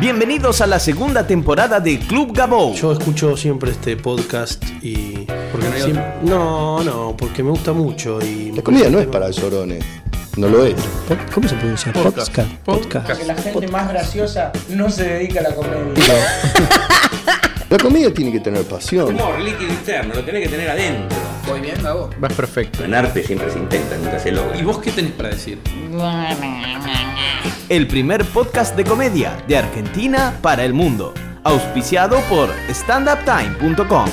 Bienvenidos 0.00 0.60
a 0.62 0.66
la 0.66 0.78
segunda 0.80 1.26
temporada 1.26 1.78
de 1.80 1.98
Club 1.98 2.34
Gabou. 2.34 2.74
Yo 2.74 2.92
escucho 2.92 3.36
siempre 3.36 3.70
este 3.72 3.96
podcast 3.96 4.64
y. 4.82 5.26
Porque 5.52 5.68
no 5.68 5.74
hay 5.74 5.82
Siem- 5.82 5.90
otra. 5.90 6.18
No, 6.22 6.82
no, 6.82 7.16
porque 7.16 7.42
me 7.42 7.50
gusta 7.50 7.72
mucho 7.72 8.18
y. 8.22 8.52
La 8.52 8.62
comida 8.62 8.88
no 8.88 8.98
es 8.98 9.06
para 9.08 9.30
llorones. 9.30 9.84
No 10.36 10.48
lo 10.48 10.64
es. 10.64 10.74
¿Cómo 11.34 11.48
se 11.48 11.54
pronuncia? 11.56 11.92
Podcast. 11.92 12.28
Podcast. 12.28 12.50
Podcast. 12.64 12.94
Podcast. 13.08 13.20
Que 13.20 13.26
la 13.26 13.34
gente 13.34 13.68
más 13.68 13.88
graciosa 13.90 14.52
no 14.70 14.88
se 14.88 15.04
dedica 15.04 15.40
a 15.40 15.42
la 15.42 15.54
comedia. 15.54 15.82
La 17.70 17.78
comida 17.78 18.12
tiene 18.12 18.32
que 18.32 18.40
tener 18.40 18.64
pasión. 18.64 19.14
Humor 19.14 19.38
líquido 19.38 19.70
interno, 19.70 20.14
lo 20.14 20.24
tenés 20.24 20.42
que 20.42 20.48
tener 20.48 20.70
adentro. 20.70 21.16
Voy 21.46 21.60
bien, 21.60 21.80
Gabo. 21.80 22.10
Vas 22.18 22.32
perfecto. 22.32 22.84
En 22.84 22.94
arte 22.94 23.22
siempre 23.22 23.48
se 23.48 23.60
intenta, 23.60 23.96
nunca 23.96 24.18
se 24.18 24.32
logra. 24.32 24.58
¿Y 24.58 24.64
vos 24.64 24.78
qué 24.78 24.90
tenés 24.90 25.12
para 25.12 25.28
decir? 25.28 25.60
El 27.68 27.86
primer 27.86 28.24
podcast 28.24 28.76
de 28.76 28.82
comedia 28.82 29.40
de 29.46 29.56
Argentina 29.56 30.36
para 30.42 30.64
el 30.64 30.74
mundo. 30.74 31.14
Auspiciado 31.44 32.18
por 32.28 32.50
standuptime.com. 32.68 34.06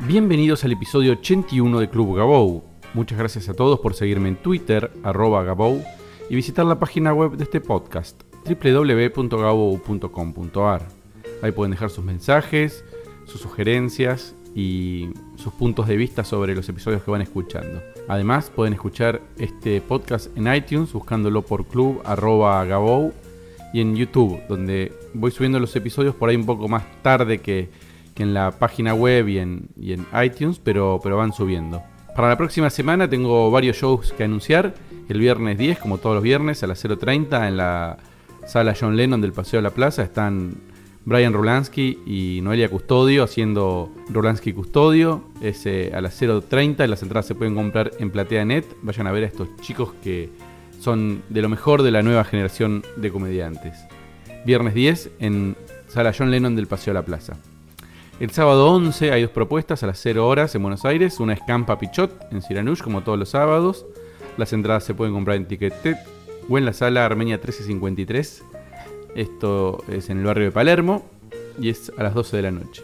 Bienvenidos 0.00 0.64
al 0.64 0.72
episodio 0.72 1.12
81 1.12 1.80
de 1.80 1.88
Club 1.88 2.14
Gabou. 2.14 2.62
Muchas 2.92 3.18
gracias 3.18 3.48
a 3.48 3.54
todos 3.54 3.80
por 3.80 3.94
seguirme 3.94 4.28
en 4.28 4.36
Twitter, 4.36 4.92
arroba 5.02 5.44
Gabou, 5.44 5.82
y 6.28 6.34
visitar 6.34 6.66
la 6.66 6.78
página 6.78 7.14
web 7.14 7.38
de 7.38 7.44
este 7.44 7.62
podcast, 7.62 8.20
www.gabou.com.ar. 8.44 10.97
Ahí 11.42 11.52
pueden 11.52 11.70
dejar 11.70 11.90
sus 11.90 12.04
mensajes, 12.04 12.84
sus 13.26 13.40
sugerencias 13.40 14.34
y 14.54 15.10
sus 15.36 15.52
puntos 15.52 15.86
de 15.86 15.96
vista 15.96 16.24
sobre 16.24 16.54
los 16.54 16.68
episodios 16.68 17.02
que 17.02 17.10
van 17.10 17.22
escuchando. 17.22 17.80
Además, 18.08 18.50
pueden 18.54 18.74
escuchar 18.74 19.20
este 19.38 19.80
podcast 19.80 20.36
en 20.36 20.52
iTunes 20.52 20.92
buscándolo 20.92 21.42
por 21.42 21.66
club 21.66 22.02
y 23.72 23.80
en 23.80 23.96
YouTube, 23.96 24.40
donde 24.48 24.92
voy 25.14 25.30
subiendo 25.30 25.60
los 25.60 25.74
episodios 25.76 26.14
por 26.14 26.28
ahí 26.30 26.36
un 26.36 26.46
poco 26.46 26.68
más 26.68 26.84
tarde 27.02 27.38
que, 27.38 27.68
que 28.14 28.22
en 28.22 28.34
la 28.34 28.50
página 28.50 28.94
web 28.94 29.28
y 29.28 29.38
en, 29.38 29.68
y 29.78 29.92
en 29.92 30.06
iTunes, 30.24 30.58
pero, 30.58 31.00
pero 31.02 31.16
van 31.16 31.32
subiendo. 31.32 31.82
Para 32.16 32.30
la 32.30 32.36
próxima 32.36 32.70
semana 32.70 33.08
tengo 33.08 33.50
varios 33.50 33.76
shows 33.76 34.12
que 34.12 34.24
anunciar. 34.24 34.74
El 35.08 35.20
viernes 35.20 35.56
10, 35.56 35.78
como 35.78 35.98
todos 35.98 36.16
los 36.16 36.24
viernes, 36.24 36.62
a 36.62 36.66
las 36.66 36.84
0.30 36.84 37.46
en 37.46 37.56
la 37.56 37.98
sala 38.46 38.74
John 38.78 38.96
Lennon 38.96 39.20
del 39.20 39.32
Paseo 39.32 39.58
de 39.58 39.62
la 39.62 39.70
Plaza 39.70 40.02
están 40.02 40.54
Brian 41.08 41.32
Rolansky 41.32 42.00
y 42.04 42.40
Noelia 42.42 42.68
Custodio 42.68 43.24
haciendo 43.24 43.90
Rolansky 44.10 44.52
Custodio. 44.52 45.22
Es 45.40 45.64
eh, 45.64 45.90
a 45.94 46.02
las 46.02 46.20
0.30, 46.20 46.86
las 46.86 47.02
entradas 47.02 47.24
se 47.24 47.34
pueden 47.34 47.54
comprar 47.54 47.92
en 47.98 48.10
PlateaNet. 48.10 48.66
Vayan 48.82 49.06
a 49.06 49.12
ver 49.12 49.24
a 49.24 49.26
estos 49.26 49.48
chicos 49.62 49.94
que 50.04 50.28
son 50.78 51.22
de 51.30 51.40
lo 51.40 51.48
mejor 51.48 51.82
de 51.82 51.92
la 51.92 52.02
nueva 52.02 52.24
generación 52.24 52.84
de 52.96 53.10
comediantes. 53.10 53.74
Viernes 54.44 54.74
10 54.74 55.12
en 55.20 55.56
Sala 55.88 56.12
John 56.16 56.30
Lennon 56.30 56.54
del 56.54 56.66
Paseo 56.66 56.92
de 56.92 57.00
la 57.00 57.06
Plaza. 57.06 57.38
El 58.20 58.30
sábado 58.30 58.70
11 58.70 59.10
hay 59.10 59.22
dos 59.22 59.30
propuestas 59.30 59.82
a 59.82 59.86
las 59.86 59.98
0 60.00 60.28
horas 60.28 60.54
en 60.54 60.60
Buenos 60.60 60.84
Aires. 60.84 61.20
Una 61.20 61.32
es 61.32 61.40
Campa 61.46 61.78
Pichot 61.78 62.30
en 62.32 62.42
Siranush, 62.42 62.82
como 62.82 63.02
todos 63.02 63.18
los 63.18 63.30
sábados. 63.30 63.86
Las 64.36 64.52
entradas 64.52 64.84
se 64.84 64.92
pueden 64.92 65.14
comprar 65.14 65.38
en 65.38 65.48
Ticketet 65.48 65.96
o 66.50 66.58
en 66.58 66.66
la 66.66 66.74
sala 66.74 67.06
Armenia 67.06 67.36
1353. 67.36 68.42
Esto 69.14 69.82
es 69.88 70.10
en 70.10 70.18
el 70.18 70.24
barrio 70.24 70.46
de 70.46 70.52
Palermo 70.52 71.04
y 71.60 71.70
es 71.70 71.92
a 71.96 72.02
las 72.02 72.14
12 72.14 72.36
de 72.36 72.42
la 72.42 72.50
noche. 72.50 72.82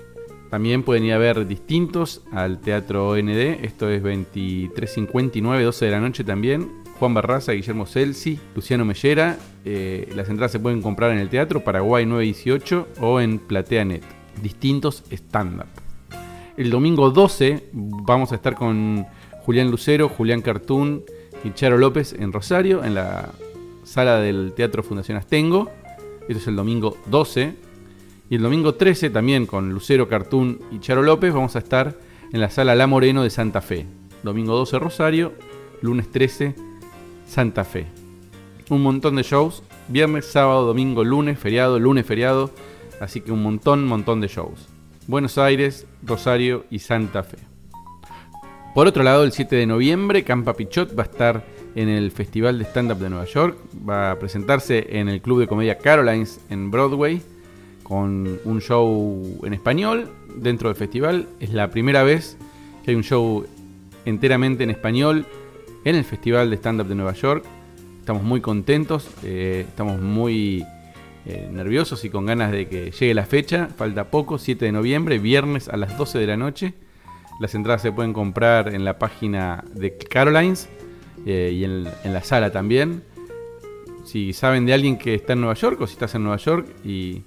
También 0.50 0.83
pueden 0.84 1.05
ir 1.05 1.12
a 1.12 1.19
ver 1.19 1.47
distintos 1.47 2.22
al 2.31 2.61
Teatro 2.61 3.08
OND. 3.08 3.28
Esto 3.28 3.91
es 3.91 4.03
2359, 4.03 5.64
12 5.64 5.84
de 5.84 5.91
la 5.91 6.00
noche 6.00 6.22
también. 6.22 6.84
Juan 6.98 7.12
Barraza, 7.12 7.53
Guillermo 7.53 7.86
Celsi, 7.86 8.39
Luciano 8.55 8.84
Mellera. 8.84 9.36
Eh, 9.64 10.08
las 10.14 10.28
entradas 10.28 10.53
se 10.53 10.61
pueden 10.61 10.81
comprar 10.81 11.11
en 11.11 11.19
el 11.19 11.28
Teatro 11.28 11.64
Paraguay 11.64 12.06
918 12.06 12.88
o 13.00 13.20
en 13.20 13.41
PlateaNet. 13.41 14.05
Distintos 14.42 15.03
stand-up. 15.11 15.66
El 16.56 16.70
domingo 16.70 17.11
12 17.11 17.70
vamos 17.72 18.31
a 18.31 18.37
estar 18.37 18.54
con 18.54 19.06
Julián 19.44 19.71
Lucero, 19.71 20.09
Julián 20.09 20.41
Cartoon 20.41 21.03
y 21.43 21.50
Charo 21.53 21.78
López 21.78 22.15
en 22.16 22.32
Rosario, 22.32 22.84
en 22.84 22.94
la 22.94 23.31
sala 23.82 24.19
del 24.19 24.53
Teatro 24.54 24.84
Fundación 24.84 25.19
Astengo. 25.19 25.71
Esto 26.28 26.38
es 26.38 26.46
el 26.46 26.56
domingo 26.56 26.96
12. 27.06 27.54
Y 28.30 28.36
el 28.36 28.42
domingo 28.42 28.74
13 28.74 29.10
también 29.10 29.44
con 29.46 29.70
Lucero 29.70 30.08
Cartoon 30.08 30.58
y 30.72 30.80
Charo 30.80 31.02
López 31.02 31.34
vamos 31.34 31.56
a 31.56 31.58
estar 31.58 31.98
en 32.32 32.40
la 32.40 32.48
sala 32.48 32.74
La 32.74 32.86
Moreno 32.86 33.22
de 33.22 33.30
Santa 33.30 33.60
Fe. 33.60 33.86
Domingo 34.22 34.56
12 34.56 34.78
Rosario, 34.78 35.34
lunes 35.82 36.10
13 36.10 36.54
Santa 37.26 37.64
Fe. 37.64 37.86
Un 38.70 38.82
montón 38.82 39.16
de 39.16 39.22
shows, 39.22 39.62
viernes, 39.88 40.24
sábado, 40.24 40.64
domingo, 40.64 41.04
lunes, 41.04 41.38
feriado, 41.38 41.78
lunes, 41.78 42.06
feriado. 42.06 42.50
Así 43.00 43.20
que 43.20 43.30
un 43.30 43.42
montón, 43.42 43.86
montón 43.86 44.22
de 44.22 44.28
shows. 44.28 44.68
Buenos 45.06 45.36
Aires, 45.36 45.86
Rosario 46.02 46.64
y 46.70 46.78
Santa 46.78 47.22
Fe. 47.22 47.36
Por 48.74 48.86
otro 48.86 49.02
lado, 49.02 49.24
el 49.24 49.32
7 49.32 49.54
de 49.54 49.66
noviembre, 49.66 50.24
Campa 50.24 50.54
Pichot 50.54 50.98
va 50.98 51.02
a 51.02 51.06
estar 51.06 51.44
en 51.74 51.88
el 51.88 52.10
Festival 52.10 52.58
de 52.58 52.64
Stand-Up 52.64 52.98
de 52.98 53.10
Nueva 53.10 53.24
York. 53.26 53.56
Va 53.88 54.12
a 54.12 54.18
presentarse 54.18 54.98
en 54.98 55.08
el 55.08 55.20
Club 55.20 55.40
de 55.40 55.46
Comedia 55.46 55.78
Carolines 55.78 56.40
en 56.50 56.70
Broadway 56.70 57.20
con 57.82 58.40
un 58.44 58.60
show 58.60 59.40
en 59.44 59.54
español 59.54 60.10
dentro 60.36 60.68
del 60.68 60.76
festival. 60.76 61.28
Es 61.40 61.52
la 61.52 61.70
primera 61.70 62.02
vez 62.02 62.36
que 62.84 62.90
hay 62.90 62.96
un 62.96 63.04
show 63.04 63.46
enteramente 64.04 64.64
en 64.64 64.70
español 64.70 65.26
en 65.84 65.96
el 65.96 66.04
Festival 66.04 66.50
de 66.50 66.56
Stand-Up 66.56 66.88
de 66.88 66.94
Nueva 66.94 67.12
York. 67.12 67.44
Estamos 68.00 68.22
muy 68.22 68.41
contentos, 68.41 69.08
eh, 69.22 69.64
estamos 69.68 70.00
muy 70.00 70.64
eh, 71.26 71.48
nerviosos 71.50 72.04
y 72.04 72.10
con 72.10 72.26
ganas 72.26 72.52
de 72.52 72.68
que 72.68 72.91
llegue 72.91 73.14
la 73.14 73.24
fecha. 73.24 73.68
Falta 73.76 74.10
poco, 74.10 74.38
7 74.38 74.64
de 74.64 74.72
noviembre, 74.72 75.18
viernes 75.18 75.68
a 75.68 75.76
las 75.76 75.96
12 75.96 76.18
de 76.18 76.26
la 76.26 76.36
noche. 76.36 76.74
Las 77.41 77.54
entradas 77.54 77.82
se 77.82 77.92
pueden 77.92 78.12
comprar 78.12 78.74
en 78.74 78.84
la 78.84 78.98
página 78.98 79.64
de 79.74 79.96
Carolines 79.96 80.68
eh, 81.26 81.52
y 81.52 81.64
en, 81.64 81.84
la 81.84 82.22
sala 82.22 82.50
también. 82.52 83.02
Si 84.04 84.32
saben 84.32 84.66
de 84.66 84.74
alguien 84.74 84.98
que 84.98 85.14
está 85.14 85.32
en 85.32 85.40
Nueva 85.40 85.54
York 85.54 85.80
o 85.80 85.86
si 85.86 85.94
estás 85.94 86.14
en 86.14 86.24
Nueva 86.24 86.36
York 86.36 86.66
y, 86.84 87.22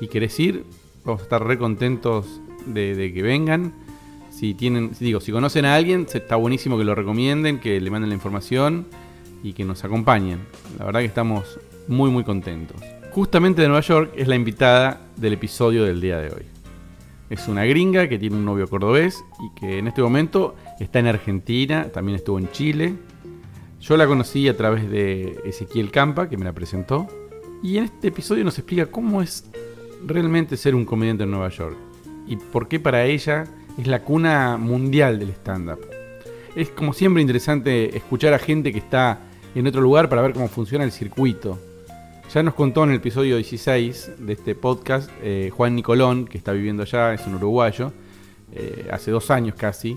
y 0.00 0.08
querés 0.08 0.38
ir, 0.38 0.64
vamos 1.04 1.22
a 1.22 1.24
estar 1.24 1.44
re 1.44 1.58
contentos 1.58 2.40
de, 2.66 2.94
de 2.94 3.12
que 3.12 3.22
vengan. 3.22 3.72
Si 4.30 4.54
tienen, 4.54 4.92
digo, 5.00 5.20
si 5.20 5.32
conocen 5.32 5.64
a 5.64 5.74
alguien, 5.74 6.06
está 6.12 6.36
buenísimo 6.36 6.78
que 6.78 6.84
lo 6.84 6.94
recomienden, 6.94 7.58
que 7.58 7.80
le 7.80 7.90
manden 7.90 8.10
la 8.10 8.14
información 8.14 8.86
y 9.42 9.52
que 9.52 9.64
nos 9.64 9.84
acompañen. 9.84 10.40
La 10.78 10.86
verdad 10.86 11.00
que 11.00 11.06
estamos 11.06 11.58
muy 11.88 12.10
muy 12.10 12.24
contentos. 12.24 12.80
Justamente 13.12 13.62
de 13.62 13.68
Nueva 13.68 13.82
York 13.82 14.12
es 14.16 14.28
la 14.28 14.36
invitada 14.36 15.00
del 15.16 15.32
episodio 15.32 15.84
del 15.84 16.00
día 16.00 16.18
de 16.18 16.28
hoy. 16.28 16.46
Es 17.28 17.48
una 17.48 17.64
gringa 17.64 18.08
que 18.08 18.18
tiene 18.18 18.36
un 18.36 18.44
novio 18.44 18.68
cordobés 18.68 19.22
y 19.40 19.60
que 19.60 19.78
en 19.78 19.88
este 19.88 20.02
momento 20.02 20.54
está 20.78 21.00
en 21.00 21.06
Argentina, 21.06 21.88
también 21.92 22.16
estuvo 22.16 22.38
en 22.38 22.50
Chile. 22.50 22.94
Yo 23.80 23.96
la 23.96 24.06
conocí 24.06 24.46
a 24.46 24.56
través 24.56 24.90
de 24.90 25.40
Ezequiel 25.44 25.90
Campa, 25.90 26.28
que 26.28 26.36
me 26.36 26.44
la 26.44 26.52
presentó. 26.52 27.08
Y 27.62 27.78
en 27.78 27.84
este 27.84 28.08
episodio 28.08 28.44
nos 28.44 28.58
explica 28.58 28.86
cómo 28.86 29.22
es 29.22 29.44
realmente 30.04 30.58
ser 30.58 30.74
un 30.74 30.84
comediante 30.84 31.24
en 31.24 31.30
Nueva 31.30 31.48
York. 31.48 31.76
Y 32.26 32.36
por 32.36 32.68
qué 32.68 32.78
para 32.78 33.06
ella 33.06 33.44
es 33.78 33.86
la 33.86 34.02
cuna 34.02 34.58
mundial 34.58 35.18
del 35.18 35.30
stand-up. 35.30 35.80
Es 36.54 36.68
como 36.68 36.92
siempre 36.92 37.22
interesante 37.22 37.96
escuchar 37.96 38.34
a 38.34 38.38
gente 38.38 38.70
que 38.70 38.78
está 38.78 39.20
en 39.54 39.66
otro 39.66 39.80
lugar 39.80 40.10
para 40.10 40.20
ver 40.22 40.34
cómo 40.34 40.48
funciona 40.48 40.84
el 40.84 40.92
circuito. 40.92 41.58
Ya 42.34 42.42
nos 42.42 42.54
contó 42.54 42.84
en 42.84 42.90
el 42.90 42.96
episodio 42.96 43.36
16 43.36 44.12
de 44.18 44.32
este 44.34 44.54
podcast 44.54 45.10
eh, 45.22 45.50
Juan 45.56 45.74
Nicolón, 45.74 46.26
que 46.26 46.36
está 46.36 46.52
viviendo 46.52 46.82
allá, 46.82 47.14
es 47.14 47.26
un 47.26 47.34
uruguayo, 47.36 47.92
eh, 48.52 48.88
hace 48.92 49.10
dos 49.10 49.30
años 49.30 49.54
casi, 49.56 49.96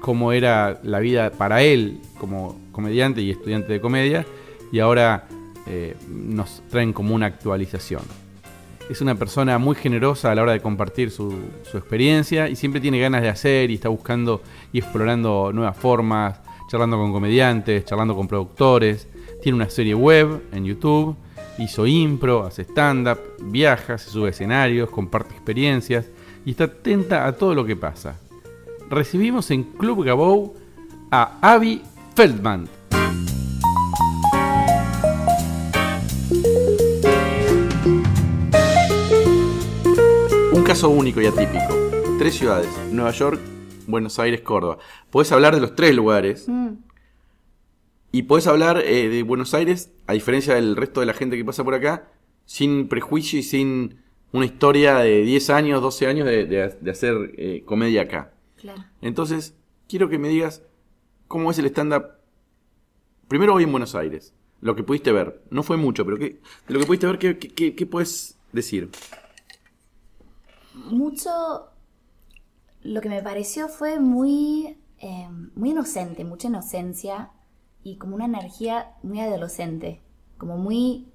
cómo 0.00 0.32
era 0.32 0.80
la 0.82 1.00
vida 1.00 1.30
para 1.30 1.62
él 1.62 2.00
como 2.20 2.60
comediante 2.70 3.22
y 3.22 3.30
estudiante 3.30 3.72
de 3.72 3.80
comedia, 3.80 4.26
y 4.70 4.78
ahora 4.78 5.26
eh, 5.66 5.96
nos 6.08 6.62
traen 6.68 6.92
como 6.92 7.14
una 7.14 7.26
actualización. 7.26 8.02
Es 8.88 9.00
una 9.00 9.14
persona 9.14 9.58
muy 9.58 9.76
generosa 9.76 10.30
a 10.30 10.34
la 10.34 10.42
hora 10.42 10.52
de 10.52 10.60
compartir 10.60 11.10
su, 11.10 11.32
experiencia 11.72 12.48
y 12.48 12.56
siempre 12.56 12.80
tiene 12.80 12.98
ganas 12.98 13.22
de 13.22 13.28
hacer 13.28 13.70
y 13.70 13.74
está 13.74 13.88
buscando 13.88 14.42
y 14.72 14.80
explorando 14.80 15.52
nuevas 15.52 15.76
formas, 15.76 16.40
charlando 16.68 16.96
con 16.96 17.12
comediantes, 17.12 17.84
charlando 17.84 18.16
con 18.16 18.26
productores. 18.26 19.06
Tiene 19.42 19.56
una 19.56 19.70
serie 19.70 19.94
web 19.94 20.42
en 20.52 20.64
YouTube, 20.64 21.16
hizo 21.58 21.86
impro, 21.86 22.44
hace 22.44 22.62
stand-up, 22.62 23.18
viaja, 23.40 23.96
se 23.96 24.10
sube 24.10 24.30
escenarios, 24.30 24.90
comparte 24.90 25.34
experiencias 25.34 26.06
y 26.44 26.50
está 26.50 26.64
atenta 26.64 27.26
a 27.26 27.32
todo 27.32 27.54
lo 27.54 27.64
que 27.64 27.76
pasa. 27.76 28.18
Recibimos 28.90 29.52
en 29.52 29.62
Club 29.62 30.04
Gabou 30.04 30.54
a 31.12 31.38
Abby 31.40 31.80
Feldman. 32.14 32.68
Un 40.52 40.62
caso 40.64 40.88
único 40.90 41.20
y 41.20 41.26
atípico. 41.26 41.64
Tres 42.18 42.34
ciudades, 42.34 42.68
Nueva 42.90 43.10
York, 43.12 43.40
Buenos 43.86 44.18
Aires, 44.18 44.40
Córdoba. 44.40 44.78
Podés 45.10 45.32
hablar 45.32 45.54
de 45.54 45.60
los 45.60 45.74
tres 45.74 45.94
lugares. 45.94 46.46
Y 48.12 48.22
podés 48.22 48.46
hablar 48.48 48.78
eh, 48.84 49.08
de 49.08 49.22
Buenos 49.22 49.54
Aires, 49.54 49.92
a 50.08 50.14
diferencia 50.14 50.54
del 50.54 50.74
resto 50.76 50.98
de 51.00 51.06
la 51.06 51.14
gente 51.14 51.36
que 51.36 51.44
pasa 51.44 51.62
por 51.62 51.74
acá, 51.74 52.08
sin 52.44 52.88
prejuicio 52.88 53.38
y 53.38 53.44
sin 53.44 53.98
una 54.32 54.44
historia 54.44 54.98
de 54.98 55.22
10 55.22 55.50
años, 55.50 55.80
12 55.80 56.06
años 56.08 56.26
de, 56.26 56.44
de- 56.44 56.76
de 56.80 56.90
hacer 56.90 57.32
eh, 57.36 57.62
comedia 57.64 58.02
acá. 58.02 58.32
Claro. 58.60 58.84
Entonces, 59.00 59.54
quiero 59.88 60.08
que 60.08 60.18
me 60.18 60.28
digas 60.28 60.62
cómo 61.30 61.50
es 61.52 61.58
el 61.60 61.66
stand-up. 61.68 62.04
Primero 63.28 63.54
hoy 63.54 63.64
en 63.64 63.70
Buenos 63.70 63.94
Aires, 63.94 64.34
lo 64.60 64.74
que 64.74 64.82
pudiste 64.82 65.12
ver. 65.12 65.42
No 65.50 65.62
fue 65.62 65.76
mucho, 65.76 66.04
pero 66.04 66.18
¿qué, 66.18 66.40
de 66.68 66.74
lo 66.74 66.80
que 66.80 66.86
pudiste 66.86 67.06
ver, 67.06 67.18
¿qué, 67.18 67.38
qué, 67.38 67.74
qué- 67.74 67.86
puedes 67.86 68.36
decir? 68.52 68.90
Mucho. 70.74 71.70
Lo 72.82 73.00
que 73.00 73.08
me 73.08 73.22
pareció 73.22 73.68
fue 73.68 74.00
muy. 74.00 74.78
eh, 74.98 75.28
muy 75.54 75.70
inocente, 75.70 76.24
mucha 76.24 76.48
inocencia 76.48 77.30
y 77.82 77.96
como 77.96 78.16
una 78.16 78.26
energía 78.26 78.94
muy 79.02 79.20
adolescente. 79.20 80.00
Como 80.38 80.56
muy. 80.58 81.06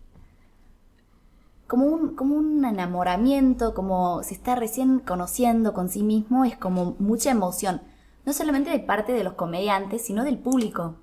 Como 1.67 1.85
un, 1.87 2.15
como 2.15 2.35
un 2.35 2.63
enamoramiento, 2.63 3.73
como 3.73 4.21
se 4.23 4.35
está 4.35 4.55
recién 4.55 4.99
conociendo 4.99 5.73
con 5.73 5.89
sí 5.89 6.03
mismo, 6.03 6.45
es 6.45 6.57
como 6.57 6.95
mucha 6.99 7.31
emoción. 7.31 7.81
No 8.25 8.33
solamente 8.33 8.69
de 8.71 8.79
parte 8.79 9.13
de 9.13 9.23
los 9.23 9.33
comediantes, 9.33 10.03
sino 10.05 10.23
del 10.23 10.37
público. 10.39 10.95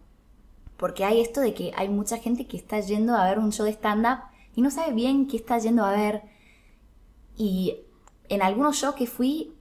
Porque 0.77 1.05
hay 1.05 1.21
esto 1.21 1.41
de 1.41 1.55
que 1.55 1.73
hay 1.77 1.89
mucha 1.89 2.19
gente 2.19 2.47
que 2.47 2.57
está 2.57 2.81
yendo 2.81 3.15
a 3.17 3.27
ver 3.29 3.39
un 3.39 3.53
show 3.53 3.65
de 3.67 3.73
stand-up 3.73 4.19
y 4.57 4.63
no 4.63 4.71
sabe 4.71 4.93
bien 4.93 5.27
qué 5.29 5.37
está 5.37 5.59
yendo 5.59 5.85
a 5.85 5.93
ver. 5.93 6.23
Y 7.37 7.77
en 8.29 8.43
algunos 8.43 8.77
shows 8.77 8.95
que 8.95 9.07
fui, 9.07 9.53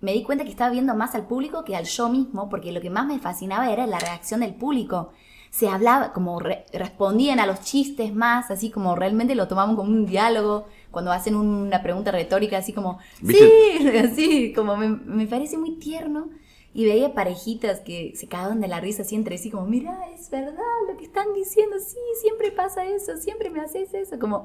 me 0.00 0.12
di 0.12 0.22
cuenta 0.24 0.44
que 0.44 0.50
estaba 0.50 0.70
viendo 0.70 0.94
más 0.94 1.14
al 1.14 1.26
público 1.26 1.64
que 1.64 1.76
al 1.76 1.84
show 1.86 2.08
mismo, 2.10 2.48
porque 2.48 2.72
lo 2.72 2.80
que 2.80 2.90
más 2.90 3.06
me 3.06 3.18
fascinaba 3.20 3.70
era 3.70 3.86
la 3.86 3.98
reacción 3.98 4.40
del 4.40 4.54
público. 4.54 5.12
Se 5.50 5.68
hablaba, 5.68 6.12
como 6.12 6.40
re- 6.40 6.64
respondían 6.72 7.38
a 7.38 7.46
los 7.46 7.60
chistes 7.60 8.14
más, 8.14 8.50
así 8.50 8.70
como 8.70 8.96
realmente 8.96 9.34
lo 9.34 9.48
tomaban 9.48 9.76
como 9.76 9.90
un 9.90 10.06
diálogo, 10.06 10.66
cuando 10.90 11.12
hacen 11.12 11.36
una 11.36 11.82
pregunta 11.82 12.10
retórica, 12.10 12.58
así 12.58 12.72
como, 12.72 12.98
¿Viste? 13.20 13.60
sí, 13.78 13.88
así, 13.98 14.52
como 14.54 14.76
me, 14.76 14.88
me 14.88 15.26
parece 15.26 15.56
muy 15.58 15.76
tierno. 15.76 16.30
Y 16.74 16.86
veía 16.86 17.14
parejitas 17.14 17.80
que 17.80 18.14
se 18.16 18.28
cagaban 18.28 18.60
de 18.60 18.68
la 18.68 18.80
risa 18.80 19.02
así 19.02 19.14
entre 19.14 19.36
sí, 19.38 19.50
como, 19.50 19.66
mira, 19.66 20.08
es 20.14 20.30
verdad 20.30 20.62
lo 20.88 20.96
que 20.96 21.04
están 21.04 21.34
diciendo, 21.34 21.76
sí, 21.78 21.98
siempre 22.20 22.50
pasa 22.50 22.86
eso, 22.86 23.16
siempre 23.18 23.50
me 23.50 23.60
haces 23.60 23.92
eso, 23.92 24.18
como 24.18 24.44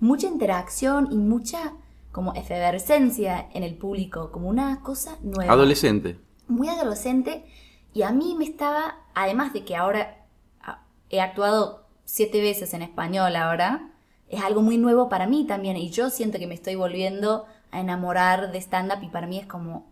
mucha 0.00 0.26
interacción 0.26 1.08
y 1.10 1.16
mucha 1.16 1.74
como 2.12 2.32
efervescencia 2.32 3.48
en 3.52 3.62
el 3.62 3.74
público, 3.74 4.30
como 4.32 4.48
una 4.48 4.80
cosa 4.82 5.18
nueva. 5.22 5.52
Adolescente. 5.52 6.18
muy 6.48 6.68
adolescente 6.68 7.44
y 7.92 8.02
a 8.02 8.10
mí 8.10 8.34
me 8.38 8.44
estaba, 8.44 8.96
además 9.14 9.52
de 9.52 9.64
que 9.64 9.76
ahora 9.76 10.24
ah, 10.62 10.82
he 11.10 11.20
actuado 11.20 11.86
siete 12.04 12.40
veces 12.40 12.72
en 12.72 12.82
español 12.82 13.36
ahora, 13.36 13.90
es 14.28 14.42
algo 14.42 14.62
muy 14.62 14.78
nuevo 14.78 15.08
para 15.08 15.26
mí 15.26 15.46
también 15.46 15.76
y 15.76 15.90
yo 15.90 16.08
siento 16.08 16.38
que 16.38 16.46
me 16.46 16.54
estoy 16.54 16.74
volviendo 16.74 17.44
a 17.70 17.80
enamorar 17.80 18.50
de 18.50 18.58
stand-up 18.58 19.02
y 19.02 19.08
para 19.08 19.26
mí 19.26 19.38
es 19.38 19.46
como, 19.46 19.86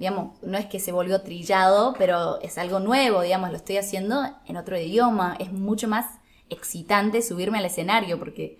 digamos, 0.00 0.42
no 0.42 0.58
es 0.58 0.66
que 0.66 0.80
se 0.80 0.90
volvió 0.90 1.22
trillado, 1.22 1.94
pero 1.96 2.40
es 2.40 2.58
algo 2.58 2.80
nuevo, 2.80 3.20
digamos, 3.22 3.50
lo 3.50 3.56
estoy 3.56 3.76
haciendo 3.76 4.22
en 4.46 4.56
otro 4.56 4.76
idioma, 4.76 5.36
es 5.38 5.52
mucho 5.52 5.86
más 5.86 6.06
excitante 6.48 7.22
subirme 7.22 7.58
al 7.58 7.66
escenario 7.66 8.18
porque 8.18 8.58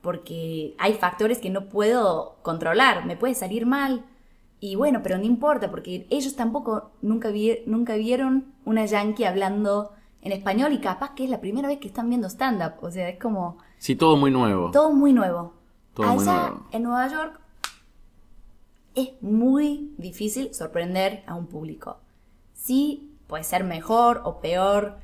porque 0.00 0.74
hay 0.78 0.94
factores 0.94 1.38
que 1.38 1.50
no 1.50 1.68
puedo 1.70 2.36
controlar, 2.42 3.06
me 3.06 3.16
puede 3.16 3.34
salir 3.34 3.64
mal. 3.66 4.04
Y 4.60 4.76
bueno, 4.76 5.00
pero 5.02 5.16
no 5.18 5.24
importa, 5.24 5.70
porque 5.70 6.06
ellos 6.10 6.36
tampoco 6.36 6.90
nunca, 7.02 7.30
vi- 7.30 7.60
nunca 7.66 7.96
vieron 7.96 8.52
una 8.66 8.84
yankee 8.84 9.24
hablando 9.24 9.92
en 10.22 10.32
español 10.32 10.72
y 10.74 10.78
capaz 10.80 11.14
que 11.14 11.24
es 11.24 11.30
la 11.30 11.40
primera 11.40 11.68
vez 11.68 11.78
que 11.78 11.88
están 11.88 12.08
viendo 12.10 12.28
stand-up. 12.28 12.74
O 12.82 12.90
sea, 12.90 13.08
es 13.08 13.18
como 13.18 13.56
Sí, 13.78 13.96
todo 13.96 14.16
muy 14.16 14.30
nuevo. 14.30 14.70
todo 14.70 14.92
muy 14.92 15.12
nuevo. 15.14 15.54
Todo 15.94 16.06
muy 16.08 16.22
Allá 16.28 16.40
nuevo. 16.50 16.66
en 16.72 16.82
Nueva 16.82 17.08
York 17.08 17.40
es 18.94 19.10
muy 19.22 19.92
difícil 19.98 20.54
sorprender 20.54 21.22
a 21.26 21.34
un 21.34 21.46
público. 21.46 21.98
Sí, 22.52 23.12
puede 23.26 23.44
ser 23.44 23.64
mejor 23.64 24.22
o 24.24 24.40
peor, 24.40 24.98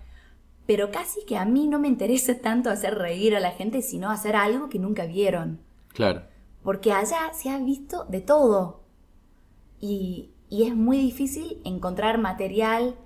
pero 0.67 0.91
casi 0.91 1.25
que 1.25 1.37
a 1.37 1.45
mí 1.45 1.67
no 1.67 1.79
me 1.79 1.89
interesa 1.89 2.39
tanto 2.39 2.71
hacer 2.71 2.97
reír 2.97 3.35
a 3.35 3.41
la 3.41 3.51
gente, 3.51 3.83
sino 3.83 4.11
hacer 4.11 4.37
algo 4.37 4.69
que 4.69 4.79
nunca 4.79 5.07
vieron. 5.07 5.61
Claro. 5.93 6.23
Porque 6.63 6.93
allá 6.93 7.33
se 7.33 7.51
ha 7.51 7.59
visto 7.59 8.05
de 8.05 8.21
todo. 8.21 8.83
Y, 9.81 10.31
y 10.49 10.65
es 10.69 10.77
muy 10.77 10.99
difícil 10.99 11.61
encontrar 11.65 12.19
material, 12.19 12.97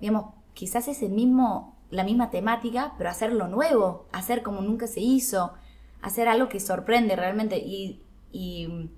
digamos, 0.00 0.34
quizás 0.52 0.86
es 0.86 1.02
el 1.02 1.10
mismo, 1.10 1.76
la 1.90 2.04
misma 2.04 2.30
temática, 2.30 2.94
pero 2.96 3.10
hacerlo 3.10 3.48
nuevo, 3.48 4.06
hacer 4.12 4.42
como 4.42 4.60
nunca 4.60 4.86
se 4.86 5.00
hizo, 5.00 5.54
hacer 6.00 6.28
algo 6.28 6.48
que 6.48 6.60
sorprende 6.60 7.16
realmente. 7.16 7.58
Y, 7.58 8.02
y 8.30 8.90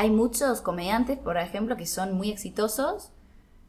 hay 0.00 0.08
muchos 0.10 0.62
comediantes, 0.62 1.18
por 1.18 1.36
ejemplo, 1.36 1.76
que 1.76 1.84
son 1.84 2.14
muy 2.14 2.30
exitosos, 2.30 3.10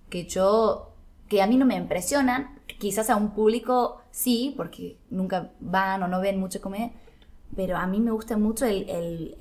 que 0.09 0.25
yo, 0.27 0.93
que 1.27 1.41
a 1.41 1.47
mí 1.47 1.57
no 1.57 1.65
me 1.65 1.75
impresionan, 1.75 2.57
quizás 2.79 3.09
a 3.09 3.17
un 3.17 3.31
público 3.31 4.01
sí, 4.11 4.53
porque 4.55 4.95
nunca 5.09 5.51
van 5.59 6.03
o 6.03 6.07
no 6.07 6.21
ven 6.21 6.39
mucho 6.39 6.61
comedia, 6.61 6.93
pero 7.53 7.75
a 7.75 7.85
mí 7.85 7.99
me 7.99 8.11
gusta 8.11 8.37
mucho 8.37 8.65
el, 8.65 8.89
el, 8.89 9.35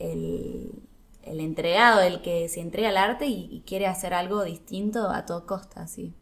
el, 1.23 1.41
entregado, 1.41 2.01
el 2.01 2.23
que 2.23 2.49
se 2.49 2.61
entrega 2.61 2.89
al 2.89 2.97
arte 2.97 3.27
y, 3.29 3.63
quiere 3.65 3.87
hacer 3.87 4.13
algo 4.13 4.43
distinto 4.43 5.11
a 5.11 5.25
toda 5.27 5.47
costa, 5.47 5.87
sí. 5.87 6.13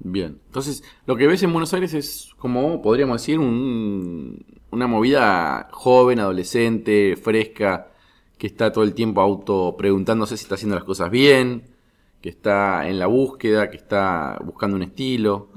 Bien. 0.00 0.40
Entonces, 0.46 0.82
lo 1.06 1.14
que 1.14 1.28
ves 1.28 1.44
en 1.44 1.52
Buenos 1.52 1.72
Aires 1.74 1.94
es 1.94 2.30
como, 2.38 2.82
podríamos 2.82 3.22
decir, 3.22 3.38
un- 3.38 4.44
una 4.72 4.88
movida 4.88 5.68
joven, 5.70 6.18
adolescente, 6.18 7.14
fresca, 7.16 7.93
que 8.38 8.46
está 8.46 8.72
todo 8.72 8.84
el 8.84 8.94
tiempo 8.94 9.20
auto 9.20 9.76
preguntándose 9.76 10.36
si 10.36 10.44
está 10.44 10.56
haciendo 10.56 10.74
las 10.76 10.84
cosas 10.84 11.10
bien, 11.10 11.64
que 12.20 12.28
está 12.28 12.88
en 12.88 12.98
la 12.98 13.06
búsqueda, 13.06 13.70
que 13.70 13.76
está 13.76 14.38
buscando 14.44 14.76
un 14.76 14.82
estilo. 14.82 15.48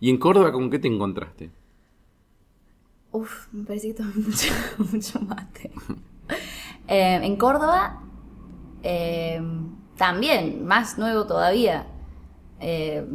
¿Y 0.00 0.10
en 0.10 0.18
Córdoba 0.18 0.52
con 0.52 0.70
qué 0.70 0.78
te 0.78 0.88
encontraste? 0.88 1.50
Uf, 3.12 3.48
me 3.52 3.64
parece 3.64 3.88
que 3.88 3.94
tomé 3.94 4.12
mucho, 4.16 4.52
mucho 4.92 5.20
mate. 5.20 5.70
Eh, 6.92 7.20
en 7.22 7.36
Córdoba, 7.36 8.02
eh, 8.82 9.40
también, 9.96 10.66
más 10.66 10.98
nuevo 10.98 11.24
todavía. 11.24 11.86
Eh, 12.58 13.06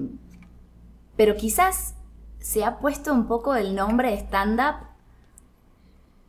pero 1.17 1.35
quizás 1.35 1.95
se 2.39 2.63
ha 2.63 2.79
puesto 2.79 3.11
un 3.11 3.27
poco 3.27 3.53
el 3.53 3.75
nombre 3.75 4.11
de 4.11 4.17
stand-up 4.17 4.94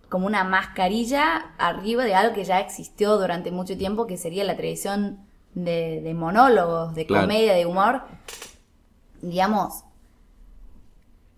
como 0.09 0.27
una 0.27 0.45
mascarilla 0.45 1.55
arriba 1.59 2.05
de 2.05 2.15
algo 2.15 2.35
que 2.35 2.45
ya 2.45 2.61
existió 2.61 3.17
durante 3.19 3.51
mucho 3.51 3.77
tiempo, 3.77 4.07
que 4.07 4.17
sería 4.17 4.45
la 4.45 4.57
tradición 4.57 5.19
de, 5.55 6.01
de 6.03 6.15
monólogos, 6.15 6.95
de 6.95 7.07
Claro. 7.07 7.25
comedia, 7.27 7.55
de 7.55 7.67
humor. 7.67 8.03
Digamos, 9.23 9.83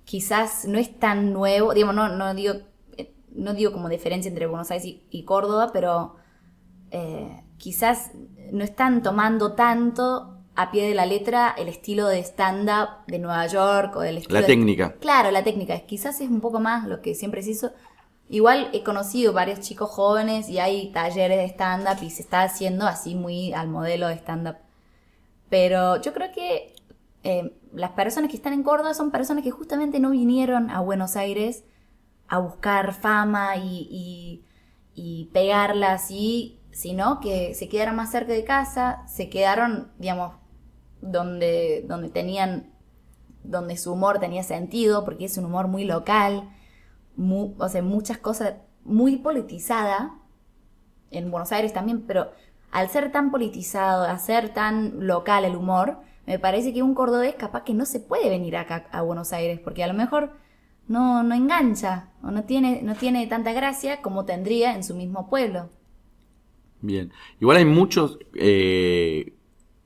quizás 0.04 0.64
no 0.66 0.78
es 0.78 0.98
tan 0.98 1.32
nuevo, 1.32 1.74
digamos, 1.74 1.94
no, 1.94 2.08
no 2.08 2.34
digo, 2.34 2.54
no 3.34 3.54
digo 3.54 3.72
como 3.72 3.88
diferencia 3.88 4.28
entre 4.28 4.46
Buenos 4.46 4.70
Aires 4.70 4.86
y, 4.86 5.02
y 5.10 5.24
Córdoba, 5.24 5.70
pero 5.72 6.16
eh, 6.90 7.42
quizás 7.58 8.10
no 8.52 8.64
están 8.64 9.02
tomando 9.02 9.52
tanto 9.52 10.34
a 10.56 10.70
pie 10.72 10.88
de 10.88 10.94
la 10.94 11.06
letra 11.06 11.54
el 11.56 11.68
estilo 11.68 12.08
de 12.08 12.18
stand-up 12.20 13.06
de 13.06 13.18
Nueva 13.20 13.46
York 13.46 13.94
o 13.96 14.00
del 14.00 14.16
estilo 14.18 14.34
La 14.34 14.40
de- 14.40 14.46
técnica. 14.48 14.94
Claro, 14.98 15.30
la 15.30 15.44
técnica. 15.44 15.78
Quizás 15.80 16.20
es 16.20 16.28
un 16.30 16.40
poco 16.40 16.58
más 16.58 16.88
lo 16.88 17.00
que 17.00 17.14
siempre 17.14 17.42
se 17.42 17.50
hizo. 17.50 17.70
Igual 18.28 18.68
he 18.72 18.82
conocido 18.82 19.32
varios 19.32 19.60
chicos 19.60 19.90
jóvenes 19.90 20.48
y 20.48 20.58
hay 20.58 20.92
talleres 20.92 21.38
de 21.38 21.46
stand-up 21.46 22.02
y 22.02 22.10
se 22.10 22.22
está 22.22 22.42
haciendo 22.42 22.86
así 22.86 23.14
muy 23.14 23.52
al 23.52 23.68
modelo 23.68 24.08
de 24.08 24.14
stand-up. 24.14 24.56
Pero 25.48 26.00
yo 26.02 26.12
creo 26.12 26.30
que 26.32 26.74
eh, 27.22 27.56
las 27.72 27.92
personas 27.92 28.30
que 28.30 28.36
están 28.36 28.52
en 28.52 28.62
Córdoba 28.62 28.92
son 28.92 29.10
personas 29.10 29.44
que 29.44 29.50
justamente 29.50 29.98
no 29.98 30.10
vinieron 30.10 30.70
a 30.70 30.80
Buenos 30.80 31.16
Aires 31.16 31.64
a 32.28 32.38
buscar 32.38 32.92
fama 32.92 33.56
y, 33.56 33.88
y, 33.90 34.44
y 34.94 35.30
pegarla 35.32 35.92
así, 35.92 36.60
sino 36.70 37.20
que 37.20 37.54
se 37.54 37.68
quedaron 37.68 37.96
más 37.96 38.10
cerca 38.10 38.32
de 38.32 38.44
casa, 38.44 39.02
se 39.08 39.30
quedaron, 39.30 39.90
digamos, 39.98 40.34
donde, 41.00 41.84
donde 41.88 42.10
tenían, 42.10 42.74
donde 43.42 43.76
su 43.78 43.92
humor 43.94 44.18
tenía 44.18 44.42
sentido, 44.42 45.04
porque 45.04 45.24
es 45.24 45.38
un 45.38 45.46
humor 45.46 45.68
muy 45.68 45.84
local, 45.84 46.50
mu- 47.18 47.54
o 47.58 47.68
sea, 47.70 47.82
muchas 47.82 48.18
cosas, 48.18 48.54
muy 48.84 49.18
politizada, 49.18 50.14
en 51.10 51.30
Buenos 51.30 51.52
Aires 51.52 51.72
también, 51.72 52.02
pero 52.06 52.30
al 52.70 52.88
ser 52.88 53.10
tan 53.12 53.30
politizado, 53.30 54.04
a 54.04 54.18
ser 54.18 54.50
tan 54.54 55.06
local 55.06 55.44
el 55.44 55.56
humor, 55.56 55.98
me 56.26 56.38
parece 56.38 56.72
que 56.74 56.82
un 56.82 56.94
cordobés 56.94 57.34
capaz 57.34 57.64
que 57.64 57.74
no 57.74 57.86
se 57.86 58.00
puede 58.00 58.28
venir 58.28 58.56
acá 58.56 58.86
a 58.92 59.02
Buenos 59.02 59.32
Aires, 59.32 59.60
porque 59.60 59.82
a 59.84 59.88
lo 59.88 59.94
mejor 59.94 60.32
no, 60.88 61.22
no 61.22 61.34
engancha, 61.34 62.10
o 62.22 62.30
no 62.30 62.44
tiene, 62.44 62.82
no 62.82 62.94
tiene 62.94 63.26
tanta 63.26 63.52
gracia 63.52 64.02
como 64.02 64.24
tendría 64.26 64.74
en 64.74 64.84
su 64.84 64.94
mismo 64.94 65.28
pueblo. 65.28 65.70
Bien. 66.80 67.12
Igual 67.40 67.56
hay 67.58 67.64
muchos 67.64 68.18
eh, 68.34 69.34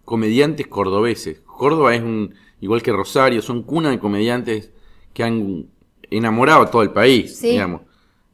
comediantes 0.04 0.66
cordobeses. 0.66 1.40
Córdoba 1.42 1.94
es 1.94 2.02
un, 2.02 2.34
igual 2.60 2.82
que 2.82 2.92
Rosario, 2.92 3.42
son 3.42 3.62
cuna 3.62 3.90
de 3.90 3.98
comediantes 3.98 4.72
que 5.14 5.24
han 5.24 5.68
enamorado 6.16 6.62
a 6.62 6.70
todo 6.70 6.82
el 6.82 6.90
país, 6.90 7.36
Sí. 7.38 7.50
digamos. 7.50 7.82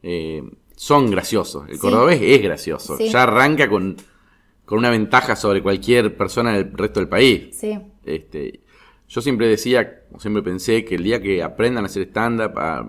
Eh, 0.02 0.42
son 0.76 1.10
graciosos. 1.10 1.68
El 1.68 1.74
Sí. 1.74 1.80
cordobés 1.80 2.20
es 2.22 2.42
gracioso. 2.42 2.96
Sí. 2.96 3.08
Ya 3.08 3.24
arranca 3.24 3.68
con, 3.68 3.96
con 4.64 4.78
una 4.78 4.90
ventaja 4.90 5.34
sobre 5.36 5.62
cualquier 5.62 6.16
persona 6.16 6.52
del 6.52 6.72
resto 6.76 7.00
del 7.00 7.08
país. 7.08 7.56
Sí. 7.58 7.78
Este, 8.04 8.60
yo 9.08 9.20
siempre 9.20 9.48
decía, 9.48 10.02
o 10.12 10.20
siempre 10.20 10.42
pensé, 10.42 10.84
que 10.84 10.94
el 10.96 11.02
día 11.04 11.20
que 11.20 11.42
aprendan 11.42 11.84
a 11.84 11.86
hacer 11.86 12.02
stand-up, 12.04 12.58
a, 12.58 12.86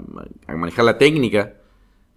a 0.48 0.56
manejar 0.56 0.86
la 0.86 0.98
técnica, 0.98 1.56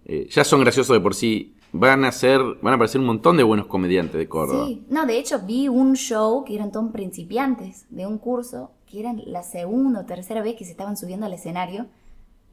eh, 0.05 0.27
ya 0.29 0.43
son 0.43 0.61
graciosos 0.61 0.93
de 0.95 0.99
por 1.01 1.15
sí. 1.15 1.55
Van 1.75 2.05
a 2.05 2.11
ser, 2.11 2.39
van 2.61 2.73
a 2.73 2.75
aparecer 2.75 3.01
un 3.01 3.07
montón 3.07 3.35
de 3.35 3.41
buenos 3.41 3.65
comediantes 3.65 4.15
de 4.15 4.27
Córdoba. 4.29 4.67
Sí, 4.67 4.83
no, 4.89 5.07
de 5.07 5.17
hecho 5.17 5.39
vi 5.39 5.69
un 5.69 5.95
show 5.95 6.43
que 6.45 6.53
eran 6.53 6.71
todos 6.71 6.91
principiantes 6.91 7.87
de 7.89 8.05
un 8.05 8.19
curso, 8.19 8.69
que 8.85 8.99
eran 8.99 9.23
la 9.25 9.41
segunda 9.41 10.01
o 10.01 10.05
tercera 10.05 10.43
vez 10.43 10.55
que 10.55 10.65
se 10.65 10.71
estaban 10.71 10.97
subiendo 10.97 11.25
al 11.25 11.33
escenario 11.33 11.87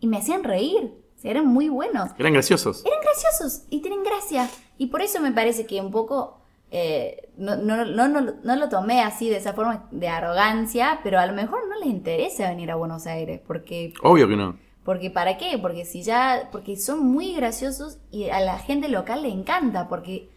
y 0.01 0.07
me 0.07 0.19
hacían 0.19 0.45
reír, 0.45 0.93
o 1.17 1.21
sea, 1.21 1.31
eran 1.31 1.47
muy 1.47 1.69
buenos. 1.69 2.11
Eran 2.19 2.33
graciosos. 2.33 2.85
Eran 2.85 3.01
graciosos 3.03 3.63
y 3.71 3.81
tienen 3.81 4.03
gracia. 4.03 4.49
Y 4.79 4.87
por 4.87 5.03
eso 5.03 5.21
me 5.21 5.33
parece 5.33 5.67
que 5.67 5.81
un 5.81 5.91
poco 5.91 6.39
eh, 6.71 7.29
no, 7.37 7.57
no, 7.57 7.85
no, 7.85 8.09
no, 8.09 8.21
no 8.43 8.57
lo 8.57 8.69
tomé 8.69 9.03
así 9.03 9.29
de 9.29 9.37
esa 9.37 9.53
forma 9.53 9.87
de 9.91 10.09
arrogancia, 10.09 11.01
pero 11.03 11.19
a 11.19 11.27
lo 11.27 11.33
mejor 11.35 11.69
no 11.69 11.77
les 11.79 11.89
interesa 11.89 12.49
venir 12.49 12.71
a 12.71 12.77
Buenos 12.77 13.07
Aires, 13.07 13.41
porque 13.47 13.93
Obvio 14.03 14.29
que 14.29 14.37
no. 14.37 14.57
porque 14.85 15.11
¿para 15.11 15.37
qué? 15.37 15.59
Porque 15.61 15.85
si 15.85 16.03
ya, 16.03 16.49
porque 16.53 16.77
son 16.77 17.05
muy 17.07 17.35
graciosos 17.35 17.99
y 18.11 18.31
a 18.31 18.41
la 18.41 18.59
gente 18.59 18.89
local 18.89 19.23
le 19.23 19.29
encanta, 19.31 19.89
porque, 19.89 20.31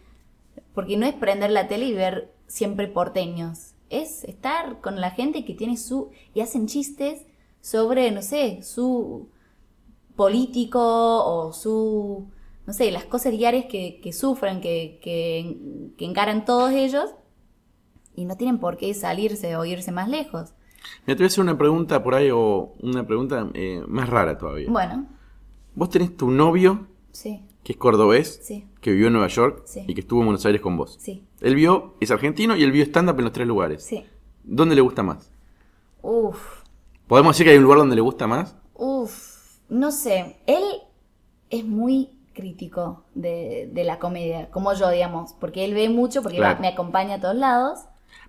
porque 0.74 0.96
no 0.96 1.06
es 1.06 1.14
prender 1.14 1.50
la 1.50 1.68
tele 1.68 1.86
y 1.86 1.94
ver 1.94 2.32
siempre 2.46 2.88
porteños, 2.88 3.74
es 3.88 4.24
estar 4.24 4.80
con 4.80 5.00
la 5.00 5.12
gente 5.12 5.44
que 5.44 5.54
tiene 5.54 5.76
su, 5.76 6.10
y 6.34 6.40
hacen 6.40 6.66
chistes 6.66 7.22
sobre, 7.60 8.10
no 8.10 8.22
sé, 8.22 8.60
su 8.62 9.28
político 10.16 10.80
o 10.80 11.52
su, 11.52 12.26
no 12.66 12.72
sé, 12.72 12.90
las 12.90 13.04
cosas 13.04 13.32
diarias 13.32 13.66
que, 13.68 14.00
que 14.02 14.12
sufren, 14.12 14.60
que, 14.60 14.98
que, 15.02 15.56
que 15.96 16.04
encaran 16.04 16.44
todos 16.44 16.70
ellos, 16.72 17.10
y 18.16 18.24
no 18.26 18.36
tienen 18.36 18.58
por 18.58 18.76
qué 18.76 18.94
salirse 18.94 19.56
o 19.56 19.64
irse 19.64 19.90
más 19.92 20.08
lejos. 20.08 20.54
Me 21.06 21.14
te 21.14 21.18
voy 21.22 21.24
a 21.24 21.26
hacer 21.28 21.42
una 21.42 21.58
pregunta 21.58 22.02
por 22.02 22.14
ahí, 22.14 22.30
o 22.32 22.74
una 22.80 23.06
pregunta 23.06 23.50
eh, 23.54 23.82
más 23.88 24.08
rara 24.08 24.38
todavía. 24.38 24.70
Bueno, 24.70 25.06
Vos 25.74 25.90
tenés 25.90 26.16
tu 26.16 26.30
novio, 26.30 26.86
sí, 27.10 27.42
que 27.64 27.72
es 27.72 27.78
cordobés, 27.78 28.38
sí, 28.44 28.68
que 28.80 28.92
vivió 28.92 29.08
en 29.08 29.14
Nueva 29.14 29.26
York 29.28 29.62
Sí. 29.64 29.82
y 29.88 29.94
que 29.94 30.02
estuvo 30.02 30.20
en 30.20 30.26
Buenos 30.26 30.46
Aires 30.46 30.60
con 30.60 30.76
vos. 30.76 30.96
sí, 31.00 31.24
Él 31.40 31.56
vio, 31.56 31.94
es 32.00 32.12
argentino 32.12 32.54
y 32.54 32.62
él 32.62 32.70
vio 32.70 32.84
stand-up 32.84 33.18
en 33.18 33.24
los 33.24 33.32
tres 33.32 33.48
lugares. 33.48 33.82
sí. 33.84 34.04
¿Dónde 34.44 34.74
le 34.76 34.82
gusta 34.82 35.02
más? 35.02 35.30
Uf, 36.02 36.62
¿Podemos 37.08 37.34
decir 37.34 37.46
que 37.46 37.52
hay 37.52 37.56
un 37.56 37.64
lugar 37.64 37.78
donde 37.78 37.96
le 37.96 38.02
gusta 38.02 38.26
más? 38.26 38.54
Uf, 38.74 39.33
no 39.68 39.90
sé, 39.92 40.36
él 40.46 40.62
es 41.50 41.64
muy 41.64 42.10
crítico 42.34 43.04
de, 43.14 43.70
de 43.72 43.84
la 43.84 43.98
comedia, 43.98 44.50
como 44.50 44.72
yo, 44.74 44.90
digamos, 44.90 45.34
porque 45.40 45.64
él 45.64 45.74
ve 45.74 45.88
mucho, 45.88 46.22
porque 46.22 46.38
Claro. 46.38 46.60
me 46.60 46.68
acompaña 46.68 47.16
a 47.16 47.20
todos 47.20 47.36
lados. 47.36 47.80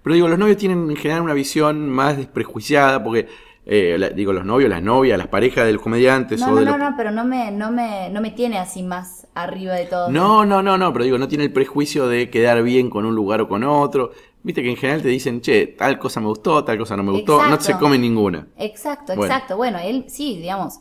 Pero 0.04 0.14
digo, 0.16 0.28
los 0.28 0.38
novios 0.40 0.58
tienen 0.58 0.90
en 0.90 0.96
general 0.96 1.22
una 1.24 1.34
visión 1.34 1.90
más 1.90 2.18
desprejuiciada, 2.18 3.04
porque, 3.04 3.28
eh, 3.66 3.96
la- 3.98 4.10
digo, 4.10 4.34
los 4.34 4.46
novios, 4.46 4.70
las 4.70 4.82
novias, 4.84 5.18
las 5.18 5.28
parejas 5.28 5.66
de 5.66 5.74
los 5.74 5.82
comediantes 5.82 6.40
No, 6.40 6.48
o 6.48 6.52
no, 6.52 6.60
de 6.60 6.66
no, 6.66 6.72
los- 6.72 6.78
no, 6.78 6.94
pero 6.98 7.12
no 7.12 7.26
me, 7.26 7.52
no, 7.52 7.72
me, 7.72 8.10
no 8.10 8.22
me 8.22 8.32
tiene 8.32 8.58
así 8.60 8.84
más 8.84 9.28
arriba 9.34 9.74
de 9.74 9.86
todo. 9.86 10.12
No, 10.12 10.46
no, 10.46 10.62
no, 10.62 10.78
no, 10.78 10.94
pero 10.94 11.06
digo, 11.06 11.18
no 11.18 11.28
tiene 11.28 11.46
el 11.46 11.52
prejuicio 11.54 12.08
de 12.08 12.30
quedar 12.30 12.62
bien 12.62 12.90
con 12.90 13.06
un 13.06 13.16
lugar 13.16 13.42
o 13.42 13.48
con 13.48 13.64
otro. 13.64 14.12
Viste 14.44 14.62
que 14.62 14.70
en 14.70 14.78
general 14.78 15.02
te 15.02 15.08
dicen, 15.08 15.42
che, 15.42 15.66
tal 15.68 15.98
cosa 15.98 16.20
me 16.22 16.28
gustó, 16.28 16.64
tal 16.64 16.78
cosa 16.78 16.96
no 16.96 17.02
me 17.04 17.12
gustó, 17.12 17.44
no 17.48 17.60
se 17.60 17.76
come 17.76 17.98
ninguna. 17.98 18.48
Exacto, 18.58 19.14
Bueno. 19.14 19.34
exacto. 19.34 19.58
Bueno, 19.58 19.80
él 19.80 20.06
sí, 20.08 20.38
digamos. 20.38 20.80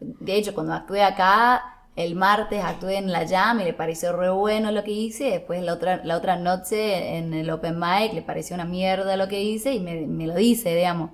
De 0.00 0.36
hecho, 0.36 0.54
cuando 0.54 0.72
actué 0.74 1.02
acá, 1.02 1.62
el 1.96 2.14
martes 2.16 2.62
actué 2.64 2.96
en 2.96 3.12
la 3.12 3.26
Jam 3.28 3.60
y 3.60 3.64
le 3.64 3.74
pareció 3.74 4.12
re 4.16 4.30
bueno 4.30 4.72
lo 4.72 4.84
que 4.84 4.92
hice. 4.92 5.24
Después 5.30 5.62
la 5.62 5.74
otra, 5.74 6.00
la 6.04 6.16
otra 6.16 6.36
noche 6.36 7.18
en 7.18 7.34
el 7.34 7.50
Open 7.50 7.78
Mic 7.78 8.14
le 8.14 8.22
pareció 8.22 8.54
una 8.54 8.64
mierda 8.64 9.16
lo 9.16 9.28
que 9.28 9.42
hice 9.42 9.74
y 9.74 9.80
me, 9.80 10.06
me 10.06 10.26
lo 10.26 10.34
dice, 10.34 10.74
digamos. 10.74 11.10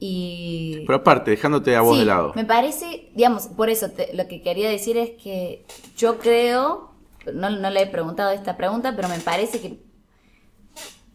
Y... 0.00 0.84
Pero 0.86 0.98
aparte, 0.98 1.32
dejándote 1.32 1.74
a 1.74 1.80
vos 1.80 1.94
Sí, 1.94 2.00
de 2.00 2.06
lado. 2.06 2.32
Me 2.36 2.44
parece, 2.44 3.10
digamos, 3.14 3.48
por 3.48 3.68
eso 3.68 3.90
te- 3.90 4.14
lo 4.14 4.28
que 4.28 4.42
quería 4.42 4.68
decir 4.70 4.96
es 4.96 5.10
que 5.22 5.64
yo 5.96 6.18
creo, 6.18 6.92
no, 7.34 7.50
no 7.50 7.70
le 7.70 7.82
he 7.82 7.86
preguntado 7.86 8.30
esta 8.30 8.56
pregunta, 8.56 8.94
pero 8.94 9.08
me 9.08 9.18
parece 9.18 9.60
que, 9.60 9.80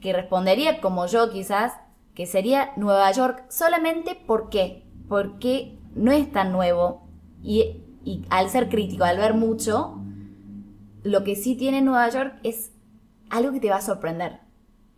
que 0.01 0.13
respondería 0.13 0.81
como 0.81 1.05
yo 1.07 1.31
quizás, 1.31 1.73
que 2.15 2.25
sería 2.25 2.71
Nueva 2.75 3.11
York 3.11 3.45
solamente 3.49 4.15
¿por 4.15 4.49
qué? 4.49 4.83
Porque 5.07 5.77
no 5.95 6.11
es 6.11 6.31
tan 6.31 6.51
nuevo 6.51 7.07
y, 7.43 7.81
al 8.29 8.49
ser 8.49 8.69
crítico, 8.69 9.03
al 9.03 9.17
ver 9.17 9.33
mucho, 9.33 9.99
lo 11.03 11.23
que 11.23 11.35
sí 11.35 11.55
tiene 11.55 11.81
Nueva 11.81 12.09
York 12.09 12.35
es 12.43 12.71
algo 13.29 13.51
que 13.51 13.59
te 13.59 13.69
va 13.69 13.77
a 13.77 13.81
sorprender. 13.81 14.39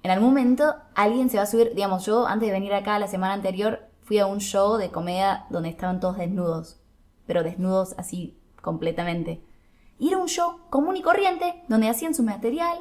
En 0.03 0.11
algún 0.11 0.29
momento 0.29 0.75
alguien 0.93 1.29
se 1.29 1.37
va 1.37 1.43
a 1.43 1.47
subir, 1.47 1.73
digamos, 1.73 2.05
yo 2.05 2.27
antes 2.27 2.47
de 2.47 2.53
venir 2.53 2.73
acá 2.73 2.99
la 2.99 3.07
semana 3.07 3.33
anterior 3.33 3.87
fui 4.03 4.19
a 4.19 4.27
un 4.27 4.39
show 4.39 4.77
de 4.77 4.91
comedia 4.91 5.45
donde 5.49 5.69
estaban 5.69 5.99
todos 5.99 6.17
desnudos, 6.17 6.79
pero 7.25 7.43
desnudos 7.43 7.95
así 7.97 8.37
completamente. 8.61 9.43
Y 9.97 10.09
era 10.09 10.19
un 10.19 10.27
show 10.27 10.59
común 10.69 10.97
y 10.97 11.01
corriente, 11.01 11.63
donde 11.67 11.89
hacían 11.89 12.13
su 12.13 12.21
material, 12.21 12.77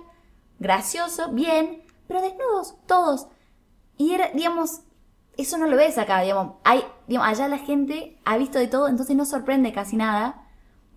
gracioso, 0.58 1.30
bien, 1.32 1.82
pero 2.06 2.20
desnudos, 2.20 2.76
todos. 2.86 3.28
Y 3.96 4.12
era, 4.12 4.30
digamos, 4.34 4.80
eso 5.36 5.58
no 5.58 5.66
lo 5.66 5.76
ves 5.76 5.98
acá, 5.98 6.20
digamos, 6.20 6.54
hay, 6.64 6.82
digamos, 7.06 7.28
allá 7.28 7.48
la 7.48 7.58
gente 7.58 8.18
ha 8.24 8.36
visto 8.36 8.58
de 8.58 8.68
todo, 8.68 8.88
entonces 8.88 9.16
no 9.16 9.24
sorprende 9.24 9.72
casi 9.72 9.96
nada. 9.96 10.46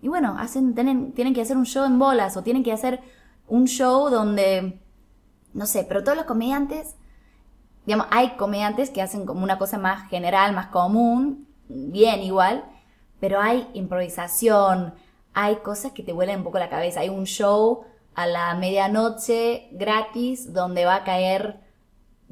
Y 0.00 0.08
bueno, 0.08 0.36
hacen, 0.38 0.74
tienen, 0.74 1.12
tienen 1.12 1.34
que 1.34 1.42
hacer 1.42 1.56
un 1.56 1.66
show 1.66 1.84
en 1.84 1.98
bolas 1.98 2.36
o 2.36 2.42
tienen 2.42 2.62
que 2.62 2.72
hacer 2.72 3.00
un 3.48 3.66
show 3.66 4.10
donde, 4.10 4.80
no 5.54 5.66
sé, 5.66 5.84
pero 5.84 6.04
todos 6.04 6.16
los 6.16 6.26
comediantes, 6.26 6.96
digamos, 7.86 8.06
hay 8.10 8.36
comediantes 8.36 8.90
que 8.90 9.02
hacen 9.02 9.26
como 9.26 9.42
una 9.42 9.58
cosa 9.58 9.78
más 9.78 10.08
general, 10.08 10.54
más 10.54 10.68
común, 10.68 11.48
bien 11.68 12.20
igual, 12.20 12.64
pero 13.20 13.40
hay 13.40 13.68
improvisación, 13.74 14.94
hay 15.34 15.56
cosas 15.56 15.92
que 15.92 16.02
te 16.02 16.12
vuelan 16.12 16.38
un 16.38 16.44
poco 16.44 16.58
la 16.58 16.68
cabeza. 16.68 17.00
Hay 17.00 17.08
un 17.08 17.24
show 17.24 17.84
a 18.14 18.26
la 18.26 18.54
medianoche 18.54 19.68
gratis 19.72 20.52
donde 20.52 20.84
va 20.84 20.96
a 20.96 21.04
caer 21.04 21.60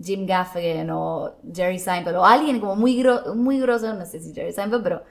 Jim 0.02 0.26
Gaffigan 0.26 0.90
o 0.90 1.34
Jerry 1.54 1.78
Seinfeld 1.78 2.16
o 2.16 2.24
alguien 2.24 2.60
como 2.60 2.76
muy, 2.76 3.02
gro- 3.02 3.34
muy 3.34 3.58
grosso, 3.60 3.92
no 3.94 4.04
sé 4.06 4.20
si 4.20 4.34
Jerry 4.34 4.52
Seinfeld, 4.52 4.82
pero 4.82 5.02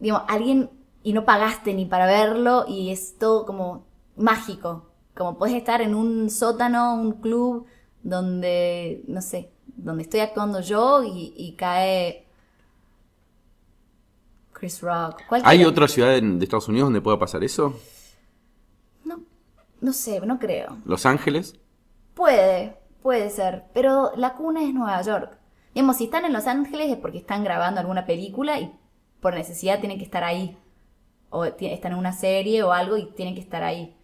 digamos, 0.00 0.22
alguien 0.28 0.70
y 1.02 1.12
no 1.12 1.24
pagaste 1.24 1.72
ni 1.74 1.86
para 1.86 2.06
verlo 2.06 2.64
y 2.66 2.90
es 2.90 3.16
todo 3.18 3.46
como 3.46 3.86
mágico. 4.16 4.86
Como 5.14 5.38
puedes 5.38 5.54
estar 5.56 5.80
en 5.80 5.94
un 5.94 6.28
sótano, 6.30 6.94
un 6.94 7.12
club 7.12 7.66
donde, 8.02 9.02
no 9.06 9.22
sé, 9.22 9.50
donde 9.76 10.02
estoy 10.02 10.20
actuando 10.20 10.60
yo 10.60 11.02
y, 11.04 11.32
y 11.36 11.52
cae 11.54 12.26
Chris 14.52 14.80
Rock. 14.80 15.20
¿Hay 15.44 15.64
otra 15.64 15.86
ciudad 15.88 16.16
en- 16.16 16.38
de 16.38 16.44
Estados 16.44 16.68
Unidos 16.68 16.86
donde 16.86 17.00
pueda 17.00 17.18
pasar 17.18 17.44
eso? 17.44 17.78
No, 19.04 19.20
no 19.80 19.92
sé, 19.92 20.20
no 20.20 20.38
creo. 20.38 20.78
¿Los 20.84 21.04
Ángeles? 21.06 21.54
Puede, 22.14 22.76
puede 23.06 23.30
ser, 23.30 23.66
pero 23.72 24.10
la 24.16 24.34
cuna 24.34 24.64
es 24.64 24.74
Nueva 24.74 25.00
York. 25.00 25.38
Digamos, 25.72 25.96
si 25.98 26.06
están 26.06 26.24
en 26.24 26.32
Los 26.32 26.48
Ángeles 26.48 26.90
es 26.90 26.96
porque 26.96 27.18
están 27.18 27.44
grabando 27.44 27.78
alguna 27.80 28.04
película 28.04 28.58
y 28.58 28.72
por 29.20 29.34
necesidad 29.34 29.78
tienen 29.78 29.98
que 29.98 30.04
estar 30.04 30.24
ahí. 30.24 30.58
O 31.30 31.44
están 31.44 31.92
en 31.92 31.98
una 31.98 32.12
serie 32.12 32.64
o 32.64 32.72
algo 32.72 32.96
y 32.96 33.06
tienen 33.12 33.36
que 33.36 33.40
estar 33.40 33.62
ahí. 33.62 33.96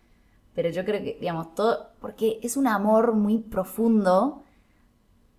Pero 0.54 0.68
yo 0.70 0.84
creo 0.84 1.02
que, 1.02 1.18
digamos, 1.20 1.52
todo, 1.56 1.88
porque 2.00 2.38
es 2.44 2.56
un 2.56 2.68
amor 2.68 3.14
muy 3.14 3.38
profundo. 3.38 4.44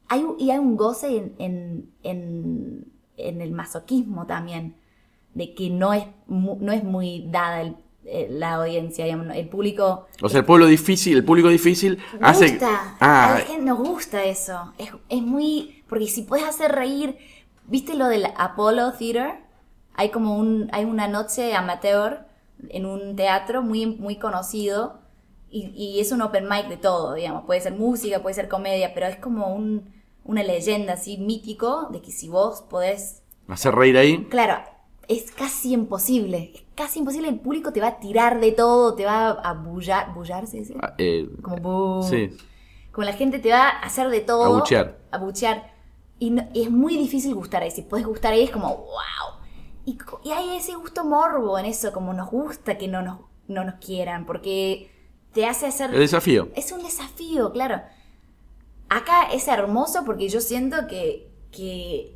Hay, 0.10 0.26
y 0.40 0.52
hay 0.52 0.60
un 0.60 0.76
goce 0.76 1.16
en, 1.18 1.36
en, 1.40 1.94
en, 2.04 2.92
en 3.16 3.42
el 3.42 3.52
masoquismo 3.54 4.26
también, 4.28 4.76
de 5.36 5.56
que 5.56 5.70
no 5.70 5.94
es, 5.94 6.06
no 6.28 6.72
es 6.74 6.84
muy 6.84 7.28
dada 7.32 7.62
el- 7.62 7.78
la 8.30 8.56
audiencia, 8.56 9.06
digamos, 9.06 9.36
el 9.36 9.48
público 9.48 10.08
O 10.22 10.30
sea, 10.30 10.40
el 10.40 10.46
pueblo 10.46 10.66
difícil, 10.66 11.18
el 11.18 11.26
público 11.26 11.50
difícil 11.50 12.00
hace... 12.22 12.50
gusta. 12.50 12.98
Ah, 13.00 13.34
A 13.36 13.40
la 13.40 13.46
gente 13.46 13.64
nos 13.64 13.78
gusta 13.80 14.24
eso. 14.24 14.74
Es, 14.78 14.92
es 15.10 15.22
muy. 15.22 15.84
Porque 15.88 16.08
si 16.08 16.24
puedes 16.24 16.46
hacer 16.46 16.72
reír. 16.72 17.18
¿Viste 17.66 17.94
lo 17.94 18.08
del 18.08 18.26
Apollo 18.38 18.92
Theater? 18.92 19.36
Hay 19.94 20.10
como 20.10 20.38
un. 20.38 20.70
Hay 20.74 20.84
una 20.86 21.08
noche 21.08 21.56
amateur 21.56 22.26
en 22.70 22.86
un 22.86 23.16
teatro 23.16 23.62
muy, 23.62 23.86
muy 23.86 24.18
conocido. 24.18 25.00
Y, 25.50 25.68
y 25.76 26.00
es 26.00 26.12
un 26.12 26.22
open 26.22 26.50
mic 26.50 26.68
de 26.68 26.78
todo, 26.78 27.14
digamos. 27.14 27.46
Puede 27.46 27.62
ser 27.62 27.74
música, 27.74 28.22
puede 28.22 28.34
ser 28.34 28.50
comedia, 28.50 28.94
pero 28.94 29.06
es 29.06 29.18
como 29.18 29.54
un, 29.56 29.94
una 30.24 30.44
leyenda 30.44 30.94
así 30.94 31.18
mítico 31.18 31.90
de 31.92 32.02
que 32.02 32.12
si 32.12 32.28
vos 32.28 32.64
podés 32.64 33.22
hacer 33.48 33.76
reír 33.76 33.98
ahí. 33.98 34.26
Claro, 34.30 34.58
es 35.08 35.32
casi 35.32 35.74
imposible. 35.74 36.52
Es 36.56 36.63
casi 36.76 37.00
imposible. 37.00 37.30
El 37.30 37.40
público 37.40 37.72
te 37.74 37.82
va 37.82 37.88
a 37.88 38.00
tirar 38.00 38.40
de 38.40 38.52
todo, 38.52 38.96
te 38.96 39.06
va 39.06 39.30
a 39.32 39.54
bullar. 39.54 40.14
¿Bullar 40.14 40.48
se 40.48 40.58
dice? 40.58 40.76
Ah, 40.82 40.94
eh, 40.98 41.30
Como 41.42 41.58
bu. 41.58 42.04
sí. 42.04 42.30
Como 42.92 43.06
la 43.06 43.14
gente 43.14 43.40
te 43.40 43.50
va 43.52 43.70
a 43.70 43.80
hacer 43.80 44.10
de 44.10 44.22
todo. 44.22 44.44
Abuchear. 44.46 45.00
Abuchear. 45.12 45.74
Y, 46.20 46.30
no- 46.30 46.48
y 46.54 46.64
es 46.64 46.70
muy 46.72 46.96
difícil 46.98 47.34
gustar 47.36 47.64
ahí. 47.64 47.72
Si 47.72 47.82
puedes 47.82 48.06
gustar 48.06 48.34
ahí 48.34 48.44
es 48.44 48.52
como, 48.52 48.70
wow. 48.70 49.42
Y, 49.86 49.98
y 50.24 50.32
hay 50.32 50.56
ese 50.58 50.76
gusto 50.76 51.04
morbo 51.04 51.58
en 51.58 51.66
eso, 51.66 51.92
como 51.92 52.14
nos 52.14 52.30
gusta 52.30 52.78
que 52.78 52.88
no 52.88 53.02
nos. 53.02 53.20
no 53.48 53.64
nos 53.66 53.76
quieran, 53.76 54.26
porque 54.26 54.90
te 55.34 55.46
hace 55.48 55.66
hacer... 55.66 55.92
El 55.94 56.00
desafío. 56.00 56.50
Es 56.56 56.72
un 56.72 56.84
desafío, 56.84 57.52
claro. 57.52 57.82
Acá 58.90 59.24
es 59.34 59.48
hermoso 59.48 60.04
porque 60.06 60.30
yo 60.30 60.40
siento 60.40 60.88
que, 60.88 61.32
que 61.52 62.16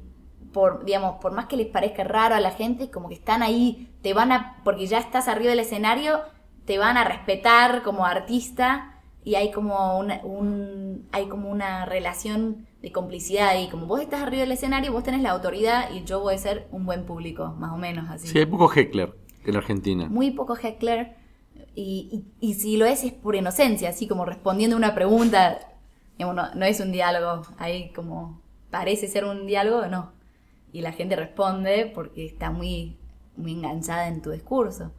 por, 0.53 0.85
digamos, 0.85 1.15
por 1.21 1.33
más 1.33 1.45
que 1.45 1.57
les 1.57 1.67
parezca 1.67 2.03
raro 2.03 2.35
a 2.35 2.39
la 2.39 2.51
gente, 2.51 2.89
como 2.89 3.09
que 3.09 3.15
están 3.15 3.43
ahí, 3.43 3.89
te 4.01 4.13
van 4.13 4.31
a, 4.31 4.57
porque 4.63 4.87
ya 4.87 4.99
estás 4.99 5.27
arriba 5.27 5.51
del 5.51 5.59
escenario, 5.59 6.21
te 6.65 6.77
van 6.77 6.97
a 6.97 7.03
respetar 7.03 7.83
como 7.83 8.05
artista 8.05 8.93
y 9.23 9.35
hay 9.35 9.51
como 9.51 9.97
una, 9.97 10.21
un, 10.23 11.07
hay 11.11 11.27
como 11.27 11.49
una 11.49 11.85
relación 11.85 12.67
de 12.81 12.91
complicidad 12.91 13.57
y 13.59 13.69
como 13.69 13.85
vos 13.85 14.01
estás 14.01 14.21
arriba 14.21 14.41
del 14.41 14.51
escenario, 14.51 14.91
vos 14.91 15.03
tenés 15.03 15.21
la 15.21 15.31
autoridad 15.31 15.91
y 15.93 16.03
yo 16.03 16.21
voy 16.21 16.35
a 16.35 16.37
ser 16.37 16.67
un 16.71 16.85
buen 16.85 17.05
público, 17.05 17.53
más 17.57 17.71
o 17.73 17.77
menos 17.77 18.09
así. 18.09 18.27
Sí, 18.27 18.39
hay 18.39 18.45
poco 18.45 18.71
heckler 18.73 19.13
en 19.45 19.55
Argentina. 19.55 20.07
Muy 20.09 20.31
poco 20.31 20.55
heckler 20.55 21.15
y, 21.75 22.25
y, 22.39 22.49
y 22.49 22.53
si 22.55 22.77
lo 22.77 22.85
es 22.85 23.03
es 23.03 23.13
por 23.13 23.35
inocencia, 23.35 23.89
así 23.89 24.07
como 24.07 24.25
respondiendo 24.25 24.75
una 24.75 24.95
pregunta, 24.95 25.59
digamos, 26.17 26.35
no, 26.35 26.55
no 26.55 26.65
es 26.65 26.79
un 26.79 26.91
diálogo, 26.91 27.43
ahí 27.57 27.91
como 27.93 28.41
parece 28.69 29.07
ser 29.07 29.25
un 29.25 29.45
diálogo, 29.45 29.87
no. 29.87 30.16
Y 30.77 30.81
la 30.81 30.91
gente 30.91 31.15
responde 31.15 31.91
porque 31.91 32.23
está 32.23 32.51
muy, 32.51 32.99
muy 33.35 33.53
enganchada 33.53 34.09
en 34.09 34.21
tu 34.21 34.29
discurso. 34.29 34.91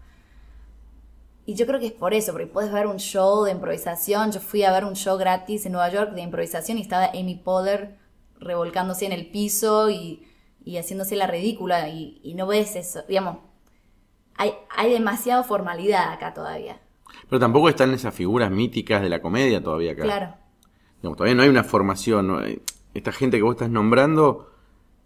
Y 1.47 1.55
yo 1.55 1.69
creo 1.69 1.79
que 1.79 1.87
es 1.87 1.93
por 1.93 2.15
eso, 2.15 2.33
porque 2.33 2.49
puedes 2.49 2.73
ver 2.73 2.89
un 2.89 2.97
show 2.97 3.45
de 3.45 3.53
improvisación. 3.53 4.33
Yo 4.33 4.41
fui 4.41 4.65
a 4.65 4.73
ver 4.73 4.85
un 4.85 4.95
show 4.95 5.17
gratis 5.17 5.67
en 5.67 5.73
Nueva 5.73 5.89
York 5.89 6.15
de 6.15 6.23
improvisación 6.23 6.79
y 6.79 6.81
estaba 6.81 7.13
Amy 7.15 7.37
Poehler 7.37 7.97
revolcándose 8.41 9.07
en 9.07 9.13
el 9.13 9.31
piso 9.31 9.89
y, 9.89 10.27
y 10.65 10.79
haciéndose 10.79 11.15
la 11.15 11.29
ridícula. 11.29 11.89
Y, 11.89 12.21
y 12.25 12.35
no 12.35 12.49
ves 12.49 12.75
eso. 12.75 13.05
Digamos, 13.07 13.37
hay, 14.35 14.55
hay 14.77 14.93
demasiada 14.93 15.45
formalidad 15.45 16.13
acá 16.13 16.35
todavía. 16.35 16.81
Pero 17.31 17.39
tampoco 17.39 17.69
están 17.69 17.95
esas 17.95 18.13
figuras 18.13 18.51
míticas 18.51 19.01
de 19.01 19.11
la 19.11 19.23
comedia 19.23 19.63
todavía 19.63 19.93
acá. 19.93 20.03
Claro. 20.03 20.35
Digamos, 20.97 21.19
todavía 21.19 21.37
no 21.37 21.45
hay 21.45 21.49
una 21.49 21.63
formación. 21.63 22.27
¿no? 22.27 22.41
Esta 22.95 23.13
gente 23.13 23.37
que 23.37 23.45
vos 23.45 23.55
estás 23.55 23.71
nombrando, 23.71 24.58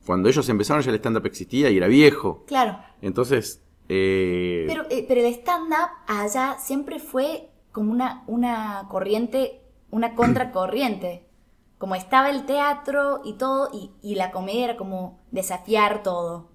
cuando 0.07 0.29
ellos 0.29 0.49
empezaron 0.49 0.83
ya 0.83 0.91
el 0.91 0.97
stand-up 0.97 1.27
existía 1.27 1.71
y 1.71 1.77
era 1.77 1.87
viejo. 1.87 2.45
Claro. 2.47 2.79
Entonces, 3.01 3.63
eh, 3.89 4.65
Pero, 4.69 4.85
eh, 4.91 5.05
pero 5.07 5.21
el 5.21 5.35
stand-up 5.35 5.91
allá 6.07 6.57
siempre 6.59 6.99
fue 6.99 7.51
como 7.73 7.93
una, 7.93 8.25
una 8.27 8.87
corriente, 8.89 9.63
una 9.91 10.15
contracorriente. 10.15 11.27
Como 11.79 11.97
estaba 11.97 12.31
el 12.31 12.47
teatro 12.47 13.23
y 13.25 13.33
todo, 13.33 13.69
y, 13.73 13.91
y 14.03 14.15
la 14.15 14.31
comedia 14.31 14.67
era 14.67 14.77
como 14.77 15.19
desafiar 15.33 16.05
todo. 16.05 16.49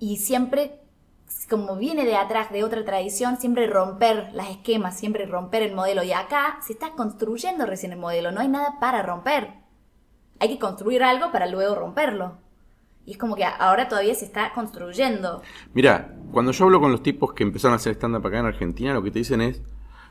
Y 0.00 0.16
siempre, 0.16 0.80
como 1.48 1.76
viene 1.76 2.04
de 2.04 2.16
atrás 2.16 2.50
de 2.50 2.64
otra 2.64 2.84
tradición, 2.84 3.36
siempre 3.36 3.68
romper 3.68 4.30
las 4.32 4.50
esquemas, 4.50 4.98
siempre 4.98 5.24
romper 5.24 5.62
el 5.62 5.72
modelo. 5.72 6.02
Y 6.02 6.10
acá 6.10 6.58
se 6.66 6.72
está 6.72 6.94
construyendo 6.96 7.64
recién 7.64 7.92
el 7.92 8.00
modelo, 8.00 8.32
no 8.32 8.40
hay 8.40 8.48
nada 8.48 8.80
para 8.80 9.04
romper. 9.04 9.54
Hay 10.40 10.48
que 10.48 10.58
construir 10.58 11.02
algo 11.02 11.32
para 11.32 11.46
luego 11.46 11.74
romperlo. 11.74 12.36
Y 13.06 13.12
es 13.12 13.18
como 13.18 13.36
que 13.36 13.44
ahora 13.44 13.88
todavía 13.88 14.14
se 14.14 14.24
está 14.26 14.52
construyendo. 14.54 15.42
Mira, 15.74 16.14
cuando 16.30 16.52
yo 16.52 16.64
hablo 16.64 16.80
con 16.80 16.92
los 16.92 17.02
tipos 17.02 17.32
que 17.32 17.42
empezaron 17.42 17.72
a 17.72 17.76
hacer 17.76 17.94
stand-up 17.94 18.26
acá 18.26 18.38
en 18.38 18.46
Argentina, 18.46 18.92
lo 18.92 19.02
que 19.02 19.10
te 19.10 19.18
dicen 19.20 19.40
es, 19.40 19.62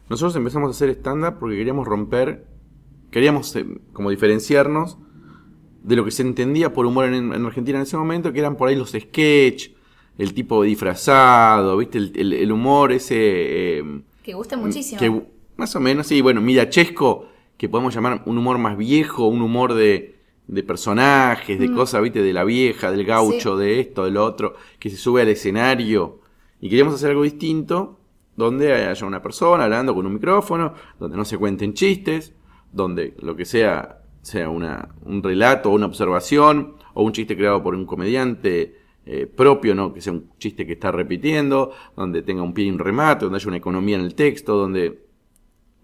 nosotros 0.10 0.36
empezamos 0.36 0.70
a 0.70 0.72
hacer 0.72 0.90
stand-up 0.90 1.38
porque 1.40 1.58
queríamos 1.58 1.88
romper, 1.88 2.46
queríamos 3.12 3.56
eh, 3.56 3.66
como 3.94 4.10
diferenciarnos 4.10 4.98
de 5.84 5.96
lo 5.96 6.04
que 6.04 6.12
se 6.12 6.24
entendía 6.24 6.74
por 6.74 6.86
humor 6.88 7.06
en, 7.06 7.34
en 7.34 7.46
Argentina 7.46 7.78
en 7.78 7.84
ese 7.84 7.98
momento, 7.98 8.34
que 8.34 8.40
eran 8.40 8.56
por 8.58 8.68
ahí 8.68 8.76
los 8.76 8.92
sketch, 8.92 9.70
el 10.18 10.34
tipo 10.34 10.64
disfrazado, 10.64 11.78
¿viste? 11.78 12.00
El, 12.00 12.12
el- 12.16 12.34
el 12.34 12.52
humor 12.52 12.92
ese... 12.92 13.78
eh, 13.80 14.02
Que 14.24 14.34
gusta 14.34 14.58
muchísimo. 14.58 15.00
que 15.00 15.24
más 15.56 15.76
o 15.76 15.80
menos, 15.80 16.08
sí, 16.08 16.22
bueno, 16.22 16.42
mirachesco, 16.42 17.28
que 17.58 17.70
podemos 17.70 17.94
llamar 17.94 18.24
un 18.26 18.38
humor 18.40 18.58
más 18.58 18.76
viejo, 18.76 19.28
un 19.28 19.42
humor 19.42 19.76
de, 19.76 20.17
de 20.48 20.64
personajes, 20.64 21.60
de 21.60 21.72
cosas, 21.72 22.02
viste, 22.02 22.22
de 22.22 22.34
la 22.34 22.44
vieja, 22.44 22.92
del 22.92 23.06
gaucho, 23.06 23.56
Mm. 23.56 23.58
Sí. 23.58 23.64
de 23.64 23.80
esto, 23.82 24.06
del 24.06 24.18
otro, 24.18 24.56
que 24.80 24.90
se 24.90 24.98
sube 24.98 25.22
al 25.22 25.28
escenario. 25.30 26.20
Y 26.62 26.70
queríamos 26.70 26.96
hacer 26.96 27.12
algo 27.12 27.24
distinto, 27.24 28.00
donde 28.36 28.74
haya 28.74 29.06
una 29.06 29.22
persona 29.22 29.66
hablando 29.66 29.94
con 29.94 30.06
un 30.06 30.14
micrófono, 30.14 30.74
donde 31.00 31.18
no 31.18 31.26
se 31.26 31.38
cuenten 31.38 31.74
chistes, 31.74 32.34
donde 32.72 33.16
lo 33.20 33.36
que 33.36 33.46
sea 33.46 34.02
sea 34.22 34.50
una, 34.50 34.90
un 35.06 35.24
relato 35.24 35.70
o 35.70 35.74
una 35.74 35.86
observación, 35.86 36.76
o 36.94 37.04
un 37.04 37.14
chiste 37.14 37.38
creado 37.38 37.64
por 37.64 37.74
un 37.76 37.86
comediante 37.86 38.76
eh, 39.06 39.26
propio, 39.26 39.74
¿no? 39.74 39.94
que 39.94 40.02
sea 40.02 40.12
un 40.12 40.32
chiste 40.38 40.66
que 40.68 40.74
está 40.74 40.92
repitiendo, 40.92 41.72
donde 41.96 42.22
tenga 42.24 42.42
un 42.42 42.54
pie 42.54 42.66
y 42.66 42.70
un 42.70 42.80
remate, 42.80 43.24
donde 43.24 43.38
haya 43.38 43.48
una 43.48 43.58
economía 43.58 43.96
en 43.96 44.04
el 44.04 44.16
texto, 44.16 44.58
donde 44.58 45.06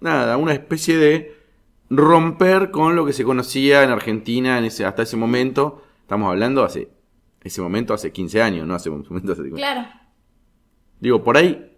nada, 0.02 0.36
una 0.36 0.52
especie 0.54 0.98
de 0.98 1.43
romper 1.90 2.72
con 2.72 2.96
lo 2.96 3.06
que 3.06 3.14
se 3.14 3.24
conocía 3.24 3.84
en 3.84 3.90
Argentina 3.90 4.58
en 4.58 4.66
ese, 4.66 4.86
hasta 4.86 5.04
ese 5.04 5.18
momento. 5.18 5.84
Estamos 6.02 6.30
hablando 6.30 6.64
hace 6.64 6.90
ese 7.44 7.62
momento 7.62 7.94
hace 7.94 8.12
15 8.12 8.42
años, 8.42 8.68
no 8.68 8.74
hace 8.74 8.90
un 8.90 9.06
momento 9.08 9.34
hace 9.34 9.50
Claro. 9.50 9.86
Digo, 11.00 11.24
por 11.24 11.38
ahí 11.38 11.78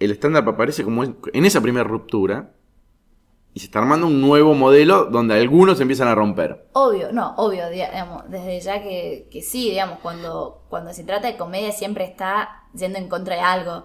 el 0.00 0.10
stand-up 0.12 0.48
aparece 0.48 0.84
como 0.84 1.04
en 1.04 1.16
en 1.32 1.44
esa 1.44 1.60
primera 1.60 1.84
ruptura 1.84 2.54
y 3.54 3.60
se 3.60 3.66
está 3.66 3.80
armando 3.80 4.06
un 4.06 4.20
nuevo 4.20 4.54
modelo 4.54 5.04
donde 5.06 5.34
algunos 5.34 5.80
empiezan 5.80 6.08
a 6.08 6.14
romper. 6.14 6.68
Obvio, 6.72 7.12
no, 7.12 7.34
obvio, 7.36 7.68
digamos, 7.68 8.28
desde 8.30 8.60
ya 8.60 8.82
que, 8.82 9.28
que 9.30 9.42
sí, 9.42 9.68
digamos, 9.68 9.98
cuando, 9.98 10.62
cuando 10.70 10.94
se 10.94 11.04
trata 11.04 11.28
de 11.28 11.36
comedia 11.36 11.70
siempre 11.72 12.04
está 12.04 12.62
yendo 12.74 12.98
en 12.98 13.08
contra 13.08 13.34
de 13.34 13.42
algo, 13.42 13.84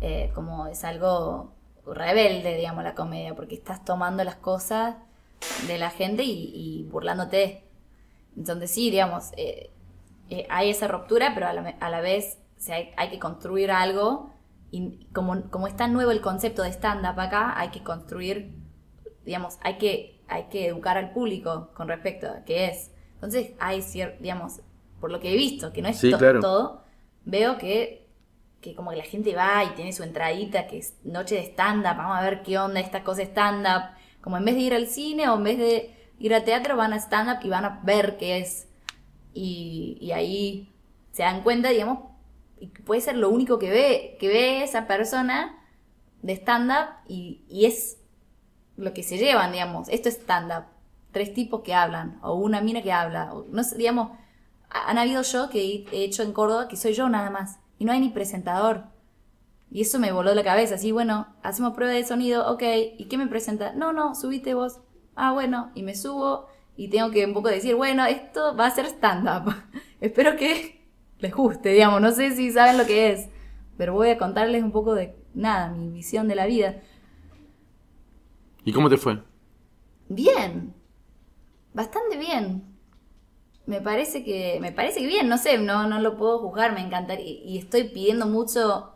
eh, 0.00 0.30
como 0.34 0.66
es 0.66 0.82
algo 0.84 1.52
rebelde, 1.94 2.56
digamos, 2.56 2.84
la 2.84 2.94
comedia, 2.94 3.34
porque 3.34 3.54
estás 3.54 3.84
tomando 3.84 4.24
las 4.24 4.36
cosas 4.36 4.96
de 5.68 5.78
la 5.78 5.90
gente 5.90 6.22
y, 6.24 6.52
y 6.54 6.84
burlándote. 6.84 7.64
Entonces 8.36 8.70
sí, 8.70 8.90
digamos, 8.90 9.32
eh, 9.36 9.70
eh, 10.30 10.46
hay 10.50 10.70
esa 10.70 10.88
ruptura, 10.88 11.32
pero 11.34 11.48
a 11.48 11.52
la, 11.52 11.70
a 11.80 11.90
la 11.90 12.00
vez 12.00 12.38
o 12.58 12.60
sea, 12.60 12.76
hay, 12.76 12.90
hay 12.96 13.10
que 13.10 13.18
construir 13.18 13.70
algo 13.70 14.30
y 14.70 15.06
como, 15.12 15.42
como 15.50 15.66
es 15.68 15.76
tan 15.76 15.92
nuevo 15.92 16.10
el 16.10 16.20
concepto 16.20 16.62
de 16.62 16.70
stand-up 16.70 17.18
acá, 17.20 17.58
hay 17.58 17.70
que 17.70 17.82
construir 17.82 18.54
digamos, 19.24 19.58
hay 19.62 19.78
que, 19.78 20.20
hay 20.28 20.44
que 20.44 20.68
educar 20.68 20.96
al 20.98 21.12
público 21.12 21.70
con 21.74 21.88
respecto 21.88 22.28
a 22.28 22.44
qué 22.44 22.66
es. 22.68 22.92
Entonces, 23.14 23.52
hay 23.58 23.82
cierto, 23.82 24.22
digamos, 24.22 24.60
por 25.00 25.10
lo 25.10 25.20
que 25.20 25.32
he 25.32 25.36
visto, 25.36 25.72
que 25.72 25.82
no 25.82 25.88
es 25.88 25.98
Sí, 25.98 26.10
to- 26.10 26.18
claro. 26.18 26.40
todo, 26.40 26.82
veo 27.24 27.58
que, 27.58 28.05
que 28.66 28.74
como 28.74 28.90
que 28.90 28.96
la 28.96 29.04
gente 29.04 29.36
va 29.36 29.62
y 29.62 29.68
tiene 29.76 29.92
su 29.92 30.02
entradita, 30.02 30.66
que 30.66 30.78
es 30.78 30.96
noche 31.04 31.36
de 31.36 31.42
stand-up, 31.42 31.96
vamos 31.96 32.18
a 32.18 32.22
ver 32.22 32.42
qué 32.42 32.58
onda 32.58 32.80
esta 32.80 33.04
cosa 33.04 33.22
stand-up. 33.22 33.90
Como 34.20 34.36
en 34.38 34.44
vez 34.44 34.56
de 34.56 34.60
ir 34.62 34.74
al 34.74 34.88
cine 34.88 35.28
o 35.28 35.36
en 35.36 35.44
vez 35.44 35.56
de 35.56 35.94
ir 36.18 36.34
al 36.34 36.42
teatro, 36.42 36.76
van 36.76 36.92
a 36.92 36.96
stand-up 36.96 37.38
y 37.44 37.48
van 37.48 37.64
a 37.64 37.80
ver 37.84 38.16
qué 38.16 38.38
es. 38.38 38.66
Y, 39.32 40.10
ahí 40.12 40.72
se 41.12 41.22
dan 41.22 41.42
cuenta, 41.44 41.68
digamos, 41.68 42.00
y 42.58 42.66
puede 42.66 43.00
ser 43.00 43.16
lo 43.16 43.28
único 43.30 43.60
que 43.60 43.70
ve, 43.70 44.16
que 44.18 44.26
ve 44.26 44.64
esa 44.64 44.88
persona 44.88 45.62
de 46.22 46.32
stand-up 46.32 46.88
y, 47.06 47.44
y 47.48 47.66
es 47.66 47.98
lo 48.76 48.92
que 48.94 49.04
se 49.04 49.16
llevan, 49.16 49.52
digamos. 49.52 49.88
Esto 49.90 50.08
es 50.08 50.16
stand-up. 50.16 50.64
Tres 51.12 51.32
tipos 51.34 51.62
que 51.62 51.72
hablan, 51.72 52.18
o 52.20 52.34
una 52.34 52.60
mina 52.60 52.82
que 52.82 52.90
habla, 52.90 53.32
digamos, 53.76 54.10
ha- 54.70 54.90
han 54.90 54.98
habido 54.98 55.22
shows 55.22 55.50
que 55.50 55.86
he 55.92 56.04
hecho 56.04 56.24
en 56.24 56.32
Córdoba 56.32 56.66
que 56.66 56.76
soy 56.76 56.94
yo 56.94 57.08
nada 57.08 57.30
más, 57.30 57.60
y 57.78 57.84
no 57.84 57.92
hay 57.92 58.00
ni 58.00 58.10
presentador. 58.10 58.84
Y 59.70 59.82
eso 59.82 59.98
me 59.98 60.12
voló 60.12 60.34
la 60.34 60.44
cabeza, 60.44 60.76
así, 60.76 60.92
bueno, 60.92 61.26
hacemos 61.42 61.74
prueba 61.74 61.92
de 61.92 62.04
sonido, 62.04 62.50
ok, 62.52 62.62
¿y 62.98 63.06
qué 63.06 63.18
me 63.18 63.26
presenta? 63.26 63.72
No, 63.72 63.92
no, 63.92 64.14
subite 64.14 64.54
vos. 64.54 64.80
Ah, 65.16 65.32
bueno, 65.32 65.70
y 65.74 65.82
me 65.82 65.94
subo 65.94 66.46
y 66.76 66.88
tengo 66.88 67.10
que 67.10 67.24
un 67.24 67.34
poco 67.34 67.48
decir, 67.48 67.74
bueno, 67.74 68.04
esto 68.06 68.54
va 68.56 68.66
a 68.66 68.70
ser 68.70 68.86
stand-up. 68.86 69.54
Espero 70.00 70.36
que 70.36 70.84
les 71.18 71.34
guste, 71.34 71.70
digamos, 71.70 72.00
no 72.00 72.12
sé 72.12 72.30
si 72.32 72.52
saben 72.52 72.78
lo 72.78 72.86
que 72.86 73.12
es, 73.12 73.28
pero 73.76 73.94
voy 73.94 74.10
a 74.10 74.18
contarles 74.18 74.62
un 74.62 74.72
poco 74.72 74.94
de, 74.94 75.16
nada, 75.34 75.70
mi 75.70 75.88
visión 75.88 76.28
de 76.28 76.34
la 76.34 76.46
vida. 76.46 76.80
¿Y 78.64 78.72
cómo 78.72 78.88
te 78.88 78.96
fue? 78.96 79.22
Bien. 80.08 80.74
Bastante 81.72 82.16
bien. 82.16 82.65
Me 83.66 83.80
parece 83.80 84.24
que. 84.24 84.58
Me 84.60 84.72
parece 84.72 85.00
que 85.00 85.06
bien, 85.06 85.28
no 85.28 85.38
sé, 85.38 85.58
no, 85.58 85.86
no 85.88 86.00
lo 86.00 86.16
puedo 86.16 86.38
juzgar, 86.38 86.72
me 86.72 86.80
encantaría. 86.80 87.24
Y 87.26 87.42
y 87.44 87.58
estoy 87.58 87.84
pidiendo 87.84 88.26
mucho 88.26 88.92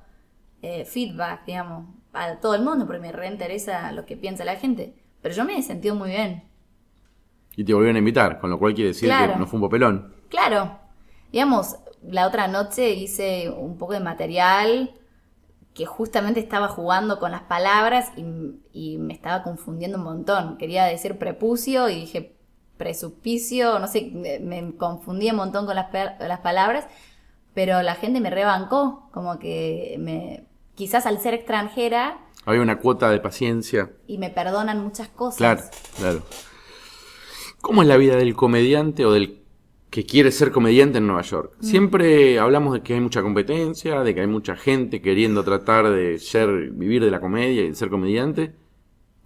eh, 0.63 0.85
feedback, 0.85 1.45
digamos, 1.47 1.87
a 2.13 2.37
todo 2.41 2.55
el 2.55 2.63
mundo, 2.63 2.87
porque 2.87 3.01
me 3.01 3.13
reinteresa 3.13 3.91
lo 3.93 4.07
que 4.07 4.17
piensa 4.17 4.45
la 4.45 4.57
gente. 4.57 4.95
Pero 5.23 5.35
yo 5.35 5.45
me 5.45 5.57
he 5.59 5.63
sentido 5.63 5.95
muy 5.95 6.11
bien. 6.11 6.45
Y 7.57 7.65
te 7.65 7.75
volvieron 7.75 7.97
a 7.97 7.99
invitar, 7.99 8.41
con 8.41 8.49
lo 8.51 8.59
cual 8.59 8.75
quiere 8.75 8.89
decir 8.89 9.09
Claro. 9.09 9.33
que 9.35 9.39
no 9.41 9.47
fue 9.47 9.59
un 9.59 9.67
papelón. 9.67 10.15
Claro. 10.29 10.79
Digamos, 11.33 11.77
la 12.03 12.27
otra 12.27 12.47
noche 12.49 12.91
hice 12.91 13.51
un 13.51 13.77
poco 13.77 13.93
de 13.93 14.01
material 14.01 14.93
que 15.75 15.85
justamente 15.87 16.41
estaba 16.41 16.69
jugando 16.69 17.19
con 17.19 17.31
las 17.33 17.43
palabras 17.43 18.13
y, 18.17 18.25
y 18.73 18.99
me 18.99 19.13
estaba 19.15 19.43
confundiendo 19.43 19.99
un 19.99 20.05
montón. 20.05 20.59
Quería 20.59 20.85
decir 20.85 21.19
prepucio 21.19 21.89
y 21.89 21.97
dije 21.97 22.37
presupicio, 22.81 23.79
no 23.79 23.87
sé, 23.87 24.11
me, 24.15 24.39
me 24.39 24.75
confundí 24.75 25.29
un 25.29 25.37
montón 25.37 25.67
con 25.67 25.77
las 25.77 26.41
palabras, 26.41 26.87
pero 27.53 27.83
la 27.83 27.95
gente 27.95 28.21
me 28.23 28.31
rebancó, 28.31 29.11
como 29.13 29.39
que 29.39 29.97
me, 29.99 30.45
quizás 30.75 31.05
al 31.05 31.21
ser 31.21 31.35
extranjera 31.35 32.19
Había 32.47 32.63
una 32.63 32.79
cuota 32.79 33.11
de 33.11 33.21
paciencia. 33.21 33.91
y 34.07 34.17
me 34.17 34.31
perdonan 34.31 34.83
muchas 34.83 35.09
cosas. 35.09 35.37
Claro, 35.37 35.63
claro. 35.99 36.23
¿Cómo 37.61 37.83
es 37.83 37.89
la 37.89 37.99
vida 37.99 38.17
del 38.17 38.35
comediante 38.35 39.05
o 39.05 39.13
del 39.13 39.43
que 39.91 40.07
quiere 40.07 40.33
ser 40.33 40.51
comediante 40.51 40.97
en 40.99 41.07
Nueva 41.07 41.21
York? 41.21 41.53
Mm. 41.61 41.65
Siempre 41.65 42.39
hablamos 42.39 42.73
de 42.73 42.81
que 42.81 42.95
hay 42.95 43.01
mucha 43.01 43.21
competencia, 43.21 44.01
de 44.01 44.15
que 44.15 44.23
hay 44.23 44.27
mucha 44.27 44.57
gente 44.57 45.03
queriendo 45.03 45.45
tratar 45.45 45.91
de 45.91 46.19
ser, 46.19 46.71
vivir 46.71 47.05
de 47.05 47.11
la 47.11 47.21
comedia 47.21 47.61
y 47.61 47.69
de 47.69 47.75
ser 47.75 47.91
comediante. 47.91 48.55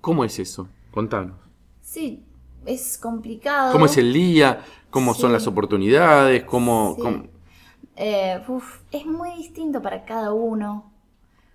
¿Cómo 0.00 0.24
es 0.24 0.40
eso? 0.40 0.66
Contanos. 0.90 1.36
Sí, 1.80 2.24
es 2.66 2.98
complicado. 2.98 3.72
¿Cómo 3.72 3.87
es 3.87 3.96
el 3.96 4.12
día? 4.12 4.61
¿Cómo 4.90 5.14
son 5.14 5.33
las 5.33 5.46
oportunidades? 5.46 6.44
¿Cómo, 6.44 6.94
Sí. 6.96 7.03
cómo- 7.03 7.24
Eh, 7.96 8.40
uf, 8.48 8.81
es 8.90 9.07
muy 9.07 9.31
distinto 9.37 9.81
para 9.81 10.05
cada 10.05 10.33
uno. 10.33 10.90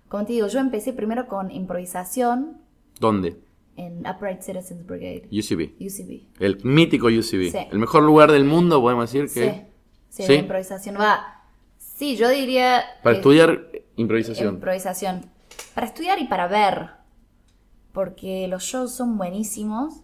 Como 0.08 0.24
te 0.24 0.32
digo, 0.32 0.46
yo 0.48 0.58
empecé 0.58 0.92
primero 0.94 1.28
con 1.28 1.50
improvisación 1.50 2.58
¿Dónde? 2.98 3.36
en 3.76 4.06
Upright 4.06 4.40
Citizens 4.42 4.86
Brigade, 4.86 5.28
UCB. 5.30 5.74
UCB. 5.78 6.22
El 6.38 6.58
mítico 6.64 7.06
UCB. 7.08 7.50
Sí. 7.50 7.58
El 7.70 7.78
mejor 7.78 8.02
lugar 8.02 8.32
del 8.32 8.44
mundo, 8.44 8.80
podemos 8.80 9.12
decir 9.12 9.32
que... 9.32 9.66
Sí, 10.08 10.22
sí, 10.24 10.32
improvisación. 10.34 10.96
Va, 10.98 11.44
sí, 11.78 12.16
yo 12.16 12.28
diría... 12.30 12.82
Para 13.02 13.16
estudiar 13.16 13.68
improvisación. 13.96 14.54
Improvisación. 14.54 15.26
Para 15.74 15.86
estudiar 15.86 16.18
y 16.18 16.24
para 16.26 16.48
ver. 16.48 16.90
Porque 17.92 18.46
los 18.48 18.62
shows 18.64 18.92
son 18.94 19.18
buenísimos. 19.18 20.00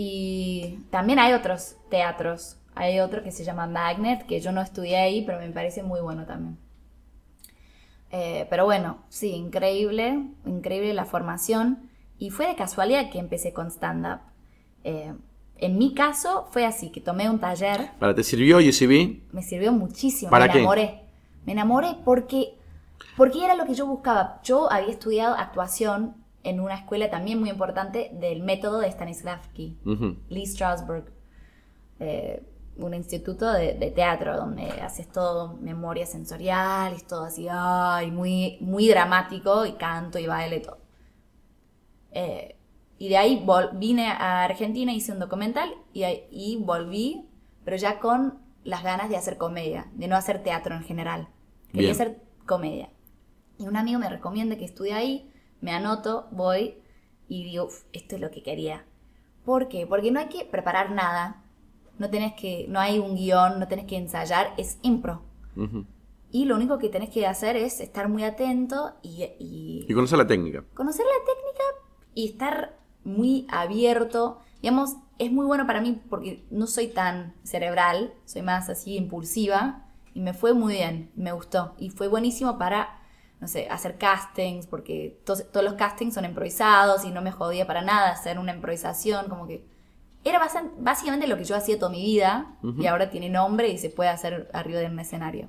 Y 0.00 0.78
también 0.90 1.18
hay 1.18 1.32
otros 1.32 1.74
teatros. 1.90 2.56
Hay 2.76 3.00
otro 3.00 3.24
que 3.24 3.32
se 3.32 3.42
llama 3.42 3.66
Magnet, 3.66 4.24
que 4.26 4.38
yo 4.38 4.52
no 4.52 4.60
estudié 4.60 4.96
ahí, 4.96 5.22
pero 5.26 5.40
me 5.40 5.50
parece 5.50 5.82
muy 5.82 6.00
bueno 6.00 6.24
también. 6.24 6.56
Eh, 8.12 8.46
pero 8.48 8.64
bueno, 8.64 8.98
sí, 9.08 9.32
increíble, 9.32 10.22
increíble 10.46 10.94
la 10.94 11.04
formación. 11.04 11.90
Y 12.16 12.30
fue 12.30 12.46
de 12.46 12.54
casualidad 12.54 13.10
que 13.10 13.18
empecé 13.18 13.52
con 13.52 13.72
stand-up. 13.72 14.20
Eh, 14.84 15.12
en 15.56 15.78
mi 15.78 15.94
caso 15.94 16.46
fue 16.52 16.64
así, 16.64 16.90
que 16.90 17.00
tomé 17.00 17.28
un 17.28 17.40
taller 17.40 17.90
¿Para 17.98 18.14
te 18.14 18.22
sirvió 18.22 18.58
UCB? 18.58 19.32
me 19.32 19.42
sirvió 19.42 19.72
muchísimo. 19.72 20.30
¿Para 20.30 20.46
me 20.46 20.52
qué? 20.52 20.58
enamoré. 20.60 21.00
Me 21.44 21.52
enamoré 21.52 21.96
porque, 22.04 22.54
porque 23.16 23.44
era 23.44 23.56
lo 23.56 23.66
que 23.66 23.74
yo 23.74 23.84
buscaba. 23.84 24.40
Yo 24.44 24.70
había 24.70 24.92
estudiado 24.92 25.34
actuación 25.34 26.14
en 26.44 26.60
una 26.60 26.74
escuela 26.74 27.10
también 27.10 27.40
muy 27.40 27.50
importante 27.50 28.10
del 28.14 28.42
método 28.42 28.80
de 28.80 28.90
Stanislavski, 28.90 29.78
Ujú. 29.84 30.16
Lee 30.28 30.46
Strasberg. 30.46 31.12
Eh, 32.00 32.42
un 32.76 32.94
instituto 32.94 33.52
de, 33.52 33.74
de 33.74 33.90
teatro 33.90 34.36
donde 34.36 34.62
haces 34.80 35.08
todo 35.10 35.54
memoria 35.56 36.06
sensorial 36.06 36.94
y 36.96 37.02
todo 37.02 37.24
así, 37.24 37.48
ay, 37.50 38.12
muy, 38.12 38.56
muy 38.60 38.88
dramático 38.88 39.66
y 39.66 39.72
canto 39.72 40.18
y 40.20 40.26
baile 40.28 40.60
todo. 40.60 40.78
Eh, 42.12 42.56
y 42.98 43.08
de 43.08 43.16
ahí 43.16 43.44
vine 43.74 44.06
a 44.08 44.44
Argentina, 44.44 44.92
hice 44.92 45.12
un 45.12 45.18
documental 45.18 45.70
y, 45.92 46.04
y 46.30 46.56
volví, 46.64 47.28
pero 47.64 47.76
ya 47.76 47.98
con 48.00 48.38
las 48.64 48.82
ganas 48.82 49.08
de 49.08 49.16
hacer 49.16 49.38
comedia, 49.38 49.86
de 49.94 50.08
no 50.08 50.16
hacer 50.16 50.42
teatro 50.42 50.74
en 50.74 50.82
general. 50.82 51.28
Quería 51.72 51.92
Bien. 51.92 51.92
hacer 51.92 52.22
comedia. 52.46 52.90
Y 53.58 53.66
un 53.66 53.76
amigo 53.76 53.98
me 53.98 54.08
recomienda 54.08 54.56
que 54.56 54.64
estudie 54.64 54.94
ahí, 54.94 55.32
me 55.60 55.72
anoto, 55.72 56.28
voy 56.30 56.76
y 57.28 57.44
digo, 57.44 57.64
"Uf, 57.66 57.84
esto 57.92 58.14
es 58.16 58.20
lo 58.20 58.30
que 58.30 58.42
quería. 58.42 58.84
¿Por 59.44 59.68
qué? 59.68 59.86
Porque 59.86 60.10
no 60.10 60.20
hay 60.20 60.28
que 60.28 60.44
preparar 60.44 60.90
nada, 60.90 61.42
no 61.98 62.08
tenés 62.10 62.34
que, 62.34 62.66
no 62.68 62.80
hay 62.80 62.98
un 62.98 63.16
guion, 63.16 63.58
no 63.58 63.66
tenés 63.68 63.86
que 63.86 63.96
ensayar, 63.96 64.52
es 64.56 64.78
impro. 64.82 65.22
Y 66.30 66.44
lo 66.44 66.54
único 66.56 66.78
que 66.78 66.88
tenés 66.88 67.10
que 67.10 67.26
hacer 67.26 67.56
es 67.56 67.80
estar 67.80 68.08
muy 68.08 68.22
atento 68.22 68.94
y, 69.02 69.24
y 69.38 69.86
Y 69.88 69.94
conocer 69.94 70.18
la 70.18 70.26
técnica. 70.26 70.64
conocer 70.74 71.04
la 71.06 71.24
técnica 71.24 71.64
y 72.14 72.28
estar 72.28 72.78
muy 73.02 73.46
abierto. 73.50 74.38
Digamos, 74.62 74.96
es 75.18 75.32
muy 75.32 75.46
bueno 75.46 75.66
para 75.66 75.80
mí 75.80 76.00
porque 76.08 76.44
no 76.50 76.66
soy 76.66 76.88
tan 76.88 77.34
cerebral, 77.42 78.12
soy 78.26 78.42
más 78.42 78.68
así 78.68 78.96
impulsiva 78.96 79.86
y 80.14 80.20
me 80.20 80.34
fue 80.34 80.52
muy 80.52 80.74
bien, 80.74 81.10
me 81.16 81.32
gustó. 81.32 81.74
Y 81.78 81.90
fue 81.90 82.08
buenísimo 82.08 82.58
para, 82.58 83.00
no 83.40 83.46
sé, 83.46 83.68
hacer 83.70 83.98
castings, 83.98 84.66
porque 84.66 85.20
todos 85.24 85.44
los 85.62 85.74
castings 85.74 86.14
son 86.14 86.24
improvisados 86.24 87.04
y 87.04 87.10
no 87.10 87.22
me 87.22 87.30
jodía 87.30 87.66
para 87.66 87.82
nada 87.82 88.10
hacer 88.10 88.38
una 88.38 88.52
improvisación, 88.52 89.28
como 89.28 89.46
que 89.46 89.64
era 90.24 90.40
básicamente 90.78 91.26
lo 91.26 91.36
que 91.36 91.44
yo 91.44 91.54
hacía 91.56 91.78
toda 91.78 91.90
mi 91.90 92.02
vida 92.02 92.56
y 92.78 92.86
ahora 92.86 93.10
tiene 93.10 93.30
nombre 93.30 93.68
y 93.68 93.78
se 93.78 93.90
puede 93.90 94.10
hacer 94.10 94.50
arriba 94.52 94.80
de 94.80 94.86
un 94.86 94.98
escenario. 94.98 95.48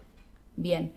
Bien. 0.55 0.93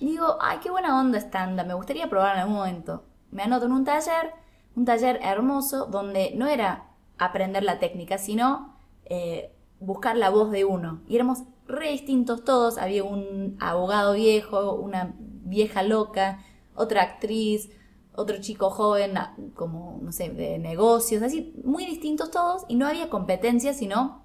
Digo, 0.00 0.38
ay, 0.40 0.58
qué 0.62 0.70
buena 0.70 0.98
onda 0.98 1.18
stand 1.18 1.60
me 1.66 1.74
gustaría 1.74 2.08
probar 2.08 2.36
en 2.36 2.42
algún 2.42 2.56
momento. 2.56 3.04
Me 3.30 3.42
anoto 3.42 3.66
en 3.66 3.72
un 3.72 3.84
taller, 3.84 4.32
un 4.74 4.84
taller 4.84 5.18
hermoso, 5.22 5.86
donde 5.86 6.32
no 6.34 6.46
era 6.46 6.86
aprender 7.18 7.62
la 7.64 7.78
técnica, 7.78 8.16
sino 8.16 8.76
eh, 9.04 9.52
buscar 9.80 10.16
la 10.16 10.30
voz 10.30 10.50
de 10.50 10.64
uno. 10.64 11.02
Y 11.08 11.16
éramos 11.16 11.42
re 11.66 11.90
distintos 11.90 12.44
todos, 12.44 12.78
había 12.78 13.04
un 13.04 13.56
abogado 13.60 14.14
viejo, 14.14 14.74
una 14.74 15.14
vieja 15.48 15.82
loca, 15.82 16.44
otra 16.74 17.02
actriz, 17.02 17.70
otro 18.14 18.38
chico 18.40 18.70
joven, 18.70 19.16
a- 19.16 19.36
como, 19.54 19.98
no 20.02 20.12
sé, 20.12 20.28
de 20.30 20.58
negocios, 20.58 21.22
así, 21.22 21.54
muy 21.64 21.86
distintos 21.86 22.30
todos, 22.30 22.64
y 22.68 22.74
no 22.76 22.86
había 22.86 23.08
competencia, 23.10 23.72
sino 23.74 24.22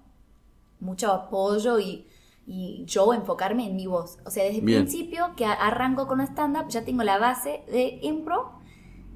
mucho 0.80 1.12
apoyo 1.12 1.80
y, 1.80 2.08
y 2.46 2.84
yo 2.86 3.14
enfocarme 3.14 3.68
en 3.68 3.76
mi 3.76 3.88
voz. 3.88 4.18
O 4.26 4.32
sea, 4.32 4.44
desde 4.44 4.60
el 4.60 4.66
principio 4.66 5.34
que 5.36 5.46
arranco 5.46 6.08
con 6.08 6.22
stand-up 6.22 6.68
ya 6.70 6.84
tengo 6.84 7.04
la 7.04 7.18
base 7.18 7.64
de 7.72 8.00
impro 8.02 8.52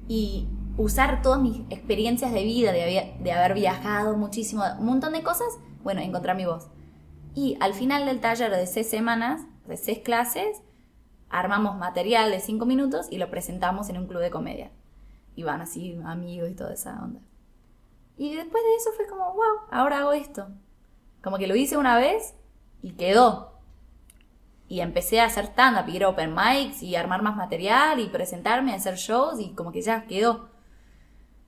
y 0.08 0.46
usar 0.78 1.22
todas 1.22 1.40
mis 1.40 1.60
experiencias 1.70 2.32
de 2.32 2.44
vida, 2.44 2.72
de, 2.72 3.14
de 3.20 3.32
haber 3.32 3.54
viajado 3.54 4.16
muchísimo, 4.16 4.62
un 4.78 4.86
montón 4.86 5.12
de 5.12 5.22
cosas, 5.22 5.48
bueno, 5.82 6.00
encontrar 6.00 6.36
mi 6.36 6.46
voz. 6.46 6.68
Y 7.34 7.56
al 7.60 7.74
final 7.74 8.06
del 8.06 8.20
taller 8.20 8.50
de 8.50 8.66
seis 8.66 8.88
semanas, 8.88 9.42
de 9.66 9.76
seis 9.76 9.98
clases, 9.98 10.62
armamos 11.30 11.76
material 11.76 12.30
de 12.30 12.40
cinco 12.40 12.66
minutos 12.66 13.06
y 13.10 13.18
lo 13.18 13.30
presentamos 13.30 13.88
en 13.88 13.98
un 13.98 14.06
club 14.06 14.20
de 14.20 14.30
comedia. 14.30 14.70
Y 15.34 15.42
van 15.42 15.60
así 15.60 15.98
amigos 16.04 16.50
y 16.50 16.54
toda 16.54 16.74
esa 16.74 17.02
onda. 17.02 17.20
Y 18.16 18.34
después 18.34 18.62
de 18.62 18.74
eso 18.74 18.90
fue 18.96 19.06
como, 19.06 19.32
wow, 19.32 19.68
ahora 19.70 20.00
hago 20.00 20.12
esto. 20.12 20.48
Como 21.22 21.38
que 21.38 21.46
lo 21.46 21.54
hice 21.54 21.76
una 21.76 21.96
vez 21.96 22.34
y 22.82 22.92
quedó. 22.92 23.52
Y 24.66 24.80
empecé 24.80 25.20
a 25.20 25.26
hacer 25.26 25.46
stand-up, 25.46 25.88
y 25.88 25.96
ir 25.96 26.04
open 26.04 26.34
mics 26.34 26.82
y 26.82 26.96
armar 26.96 27.22
más 27.22 27.36
material 27.36 28.00
y 28.00 28.08
presentarme, 28.08 28.74
hacer 28.74 28.96
shows 28.96 29.40
y 29.40 29.54
como 29.54 29.72
que 29.72 29.80
ya 29.80 30.06
quedó. 30.06 30.50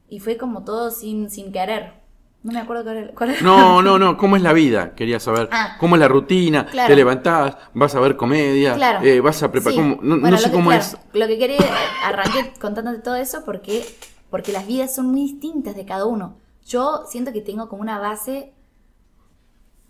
Y 0.08 0.20
fue 0.20 0.36
como 0.38 0.64
todo 0.64 0.90
sin, 0.90 1.28
sin 1.28 1.52
querer. 1.52 1.99
No 2.42 2.52
me 2.52 2.60
acuerdo 2.60 2.84
cuál 2.84 2.96
era. 2.96 3.12
cuál 3.14 3.30
era- 3.30 3.40
No, 3.42 3.82
no, 3.82 3.98
no. 3.98 4.16
¿Cómo 4.16 4.34
es 4.36 4.42
la 4.42 4.52
vida? 4.54 4.94
Quería 4.94 5.20
saber. 5.20 5.48
Ah. 5.52 5.76
¿Cómo 5.78 5.96
es 5.96 6.00
la 6.00 6.08
rutina? 6.08 6.64
Claro. 6.66 6.88
Te 6.88 6.96
levantás, 6.96 7.56
vas 7.74 7.94
a 7.94 8.00
ver 8.00 8.16
comedia, 8.16 8.74
Claro. 8.74 9.04
eh, 9.04 9.20
vas 9.20 9.42
a 9.42 9.52
preparar. 9.52 9.78
No, 10.02 10.36
sé 10.38 10.46
lo 10.46 10.50
que- 10.50 10.56
cómo 10.56 10.70
claro, 10.70 10.82
es. 10.82 10.96
Lo 11.12 11.26
que 11.26 11.38
quería, 11.38 11.58
arranqué 12.04 12.52
contándote 12.58 13.00
todo 13.00 13.16
eso 13.16 13.44
porque, 13.44 13.84
porque 14.30 14.52
las 14.52 14.66
vidas 14.66 14.94
son 14.94 15.06
muy 15.10 15.22
distintas 15.22 15.76
de 15.76 15.84
cada 15.84 16.06
uno. 16.06 16.36
Yo 16.66 17.04
siento 17.08 17.32
que 17.32 17.42
tengo 17.42 17.68
como 17.68 17.82
una 17.82 17.98
base 17.98 18.54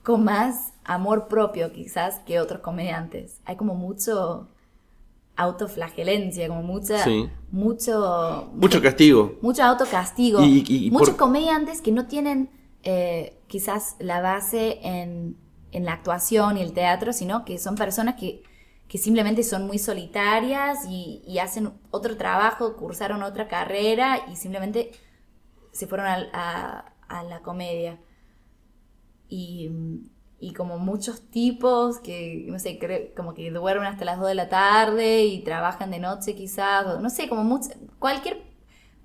con 0.02 0.24
más 0.24 0.72
amor 0.84 1.28
propio 1.28 1.70
quizás 1.72 2.18
que 2.26 2.40
otros 2.40 2.60
comediantes. 2.62 3.40
Hay 3.44 3.54
como 3.56 3.74
mucho 3.74 4.48
autoflagelencia, 5.36 6.48
como 6.48 6.62
mucha, 6.62 7.04
Sí. 7.04 7.28
Mucho, 7.52 8.50
Mucho 8.54 8.80
castigo. 8.82 9.36
mucho 9.42 9.62
autocastigo. 9.64 10.40
Y- 10.42 10.64
y- 10.68 10.86
y 10.86 10.90
Muchos 10.90 11.10
por- 11.10 11.16
comediantes 11.18 11.80
que 11.82 11.92
no 11.92 12.06
tienen 12.06 12.50
eh, 12.82 13.38
quizás 13.48 13.96
la 13.98 14.20
base 14.20 14.78
en, 14.82 15.36
en 15.72 15.84
la 15.84 15.92
actuación 15.92 16.56
y 16.56 16.62
el 16.62 16.72
teatro, 16.72 17.12
sino 17.12 17.44
que 17.44 17.58
son 17.58 17.74
personas 17.74 18.14
que, 18.14 18.42
que 18.88 18.96
simplemente 18.98 19.42
son 19.42 19.66
muy 19.66 19.78
solitarias 19.78 20.86
y, 20.88 21.22
y 21.26 21.38
hacen 21.40 21.72
otro 21.90 22.16
trabajo, 22.16 22.76
cursaron 22.76 23.22
otra 23.22 23.48
carrera 23.48 24.20
y 24.32 24.36
simplemente 24.36 24.92
se 25.72 25.86
fueron 25.86 26.06
al- 26.06 26.30
a, 26.32 26.92
a 27.08 27.22
la 27.24 27.40
comedia. 27.42 28.00
Y, 29.28 29.70
y 30.40 30.55
como 30.55 30.79
muchos 30.79 31.20
tipos 31.31 31.98
que, 32.00 32.46
no 32.48 32.59
sé, 32.59 32.79
creo- 32.79 33.14
como 33.14 33.35
que 33.35 33.50
duermen 33.50 33.87
hasta 33.88 34.05
las 34.07 34.18
2 34.18 34.29
de 34.29 34.35
la 34.35 34.48
tarde 34.48 35.24
y 35.24 35.42
trabajan 35.44 35.90
de 35.90 35.98
noche 35.98 36.35
quizás, 36.35 36.87
o 36.87 37.00
no 37.00 37.11
sé, 37.11 37.29
como 37.29 37.44
mucho, 37.44 37.68
cualquier, 37.98 38.42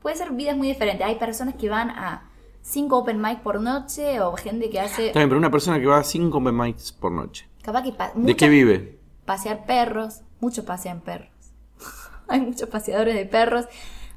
puede 0.02 0.16
ser 0.16 0.32
vidas 0.32 0.56
muy 0.56 0.68
diferentes. 0.70 1.06
Hay 1.06 1.16
personas 1.16 1.56
que 1.56 1.68
van 1.70 1.90
a 1.90 2.30
5 2.62 2.98
open 2.98 3.22
mic 3.22 3.42
por 3.42 3.60
noche 3.60 4.22
o 4.22 4.34
gente 4.38 4.70
que 4.70 4.80
hace, 4.80 5.12
bien, 5.14 5.28
pero 5.30 5.38
una 5.38 5.52
persona 5.52 5.80
que 5.80 5.86
va 5.86 5.98
a 5.98 6.04
5 6.04 6.38
open 6.38 6.56
mics 6.58 6.92
por 6.94 7.12
noche. 7.12 7.48
capaz 7.62 7.84
que 7.84 7.92
pa- 7.92 8.12
¿De 8.16 8.36
qué 8.36 8.48
vive? 8.50 9.00
pasear 9.26 9.66
perros, 9.66 10.22
muchos 10.40 10.64
pasean 10.66 11.02
perros. 11.02 11.30
hay 12.28 12.42
muchos 12.42 12.70
paseadores 12.70 13.16
de 13.16 13.26
perros. 13.26 13.66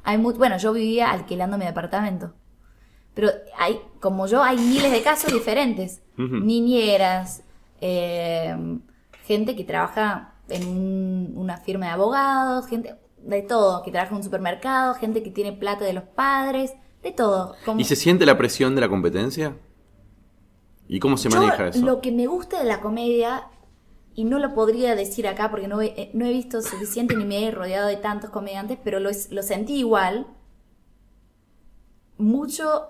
Hay 0.04 0.18
mu- 0.18 0.32
bueno, 0.34 0.56
yo 0.58 0.72
vivía 0.72 1.10
alquilando 1.10 1.58
mi 1.58 1.64
departamento. 1.66 2.32
Pero 3.14 3.30
hay, 3.58 3.80
como 4.00 4.26
yo, 4.26 4.42
hay 4.42 4.56
miles 4.58 4.92
de 4.92 5.02
casos 5.02 5.32
diferentes. 5.32 6.02
Niñeras, 6.18 7.42
eh, 7.80 8.56
gente 9.24 9.54
que 9.56 9.64
trabaja 9.64 10.34
en 10.48 10.66
un- 10.66 11.32
una 11.36 11.56
firma 11.58 11.86
de 11.86 11.92
abogados, 11.92 12.66
gente, 12.66 12.94
de 13.18 13.42
todo, 13.42 13.82
que 13.82 13.90
trabaja 13.90 14.10
en 14.12 14.18
un 14.18 14.24
supermercado, 14.24 14.94
gente 14.94 15.22
que 15.22 15.30
tiene 15.30 15.52
plata 15.52 15.84
de 15.84 15.92
los 15.92 16.04
padres, 16.04 16.72
de 17.02 17.12
todo. 17.12 17.54
Como- 17.64 17.80
¿Y 17.80 17.84
se 17.84 17.96
siente 17.96 18.26
la 18.26 18.36
presión 18.38 18.74
de 18.74 18.80
la 18.80 18.88
competencia? 18.88 19.56
¿Y 20.88 20.98
cómo 21.00 21.16
se 21.18 21.28
Yo 21.28 21.38
maneja 21.40 21.68
eso? 21.68 21.84
Lo 21.84 22.00
que 22.00 22.10
me 22.12 22.26
gusta 22.26 22.58
de 22.58 22.64
la 22.64 22.80
comedia, 22.80 23.44
y 24.14 24.24
no 24.24 24.38
lo 24.40 24.54
podría 24.54 24.96
decir 24.96 25.28
acá 25.28 25.50
porque 25.50 25.68
no 25.68 25.80
he, 25.82 25.88
eh, 25.96 26.10
no 26.14 26.24
he 26.24 26.32
visto 26.32 26.62
suficiente 26.62 27.14
ni 27.14 27.24
me 27.24 27.46
he 27.46 27.50
rodeado 27.52 27.86
de 27.86 27.96
tantos 27.96 28.30
comediantes, 28.30 28.78
pero 28.82 28.98
lo, 28.98 29.10
lo 29.30 29.42
sentí 29.42 29.76
igual. 29.76 30.26
Mucho, 32.16 32.82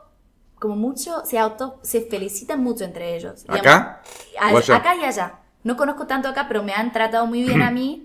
como 0.61 0.77
mucho, 0.77 1.25
se 1.25 1.39
auto, 1.39 1.79
se 1.83 2.01
felicitan 2.03 2.63
mucho 2.63 2.85
entre 2.85 3.17
ellos. 3.17 3.43
Digamos, 3.45 3.61
¿Acá? 3.61 4.03
a- 4.41 4.53
¿O 4.53 4.59
allá? 4.59 4.77
acá 4.77 4.95
y 4.97 5.05
allá. 5.05 5.39
No 5.65 5.77
conozco 5.77 6.07
tanto 6.07 6.29
acá, 6.29 6.47
pero 6.49 6.63
me 6.63 6.73
han 6.73 6.93
tratado 6.93 7.27
muy 7.27 7.43
bien 7.43 7.63
a 7.63 7.71
mí. 7.71 8.05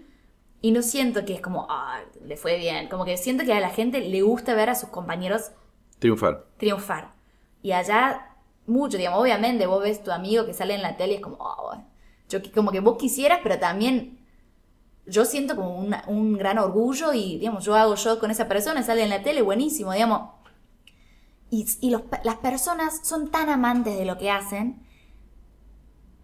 Y 0.62 0.72
no 0.72 0.82
siento 0.82 1.26
que 1.26 1.34
es 1.34 1.42
como, 1.42 1.68
ah, 1.70 2.00
le 2.26 2.38
fue 2.38 2.58
bien. 2.58 2.88
Como 2.88 3.04
que 3.06 3.18
siento 3.18 3.44
que 3.44 3.54
a 3.54 3.60
la 3.60 3.70
gente 3.70 4.00
le 4.00 4.22
gusta 4.22 4.54
ver 4.54 4.70
a 4.70 4.76
sus 4.76 4.90
compañeros 4.90 5.52
Triunfar. 6.00 6.46
triunfar. 6.58 7.12
Y 7.62 7.74
allá, 7.74 8.30
mucho, 8.66 8.98
digamos, 8.98 9.20
obviamente 9.22 9.68
vos 9.68 9.84
ves 9.84 10.02
tu 10.04 10.12
amigo 10.12 10.46
que 10.46 10.54
sale 10.54 10.74
en 10.76 10.82
la 10.82 10.96
tele 10.96 11.14
y 11.14 11.16
es 11.18 11.22
como, 11.22 11.36
"Oh, 11.40 11.68
bueno". 11.70 11.86
yo 12.30 12.40
como 12.56 12.72
que 12.72 12.80
vos 12.80 12.98
quisieras, 12.98 13.40
pero 13.44 13.60
también 13.60 14.20
yo 15.06 15.26
siento 15.26 15.56
como 15.58 15.76
una- 15.78 16.04
un 16.08 16.38
gran 16.38 16.58
orgullo 16.58 17.14
y, 17.14 17.38
digamos, 17.40 17.66
yo 17.66 17.76
hago 17.76 17.96
yo 17.96 18.20
con 18.20 18.32
esa 18.32 18.48
persona, 18.48 18.82
sale 18.84 19.04
en 19.04 19.10
la 19.10 19.22
tele, 19.22 19.42
buenísimo, 19.42 19.92
digamos. 19.92 20.30
Y, 21.56 21.68
y 21.82 21.90
los 21.92 22.02
las 22.24 22.38
personas 22.38 23.02
son 23.04 23.30
tan 23.30 23.48
amantes 23.50 23.96
de 23.98 24.06
lo 24.06 24.18
que 24.18 24.32
hacen 24.32 24.82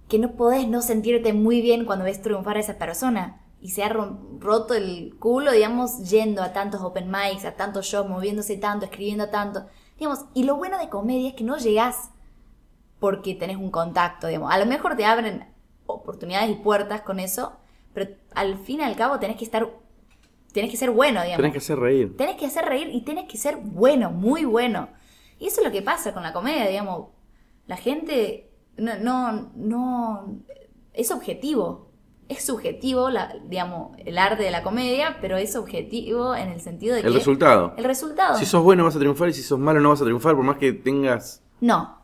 que 0.08 0.18
no 0.18 0.32
podés 0.32 0.68
no 0.68 0.82
sentirte 0.82 1.34
muy 1.34 1.62
bien 1.62 1.86
cuando 1.86 2.06
ves 2.06 2.22
triunfar 2.22 2.58
a 2.58 2.62
esa 2.62 2.80
persona. 2.80 3.42
Y 3.62 3.70
se 3.72 3.84
ha 3.84 3.90
ro- 3.90 4.18
roto 4.40 4.74
el 4.74 5.16
culo, 5.20 5.52
digamos, 5.52 6.10
yendo 6.10 6.42
a 6.42 6.52
tantos 6.54 6.82
open 6.82 7.12
mics, 7.12 7.46
a 7.46 7.52
tantos 7.56 7.86
shows, 7.86 8.10
moviéndose 8.10 8.58
tanto, 8.58 8.86
escribiendo 8.86 9.30
tanto. 9.30 9.68
Digamos, 10.00 10.26
y 10.34 10.46
lo 10.46 10.56
bueno 10.56 10.80
de 10.80 10.90
comedia 10.90 11.30
es 11.30 11.36
que 11.36 11.44
no 11.44 11.58
llegás 11.58 12.10
porque 13.00 13.36
tenés 13.36 13.58
un 13.58 13.70
contacto, 13.70 14.28
digamos. 14.28 14.52
A 14.52 14.58
lo 14.58 14.66
mejor 14.66 14.96
te 14.96 15.06
abren 15.06 15.46
oportunidades 15.86 16.50
y 16.50 16.56
puertas 16.56 17.02
con 17.02 17.20
eso, 17.20 17.54
pero 17.94 18.10
al 18.34 18.58
fin 18.58 18.80
y 18.80 18.84
al 18.84 18.96
cabo 18.96 19.20
tenés 19.20 19.38
que 19.38 19.46
estar, 19.46 19.70
tenés 20.54 20.72
que 20.72 20.78
ser 20.78 20.90
bueno, 20.90 21.22
digamos. 21.22 21.38
Tenés 21.38 21.54
que 21.54 21.60
hacer 21.60 21.80
reír. 21.80 22.18
Tenés 22.18 22.36
que 22.38 22.46
hacer 22.48 22.66
reír 22.66 22.90
y 22.92 23.02
tenés 23.02 23.28
que 23.28 23.38
ser 23.38 23.58
bueno, 23.58 24.10
muy 24.10 24.44
bueno. 24.46 24.90
Y 25.40 25.48
eso 25.48 25.62
es 25.62 25.68
lo 25.68 25.72
que 25.72 25.82
pasa 25.82 26.14
con 26.14 26.22
la 26.22 26.34
comedia, 26.34 26.68
digamos. 26.68 27.08
La 27.66 27.78
gente 27.78 28.52
no, 28.78 28.98
no, 28.98 29.52
no 29.56 30.40
es 30.94 31.12
objetivo. 31.12 31.90
Es 32.28 32.46
subjetivo, 32.46 33.10
la, 33.10 33.34
digamos, 33.46 33.98
el 34.06 34.20
arte 34.20 34.44
de 34.44 34.52
la 34.52 34.62
comedia, 34.62 35.18
pero 35.20 35.38
es 35.38 35.56
objetivo 35.56 36.36
en 36.36 36.50
el 36.50 36.62
sentido 36.62 36.94
de 36.96 37.02
que... 37.02 37.08
El 37.08 37.14
resultado. 37.16 37.74
El 37.76 37.86
resultado. 37.86 38.38
Si 38.38 38.46
sos 38.46 38.64
bueno 38.64 38.84
vas 38.84 38.96
a 38.96 39.00
triunfar 39.00 39.30
y 39.30 39.34
si 39.34 39.42
sos 39.42 39.58
malo 39.58 39.80
no 39.80 39.90
vas 39.90 40.02
a 40.02 40.04
triunfar 40.04 40.36
por 40.36 40.44
más 40.44 40.58
que 40.58 40.72
tengas... 40.74 41.42
No. 41.60 41.98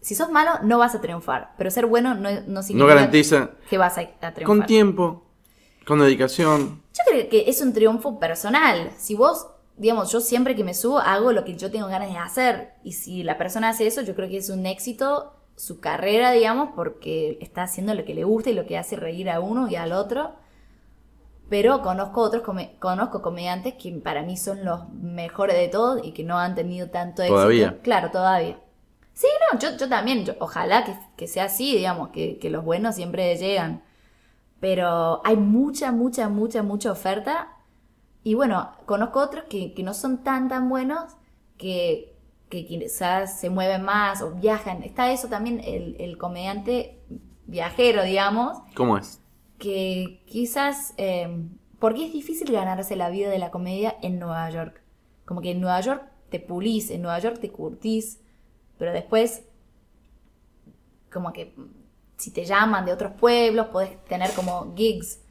Si 0.00 0.14
sos 0.14 0.30
malo, 0.30 0.52
no 0.62 0.78
vas 0.78 0.94
a 0.94 1.00
triunfar. 1.02 1.52
Pero 1.58 1.70
ser 1.70 1.84
bueno 1.84 2.14
no, 2.14 2.30
no 2.46 2.62
significa 2.62 2.78
No 2.78 2.86
garantiza... 2.86 3.50
que 3.68 3.76
vas 3.76 3.98
a, 3.98 4.00
a 4.00 4.32
triunfar. 4.32 4.44
Con 4.44 4.64
tiempo, 4.64 5.26
con 5.86 5.98
dedicación. 5.98 6.82
Yo 6.94 7.02
creo 7.06 7.28
que 7.28 7.44
es 7.46 7.60
un 7.60 7.74
triunfo 7.74 8.18
personal. 8.18 8.90
Si 8.96 9.14
vos, 9.14 9.48
digamos, 9.82 10.10
yo 10.10 10.20
siempre 10.20 10.56
que 10.56 10.64
me 10.64 10.72
subo 10.72 10.98
hago 11.00 11.32
lo 11.32 11.44
que 11.44 11.56
yo 11.56 11.70
tengo 11.70 11.88
ganas 11.88 12.08
de 12.10 12.16
hacer. 12.16 12.74
Y 12.82 12.92
si 12.92 13.22
la 13.22 13.36
persona 13.36 13.68
hace 13.68 13.86
eso, 13.86 14.00
yo 14.00 14.14
creo 14.14 14.28
que 14.30 14.38
es 14.38 14.48
un 14.48 14.64
éxito 14.64 15.34
su 15.56 15.80
carrera, 15.80 16.32
digamos, 16.32 16.70
porque 16.74 17.36
está 17.42 17.64
haciendo 17.64 17.92
lo 17.94 18.04
que 18.06 18.14
le 18.14 18.24
gusta 18.24 18.48
y 18.50 18.54
lo 18.54 18.64
que 18.64 18.78
hace 18.78 18.96
reír 18.96 19.28
a 19.28 19.40
uno 19.40 19.68
y 19.68 19.76
al 19.76 19.92
otro. 19.92 20.32
Pero 21.48 21.82
conozco 21.82 22.22
otros 22.22 22.42
come- 22.42 22.76
conozco 22.78 23.20
comediantes 23.20 23.74
que 23.74 23.92
para 23.92 24.22
mí 24.22 24.36
son 24.38 24.64
los 24.64 24.88
mejores 24.90 25.56
de 25.56 25.68
todos 25.68 26.00
y 26.02 26.12
que 26.12 26.24
no 26.24 26.38
han 26.38 26.54
tenido 26.54 26.88
tanto 26.88 27.20
éxito. 27.22 27.34
¿Todavía? 27.36 27.78
Claro, 27.82 28.10
todavía. 28.10 28.58
Sí, 29.12 29.26
no, 29.52 29.58
yo, 29.58 29.76
yo 29.76 29.88
también, 29.88 30.24
yo- 30.24 30.34
ojalá 30.38 30.84
que, 30.84 30.96
que 31.16 31.26
sea 31.26 31.44
así, 31.44 31.76
digamos, 31.76 32.08
que, 32.08 32.38
que 32.38 32.48
los 32.48 32.64
buenos 32.64 32.94
siempre 32.94 33.36
llegan. 33.36 33.82
Pero 34.60 35.20
hay 35.24 35.36
mucha, 35.36 35.92
mucha, 35.92 36.28
mucha, 36.30 36.62
mucha 36.62 36.90
oferta. 36.92 37.48
Y 38.24 38.34
bueno, 38.34 38.72
conozco 38.86 39.20
otros 39.20 39.44
que, 39.44 39.74
que 39.74 39.82
no 39.82 39.94
son 39.94 40.22
tan, 40.22 40.48
tan 40.48 40.68
buenos, 40.68 41.12
que, 41.58 42.14
que 42.48 42.66
quizás 42.66 43.38
se 43.40 43.50
mueven 43.50 43.82
más 43.82 44.22
o 44.22 44.32
viajan. 44.32 44.82
Está 44.82 45.12
eso 45.12 45.28
también, 45.28 45.60
el, 45.64 45.96
el 45.98 46.18
comediante 46.18 47.00
viajero, 47.46 48.04
digamos, 48.04 48.58
¿Cómo 48.74 48.96
es? 48.96 49.20
que 49.58 50.22
quizás... 50.26 50.94
eh, 50.98 51.28
porque 51.78 52.06
es 52.06 52.12
difícil 52.12 52.52
ganarse 52.52 52.94
la 52.94 53.10
vida 53.10 53.28
de 53.28 53.40
la 53.40 53.50
comedia 53.50 53.96
en 54.02 54.20
Nueva 54.20 54.48
York. 54.50 54.80
Como 55.24 55.40
que 55.40 55.50
en 55.50 55.60
Nueva 55.60 55.80
York 55.80 56.04
te 56.30 56.38
pulís, 56.38 56.90
en 56.90 57.02
Nueva 57.02 57.18
York 57.18 57.40
te 57.40 57.50
curtís, 57.50 58.20
pero 58.78 58.92
después 58.92 59.42
como 61.12 61.32
que 61.32 61.54
si 62.18 62.30
te 62.30 62.44
llaman 62.44 62.84
de 62.86 62.92
otros 62.92 63.12
pueblos, 63.18 63.66
podés 63.66 64.02
tener 64.04 64.30
como 64.34 64.72
gigs 64.76 65.21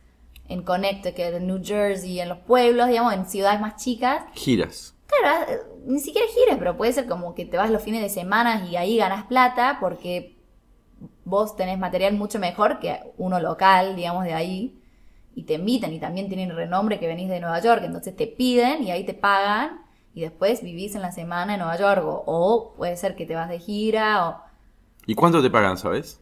en 0.51 0.63
Connecticut, 0.63 1.19
en 1.19 1.47
New 1.47 1.61
Jersey, 1.63 2.19
en 2.19 2.29
los 2.29 2.39
pueblos, 2.39 2.87
digamos, 2.87 3.13
en 3.13 3.25
ciudades 3.25 3.59
más 3.61 3.75
chicas. 3.77 4.23
Giras. 4.33 4.95
Claro, 5.07 5.51
eh, 5.51 5.59
ni 5.85 5.99
siquiera 5.99 6.27
gires, 6.27 6.57
pero 6.57 6.77
puede 6.77 6.93
ser 6.93 7.07
como 7.07 7.35
que 7.35 7.45
te 7.45 7.57
vas 7.57 7.69
los 7.69 7.81
fines 7.81 8.01
de 8.01 8.09
semana 8.09 8.65
y 8.69 8.75
ahí 8.75 8.97
ganas 8.97 9.25
plata 9.25 9.77
porque 9.79 10.37
vos 11.25 11.55
tenés 11.55 11.79
material 11.79 12.13
mucho 12.13 12.39
mejor 12.39 12.79
que 12.79 12.99
uno 13.17 13.39
local, 13.39 13.95
digamos, 13.95 14.23
de 14.23 14.33
ahí. 14.33 14.77
Y 15.33 15.43
te 15.43 15.53
invitan 15.53 15.93
y 15.93 15.99
también 15.99 16.27
tienen 16.27 16.53
renombre 16.53 16.99
que 16.99 17.07
venís 17.07 17.29
de 17.29 17.39
Nueva 17.39 17.59
York, 17.61 17.83
entonces 17.85 18.15
te 18.15 18.27
piden 18.27 18.83
y 18.83 18.91
ahí 18.91 19.05
te 19.05 19.13
pagan 19.13 19.81
y 20.13 20.21
después 20.21 20.61
vivís 20.61 20.93
en 20.95 21.01
la 21.01 21.13
semana 21.13 21.53
en 21.53 21.59
Nueva 21.59 21.77
York. 21.77 22.03
O, 22.05 22.23
o 22.25 22.73
puede 22.73 22.97
ser 22.97 23.15
que 23.15 23.25
te 23.25 23.35
vas 23.35 23.49
de 23.49 23.59
gira 23.59 24.27
o... 24.27 24.41
¿Y 25.07 25.15
cuánto 25.15 25.41
te 25.41 25.49
pagan, 25.49 25.77
sabes? 25.77 26.19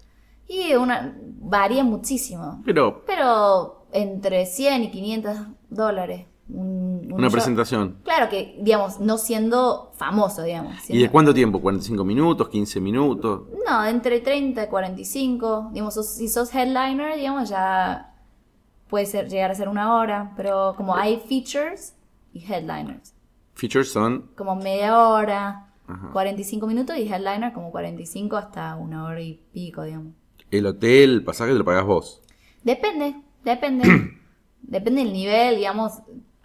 Y 0.48 0.74
una, 0.74 1.16
varía 1.40 1.84
muchísimo. 1.84 2.62
Pero 2.66 3.04
Pero 3.06 3.79
entre 3.92 4.46
100 4.46 4.84
y 4.84 4.92
500 4.92 5.38
dólares. 5.70 6.26
un- 6.52 7.02
un 7.06 7.14
una 7.14 7.28
show. 7.28 7.32
presentación. 7.34 7.98
Claro 8.04 8.28
que, 8.28 8.58
digamos, 8.60 9.00
no 9.00 9.20
siendo 9.20 9.92
famoso, 9.94 10.42
digamos. 10.42 10.74
¿Y 10.76 10.80
siendo- 10.80 11.04
de 11.06 11.12
cuánto 11.12 11.32
tiempo? 11.32 11.60
¿45 11.62 12.04
minutos? 12.04 12.50
¿15 12.50 12.82
minutos? 12.82 13.44
No, 13.68 13.86
entre 13.86 14.20
30 14.20 14.64
y 14.64 14.68
45. 14.68 15.70
Digamos, 15.72 15.94
si 16.16 16.28
sos 16.28 16.52
headliner, 16.56 17.16
digamos, 17.18 17.50
ya 17.50 18.16
puede 18.90 19.06
ser, 19.06 19.30
llegar 19.30 19.52
a 19.52 19.56
ser 19.56 19.70
una 19.70 19.96
hora. 20.00 20.34
Pero 20.36 20.74
como 20.76 20.96
hay 20.96 21.20
features 21.20 21.94
y 22.34 22.44
headliners. 22.52 23.14
Features 23.54 23.92
son... 23.92 24.32
Como 24.36 24.56
media 24.56 24.98
hora, 25.08 25.68
Ajá. 25.88 26.10
45 26.14 26.66
minutos 26.66 26.98
y 26.98 27.04
headliner 27.08 27.54
como 27.54 27.70
45 27.70 28.38
hasta 28.38 28.76
una 28.76 29.04
hora 29.06 29.22
y 29.22 29.40
pico, 29.54 29.84
digamos. 29.84 30.14
El 30.50 30.66
hotel, 30.66 31.12
el 31.12 31.24
pasaje 31.24 31.52
te 31.52 31.60
lo 31.60 31.64
pagás 31.66 31.86
vos. 31.86 32.22
Depende, 32.64 33.16
depende. 33.44 34.18
depende 34.62 35.04
del 35.04 35.14
nivel, 35.14 35.58
digamos. 35.58 35.94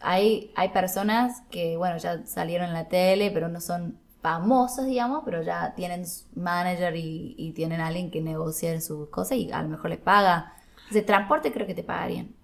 Hay, 0.00 0.52
hay 0.54 0.68
personas 0.70 1.42
que, 1.50 1.76
bueno, 1.76 1.96
ya 1.98 2.26
salieron 2.26 2.68
en 2.68 2.74
la 2.74 2.88
tele, 2.88 3.30
pero 3.30 3.48
no 3.48 3.60
son 3.60 3.98
famosos, 4.20 4.86
digamos, 4.86 5.22
pero 5.24 5.42
ya 5.42 5.74
tienen 5.74 6.04
manager 6.34 6.96
y, 6.96 7.34
y 7.36 7.52
tienen 7.52 7.80
alguien 7.80 8.10
que 8.10 8.20
negocia 8.20 8.80
sus 8.80 9.08
cosas 9.08 9.38
y 9.38 9.52
a 9.52 9.62
lo 9.62 9.68
mejor 9.68 9.90
les 9.90 9.98
paga. 9.98 10.54
De 10.90 11.02
transporte 11.02 11.52
creo 11.52 11.66
que 11.66 11.74
te 11.74 11.82
pagarían. 11.82 12.34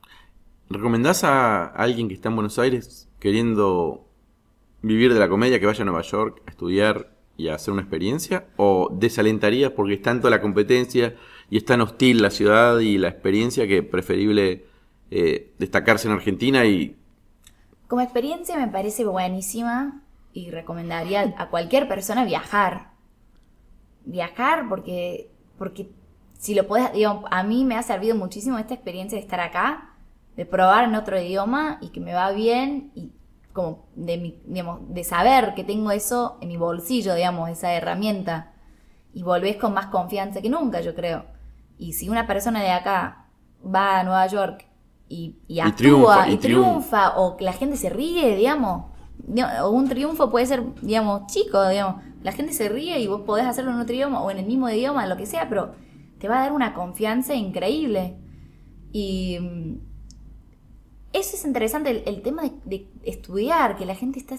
¿Recomendás 0.69 1.25
a 1.25 1.67
alguien 1.67 2.07
que 2.07 2.15
está 2.15 2.29
en 2.29 2.37
Buenos 2.37 2.59
Aires 2.59 3.09
queriendo 3.19 4.07
vivir 4.83 5.13
de 5.13 5.19
la 5.19 5.29
comedia 5.29 5.59
que 5.59 5.67
vaya 5.67 5.83
a 5.83 5.85
Nueva 5.85 6.03
York 6.03 6.43
a 6.47 6.51
estudiar 6.51 7.11
y 7.37 7.49
a 7.49 7.57
hacer 7.57 7.73
una 7.73 7.83
experiencia? 7.83 8.47
¿O 8.57 8.89
desalentarías 8.93 9.73
porque 9.73 9.95
es 9.95 10.03
tanto 10.03 10.31
la 10.31 10.41
competencia 10.41 11.17
y 11.51 11.57
es 11.57 11.65
tan 11.65 11.81
hostil 11.81 12.23
la 12.23 12.31
ciudad 12.31 12.79
y 12.79 12.97
la 12.97 13.09
experiencia 13.09 13.67
que 13.67 13.83
preferible 13.83 14.67
eh, 15.11 15.53
destacarse 15.59 16.07
en 16.07 16.15
Argentina 16.15 16.65
y 16.65 16.97
Como 17.89 18.01
experiencia 18.01 18.57
me 18.57 18.69
parece 18.69 19.05
buenísima 19.05 20.01
y 20.33 20.51
recomendaría 20.51 21.35
a 21.37 21.49
cualquier 21.49 21.89
persona 21.89 22.25
viajar. 22.25 22.93
Viajar 24.05 24.69
porque, 24.69 25.29
porque 25.59 25.91
si 26.39 26.55
lo 26.55 26.69
puedes, 26.69 26.93
digo, 26.93 27.25
a 27.29 27.43
mí 27.43 27.65
me 27.65 27.77
ha 27.77 27.83
servido 27.83 28.15
muchísimo 28.15 28.57
esta 28.59 28.75
experiencia 28.75 29.19
de 29.19 29.25
estar 29.25 29.41
acá, 29.41 29.97
de 30.37 30.47
probar 30.47 30.85
en 30.85 30.95
otro 30.95 31.21
idioma 31.21 31.79
y 31.81 31.89
que 31.89 32.01
me 32.01 32.15
va 32.15 32.31
bien 32.31 32.93
y 32.95 33.11
como 33.53 33.89
de, 33.97 34.19
mi, 34.19 34.41
digamos, 34.47 34.83
de 34.95 35.03
saber 35.03 35.55
que 35.55 35.65
tengo 35.65 35.91
eso 35.91 36.39
en 36.41 36.47
mi 36.47 36.57
bolsillo, 36.57 37.17
digamos, 37.17 37.51
esa 37.51 37.73
herramienta. 37.75 38.53
Y 39.13 39.25
volvés 39.25 39.57
con 39.57 39.75
más 39.75 39.87
confianza 39.87 40.41
que 40.41 40.49
nunca, 40.49 40.81
yo 40.81 40.95
creo. 40.95 41.25
Y 41.81 41.95
si 41.95 42.11
una 42.11 42.27
persona 42.27 42.61
de 42.61 42.71
acá 42.71 43.25
va 43.65 44.01
a 44.01 44.05
Nueva 44.05 44.27
York 44.27 44.67
y, 45.09 45.37
y 45.49 45.61
actúa 45.61 45.77
triunfa, 45.77 46.29
y 46.29 46.37
triunfa, 46.37 47.17
o 47.17 47.39
que 47.39 47.45
la 47.45 47.55
gente 47.55 47.79
se 47.79 47.89
ríe, 47.89 48.37
digamos, 48.37 48.91
o 49.63 49.71
un 49.71 49.89
triunfo 49.89 50.31
puede 50.31 50.45
ser, 50.45 50.63
digamos, 50.83 51.27
chico, 51.33 51.67
digamos, 51.67 52.03
la 52.23 52.33
gente 52.33 52.53
se 52.53 52.69
ríe 52.69 53.01
y 53.01 53.07
vos 53.07 53.23
podés 53.23 53.47
hacerlo 53.47 53.71
en 53.71 53.81
otro 53.81 53.95
idioma 53.95 54.23
o 54.23 54.31
en 54.31 54.39
el 54.39 54.47
mismo 54.47 54.69
idioma, 54.69 55.07
lo 55.07 55.17
que 55.17 55.25
sea, 55.25 55.49
pero 55.49 55.73
te 56.19 56.29
va 56.29 56.41
a 56.41 56.43
dar 56.43 56.53
una 56.53 56.75
confianza 56.75 57.35
increíble. 57.35 58.19
Y, 58.93 59.39
eso 61.15 61.35
es 61.35 61.45
interesante, 61.47 61.91
el, 61.91 62.03
el 62.05 62.21
tema 62.21 62.43
de, 62.43 62.53
de 62.67 62.89
estudiar, 63.05 63.77
que 63.77 63.87
la 63.87 63.95
gente 63.95 64.19
está, 64.19 64.37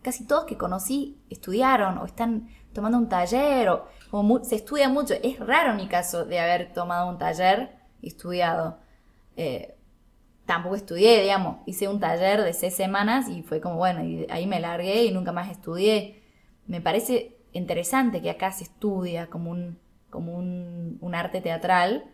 casi 0.00 0.26
todos 0.26 0.46
que 0.46 0.56
conocí 0.56 1.18
estudiaron 1.28 1.98
o 1.98 2.06
están 2.06 2.48
tomando 2.78 2.98
un 2.98 3.08
taller 3.08 3.68
o, 3.70 4.44
se 4.44 4.54
estudia 4.54 4.88
mucho. 4.88 5.14
Es 5.20 5.40
raro 5.40 5.74
mi 5.74 5.88
caso 5.88 6.24
de 6.24 6.38
haber 6.38 6.72
tomado 6.72 7.08
un 7.08 7.18
taller 7.18 7.72
y 8.00 8.06
estudiado. 8.06 8.78
Eh, 9.36 9.74
tampoco 10.46 10.76
estudié, 10.76 11.22
digamos, 11.22 11.56
hice 11.66 11.88
un 11.88 11.98
taller 11.98 12.42
de 12.42 12.52
seis 12.52 12.76
semanas 12.76 13.28
y 13.28 13.42
fue 13.42 13.60
como, 13.60 13.76
bueno, 13.76 14.04
y 14.04 14.26
ahí 14.30 14.46
me 14.46 14.60
largué 14.60 15.06
y 15.06 15.10
nunca 15.10 15.32
más 15.32 15.50
estudié. 15.50 16.22
Me 16.68 16.80
parece 16.80 17.36
interesante 17.52 18.22
que 18.22 18.30
acá 18.30 18.52
se 18.52 18.62
estudia 18.62 19.26
como 19.26 19.50
un, 19.50 19.80
como 20.08 20.36
un, 20.36 20.98
un 21.00 21.14
arte 21.16 21.40
teatral, 21.40 22.04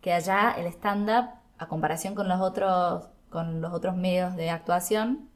que 0.00 0.14
allá 0.14 0.54
el 0.56 0.66
stand-up, 0.68 1.28
a 1.58 1.68
comparación 1.68 2.14
con 2.14 2.26
los 2.26 2.40
otros, 2.40 3.10
con 3.28 3.60
los 3.60 3.74
otros 3.74 3.96
medios 3.96 4.34
de 4.34 4.48
actuación, 4.48 5.28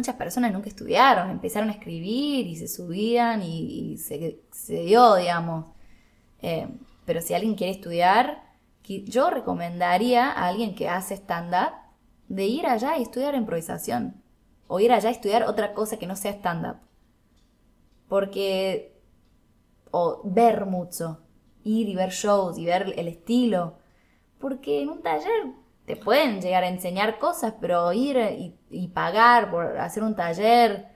muchas 0.00 0.16
personas 0.16 0.50
nunca 0.50 0.70
estudiaron, 0.70 1.30
empezaron 1.30 1.68
a 1.68 1.72
escribir 1.72 2.46
y 2.46 2.56
se 2.56 2.68
subían 2.68 3.42
y, 3.42 3.92
y 3.92 3.98
se, 3.98 4.40
dio, 4.66 5.16
digamos. 5.16 5.66
Eh, 6.40 6.68
pero 7.04 7.20
si 7.20 7.34
alguien 7.34 7.54
quiere 7.54 7.74
estudiar, 7.74 8.42
yo 8.82 9.28
recomendaría 9.28 10.30
a 10.30 10.48
alguien 10.48 10.74
que 10.74 10.88
hace 10.88 11.14
stand-up 11.14 11.74
de 12.28 12.46
ir 12.46 12.66
allá 12.66 12.96
y 12.96 13.02
estudiar 13.02 13.34
improvisación. 13.34 14.22
O 14.68 14.80
ir 14.80 14.90
allá 14.90 15.10
a 15.10 15.12
estudiar 15.12 15.42
otra 15.42 15.74
cosa 15.74 15.98
que 15.98 16.06
no 16.06 16.16
sea 16.16 16.32
stand-up. 16.32 16.76
Porque... 18.08 18.98
O 19.90 20.22
ver 20.24 20.64
mucho. 20.64 21.20
Ir 21.62 21.90
y 21.90 21.94
ver 21.94 22.10
shows 22.10 22.56
y 22.56 22.64
ver 22.64 22.94
el 22.96 23.06
estilo. 23.06 23.76
Porque 24.38 24.80
en 24.80 24.88
un 24.88 25.02
taller 25.02 25.52
te 25.94 25.96
pueden 25.96 26.40
llegar 26.40 26.62
a 26.64 26.68
enseñar 26.68 27.18
cosas, 27.18 27.54
pero 27.60 27.92
ir 27.92 28.16
y, 28.16 28.54
y 28.70 28.88
pagar 28.88 29.50
por 29.50 29.78
hacer 29.78 30.02
un 30.02 30.14
taller 30.14 30.86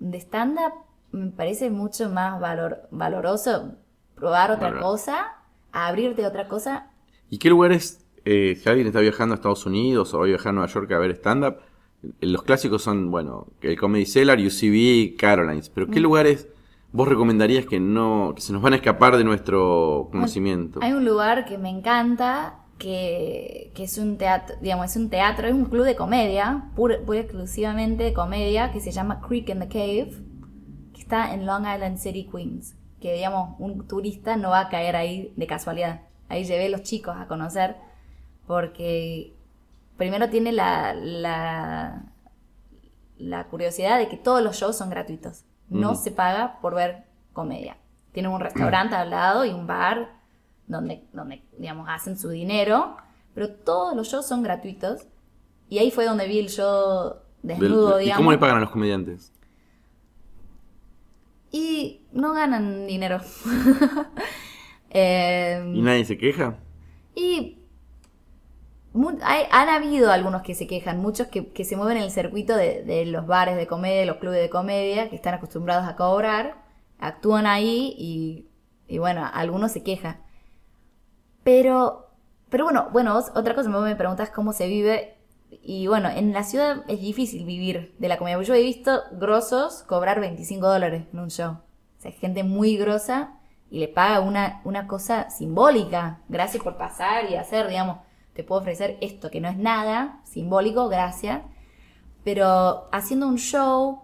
de 0.00 0.18
stand-up 0.18 0.72
me 1.12 1.30
parece 1.30 1.70
mucho 1.70 2.08
más 2.10 2.40
valor, 2.40 2.88
valoroso 2.90 3.72
probar 4.14 4.50
otra 4.50 4.70
Valor- 4.70 4.82
cosa, 4.82 5.26
abrirte 5.72 6.24
a 6.24 6.28
otra 6.28 6.48
cosa. 6.48 6.90
¿Y 7.30 7.38
qué 7.38 7.50
lugares, 7.50 8.04
eh, 8.24 8.58
si 8.60 8.68
alguien 8.68 8.86
está 8.86 9.00
viajando 9.00 9.34
a 9.34 9.36
Estados 9.36 9.66
Unidos 9.66 10.14
o 10.14 10.18
va 10.18 10.24
a 10.24 10.28
viajar 10.28 10.50
a 10.50 10.52
Nueva 10.52 10.68
York 10.72 10.90
a 10.92 10.98
ver 10.98 11.10
stand-up? 11.12 11.56
eh, 12.02 12.26
Los 12.26 12.42
clásicos 12.42 12.82
son, 12.82 13.10
bueno, 13.10 13.46
el 13.60 13.78
Comedy 13.78 14.06
Cellar, 14.06 14.38
UCB, 14.38 15.16
Carolines. 15.18 15.68
Pero 15.70 15.86
Mm. 15.86 15.90
¿qué 15.90 16.00
lugares 16.00 16.48
vos 16.92 17.06
recomendarías 17.08 17.66
que 17.66 17.80
no 17.80 18.32
que 18.34 18.40
se 18.42 18.52
nos 18.54 18.62
van 18.62 18.72
a 18.72 18.76
escapar 18.76 19.16
de 19.16 19.24
nuestro 19.24 20.08
conocimiento? 20.10 20.80
Hay 20.82 20.92
un 20.92 21.04
lugar 21.04 21.44
que 21.46 21.58
me 21.58 21.68
encanta, 21.70 22.60
que, 22.78 23.72
que 23.74 23.84
es 23.84 23.98
un 23.98 24.18
teatro, 24.18 24.56
digamos, 24.60 24.86
es 24.86 24.96
un 24.96 25.08
teatro, 25.08 25.46
es 25.46 25.54
un 25.54 25.64
club 25.66 25.84
de 25.84 25.96
comedia, 25.96 26.70
pura, 26.74 26.98
pura 27.04 27.20
exclusivamente 27.20 28.04
de 28.04 28.12
comedia, 28.12 28.72
que 28.72 28.80
se 28.80 28.90
llama 28.90 29.20
Creek 29.20 29.48
in 29.48 29.60
the 29.60 29.68
Cave, 29.68 30.10
que 30.92 31.00
está 31.00 31.32
en 31.34 31.46
Long 31.46 31.62
Island 31.62 31.98
City, 31.98 32.28
Queens. 32.30 32.74
Que, 33.00 33.14
digamos, 33.14 33.56
un 33.58 33.86
turista 33.86 34.36
no 34.36 34.50
va 34.50 34.60
a 34.60 34.68
caer 34.68 34.96
ahí 34.96 35.32
de 35.36 35.46
casualidad. 35.46 36.02
Ahí 36.28 36.44
llevé 36.44 36.66
a 36.66 36.70
los 36.70 36.82
chicos 36.82 37.16
a 37.16 37.26
conocer, 37.26 37.76
porque 38.46 39.34
primero 39.96 40.28
tiene 40.28 40.52
la, 40.52 40.94
la, 40.94 42.12
la 43.18 43.44
curiosidad 43.44 43.98
de 43.98 44.08
que 44.08 44.16
todos 44.16 44.42
los 44.42 44.56
shows 44.56 44.76
son 44.76 44.90
gratuitos. 44.90 45.44
No 45.68 45.94
se 45.94 46.10
paga 46.10 46.58
por 46.60 46.74
ver 46.74 47.04
comedia. 47.32 47.76
Tienen 48.12 48.32
un 48.32 48.40
restaurante 48.40 48.94
al 48.94 49.10
lado 49.10 49.44
y 49.44 49.50
un 49.50 49.66
bar 49.66 50.15
donde, 50.66 51.04
donde, 51.12 51.42
digamos, 51.58 51.86
hacen 51.88 52.18
su 52.18 52.28
dinero, 52.28 52.96
pero 53.34 53.50
todos 53.50 53.94
los 53.96 54.08
shows 54.08 54.26
son 54.26 54.42
gratuitos. 54.42 55.06
Y 55.68 55.78
ahí 55.78 55.90
fue 55.90 56.04
donde 56.04 56.26
vi 56.28 56.38
el 56.38 56.48
show 56.48 57.16
desnudo, 57.42 58.00
¿Y 58.00 58.04
digamos. 58.04 58.18
cómo 58.18 58.32
le 58.32 58.38
pagan 58.38 58.56
a 58.58 58.60
los 58.60 58.70
comediantes? 58.70 59.32
Y 61.50 62.02
no 62.12 62.32
ganan 62.32 62.86
dinero. 62.86 63.20
Eh, 64.98 65.72
¿Y 65.74 65.82
nadie 65.82 66.06
se 66.06 66.16
queja? 66.16 66.56
Y 67.14 67.58
hay- 69.22 69.44
han 69.50 69.68
habido 69.68 70.10
algunos 70.10 70.40
que 70.40 70.54
se 70.54 70.66
quejan, 70.66 71.00
muchos 71.02 71.26
que, 71.26 71.48
que 71.48 71.64
se 71.64 71.76
mueven 71.76 71.98
en 71.98 72.04
el 72.04 72.10
circuito 72.10 72.56
de, 72.56 72.82
de 72.82 73.04
los 73.04 73.26
bares 73.26 73.56
de 73.56 73.66
comedia, 73.66 74.06
los 74.06 74.16
clubes 74.18 74.40
de 74.40 74.48
comedia, 74.48 75.10
que 75.10 75.16
están 75.16 75.34
acostumbrados 75.34 75.86
a 75.86 75.96
cobrar, 75.96 76.64
actúan 76.98 77.46
ahí 77.46 77.94
y, 77.98 78.46
y 78.88 78.96
bueno, 78.98 79.28
algunos 79.34 79.72
se 79.72 79.82
quejan. 79.82 80.18
Pero, 81.46 82.08
pero 82.48 82.64
bueno, 82.64 82.88
bueno, 82.92 83.14
vos- 83.14 83.30
otra 83.36 83.54
cosa, 83.54 83.70
vos 83.70 83.84
me 83.84 83.94
preguntas 83.94 84.30
cómo 84.30 84.52
se 84.52 84.66
vive. 84.66 85.16
Y 85.62 85.86
bueno, 85.86 86.08
en 86.08 86.32
la 86.32 86.42
ciudad 86.42 86.82
es 86.88 87.00
difícil 87.00 87.46
vivir 87.46 87.94
de 88.00 88.08
la 88.08 88.18
comedia. 88.18 88.42
Yo 88.42 88.52
he 88.52 88.62
visto 88.62 89.00
grosos 89.12 89.84
cobrar 89.84 90.18
25 90.18 90.66
dólares 90.66 91.04
en 91.12 91.20
un 91.20 91.30
show. 91.30 91.52
O 91.52 92.00
sea, 92.00 92.10
gente 92.10 92.42
muy 92.42 92.76
grosa 92.76 93.34
y 93.70 93.78
le 93.78 93.86
paga 93.86 94.18
una, 94.18 94.60
una 94.64 94.88
cosa 94.88 95.30
simbólica. 95.30 96.18
Gracias 96.28 96.64
por 96.64 96.76
pasar 96.76 97.30
y 97.30 97.36
hacer, 97.36 97.68
digamos, 97.68 97.98
te 98.34 98.42
puedo 98.42 98.60
ofrecer 98.60 98.98
esto 99.00 99.30
que 99.30 99.40
no 99.40 99.48
es 99.48 99.56
nada, 99.56 100.20
simbólico, 100.24 100.88
gracias. 100.88 101.42
Pero 102.24 102.88
haciendo 102.90 103.28
un 103.28 103.36
show, 103.38 104.02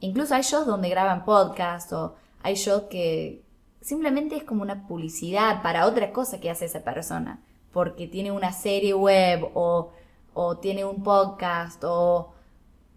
incluso 0.00 0.34
hay 0.34 0.42
shows 0.42 0.66
donde 0.66 0.88
graban 0.88 1.24
podcast 1.24 1.92
o 1.92 2.16
hay 2.42 2.54
shows 2.56 2.82
que 2.90 3.44
simplemente 3.88 4.36
es 4.36 4.44
como 4.44 4.62
una 4.62 4.86
publicidad 4.86 5.62
para 5.62 5.86
otra 5.86 6.12
cosa 6.12 6.40
que 6.40 6.50
hace 6.50 6.66
esa 6.66 6.84
persona. 6.84 7.40
Porque 7.72 8.06
tiene 8.06 8.30
una 8.32 8.52
serie 8.52 8.92
web 8.92 9.48
o, 9.54 9.92
o 10.34 10.58
tiene 10.58 10.84
un 10.84 11.02
podcast 11.02 11.82
o 11.84 12.34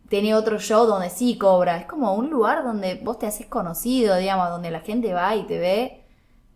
tiene 0.09 0.35
otro 0.35 0.59
show 0.59 0.85
donde 0.85 1.09
sí 1.09 1.37
cobra. 1.37 1.77
Es 1.77 1.85
como 1.85 2.13
un 2.13 2.29
lugar 2.29 2.63
donde 2.63 2.95
vos 2.95 3.17
te 3.19 3.25
haces 3.25 3.47
conocido, 3.47 4.17
digamos, 4.17 4.49
donde 4.49 4.69
la 4.69 4.81
gente 4.81 5.13
va 5.13 5.35
y 5.35 5.43
te 5.43 5.59
ve 5.59 6.03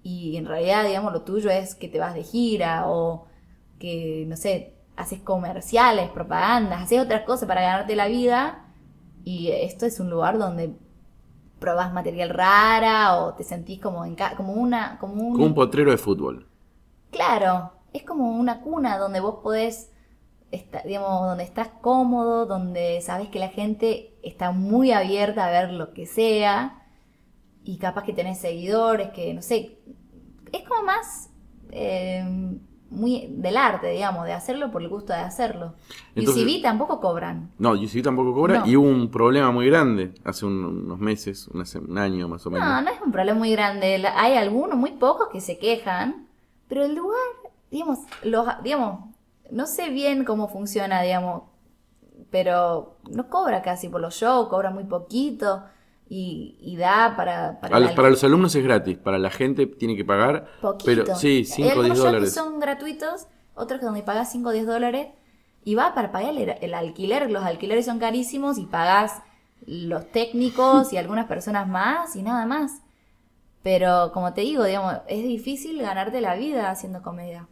y 0.03 0.35
en 0.35 0.45
realidad, 0.45 0.85
digamos, 0.85 1.13
lo 1.13 1.21
tuyo 1.21 1.49
es 1.49 1.73
que 1.73 1.87
te 1.87 1.99
vas 1.99 2.13
de 2.13 2.23
gira 2.23 2.87
o 2.87 3.27
que, 3.79 4.25
no 4.27 4.35
sé, 4.35 4.75
haces 4.97 5.21
comerciales, 5.21 6.09
propagandas, 6.09 6.83
haces 6.83 6.99
otras 6.99 7.21
cosas 7.23 7.47
para 7.47 7.61
ganarte 7.61 7.95
la 7.95 8.07
vida 8.07 8.65
y 9.23 9.51
esto 9.51 9.85
es 9.85 9.99
un 9.99 10.09
lugar 10.09 10.37
donde 10.37 10.75
probás 11.65 11.91
material 11.99 12.29
rara 12.29 13.15
o 13.17 13.33
te 13.33 13.43
sentís 13.43 13.79
como 13.85 14.05
en 14.05 14.15
ca- 14.15 14.35
como 14.37 14.53
una 14.53 14.97
como 14.99 15.13
un, 15.15 15.33
Como 15.33 15.45
un 15.47 15.55
potrero 15.55 15.89
de 15.91 15.97
fútbol. 15.97 16.47
Claro, 17.11 17.71
es 17.93 18.03
como 18.03 18.23
una 18.43 18.61
cuna 18.61 18.97
donde 18.97 19.19
vos 19.19 19.35
podés, 19.41 19.91
esta- 20.51 20.81
digamos, 20.83 21.09
donde 21.29 21.43
estás 21.43 21.69
cómodo, 21.81 22.45
donde 22.45 23.01
sabes 23.01 23.29
que 23.29 23.39
la 23.39 23.49
gente 23.49 24.13
está 24.23 24.51
muy 24.51 24.91
abierta 24.91 25.45
a 25.47 25.51
ver 25.51 25.71
lo 25.71 25.93
que 25.93 26.05
sea 26.05 26.83
y 27.63 27.77
capaz 27.79 28.03
que 28.03 28.13
tenés 28.13 28.37
seguidores, 28.39 29.09
que 29.09 29.33
no 29.33 29.41
sé, 29.41 29.79
es 30.51 30.63
como 30.67 30.83
más 30.83 31.29
eh, 31.71 32.23
muy 32.89 33.27
del 33.29 33.57
arte, 33.57 33.87
digamos, 33.89 34.25
de 34.25 34.33
hacerlo 34.33 34.71
por 34.71 34.81
el 34.81 34.89
gusto 34.89 35.11
de 35.13 35.19
hacerlo. 35.19 35.73
Entonces- 36.15 36.43
UCB 36.43 36.61
tampoco 36.61 36.99
cobran. 37.01 37.49
No, 37.57 37.71
UCB 37.71 38.01
tampoco 38.03 38.33
cobra 38.33 38.59
No. 38.59 38.67
y 38.67 38.75
hubo 38.77 38.87
un 38.87 39.09
problema 39.09 39.51
muy 39.51 39.65
grande 39.67 40.13
hace 40.23 40.45
un- 40.45 40.63
unos 40.85 40.99
meses, 40.99 41.47
una 41.49 41.65
se- 41.65 41.79
un 41.79 41.97
año 41.97 42.27
más 42.27 42.45
o 42.45 42.51
menos. 42.51 42.67
No, 42.67 42.81
no 42.81 42.89
es 42.91 43.01
un 43.01 43.11
problema 43.11 43.39
muy 43.39 43.51
grande. 43.51 44.03
Hay 44.15 44.33
algunos, 44.35 44.77
muy 44.77 44.91
pocos, 44.91 45.27
que 45.31 45.41
se 45.41 45.57
quejan, 45.57 46.27
pero 46.67 46.85
el 46.85 46.95
lugar, 46.95 47.17
digamos, 47.71 47.99
los, 48.23 48.47
digamos, 48.63 49.09
no 49.51 49.65
sé 49.67 49.89
bien 49.89 50.23
cómo 50.23 50.47
funciona, 50.47 51.01
digamos, 51.01 51.43
pero 52.29 52.97
no 53.09 53.29
cobra 53.29 53.61
casi 53.61 53.89
por 53.89 54.01
los 54.01 54.15
shows, 54.15 54.47
cobra 54.47 54.69
muy 54.69 54.83
poquito 54.83 55.63
y, 56.07 56.57
y 56.61 56.75
da 56.77 57.15
para... 57.15 57.59
A 57.61 57.79
los- 57.79 57.91
para 57.93 58.09
los 58.09 58.23
alumnos 58.23 58.53
es 58.55 58.63
gratis, 58.63 58.97
para 58.97 59.17
la 59.17 59.29
gente 59.31 59.65
tiene 59.67 59.95
que 59.95 60.05
pagar. 60.05 60.47
Poquito. 60.61 60.85
Pero 60.85 61.15
sí, 61.15 61.37
Hay 61.37 61.45
5 61.45 61.67
o 61.67 61.71
algunos 61.71 61.85
10 61.87 61.97
shows 61.97 62.05
dólares. 62.11 62.29
que 62.29 62.39
son 62.39 62.59
gratuitos, 62.59 63.27
otros 63.55 63.79
que 63.79 63.85
donde 63.85 64.03
pagas 64.03 64.31
5 64.31 64.49
o 64.49 64.51
10 64.51 64.67
dólares 64.67 65.07
y 65.63 65.75
va 65.75 65.95
para 65.95 66.11
pagar 66.11 66.29
el, 66.37 66.49
el 66.61 66.73
alquiler. 66.73 67.31
Los 67.31 67.43
alquileres 67.43 67.85
son 67.85 67.97
carísimos 67.99 68.57
y 68.59 68.65
pagas 68.65 69.21
los 69.65 70.05
técnicos 70.11 70.93
y 70.93 70.97
algunas 70.97 71.25
personas 71.25 71.67
más 71.67 72.15
y 72.15 72.21
nada 72.21 72.45
más. 72.45 72.81
Pero 73.63 74.11
como 74.13 74.33
te 74.33 74.41
digo, 74.41 74.63
digamos, 74.63 74.93
es 75.07 75.23
difícil 75.23 75.81
ganarte 75.81 76.21
la 76.21 76.35
vida 76.35 76.69
haciendo 76.69 77.01
comedia. 77.01 77.47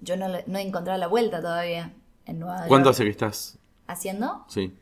Yo 0.00 0.16
no, 0.16 0.26
no 0.28 0.58
he 0.58 0.62
encontrado 0.62 0.98
la 0.98 1.06
vuelta 1.06 1.40
todavía 1.40 1.92
en 2.26 2.38
Nueva 2.38 2.56
York. 2.58 2.68
¿Cuánto 2.68 2.90
hace 2.90 3.04
que 3.04 3.10
estás? 3.10 3.58
Haciendo. 3.86 4.44
Sí. 4.48 4.74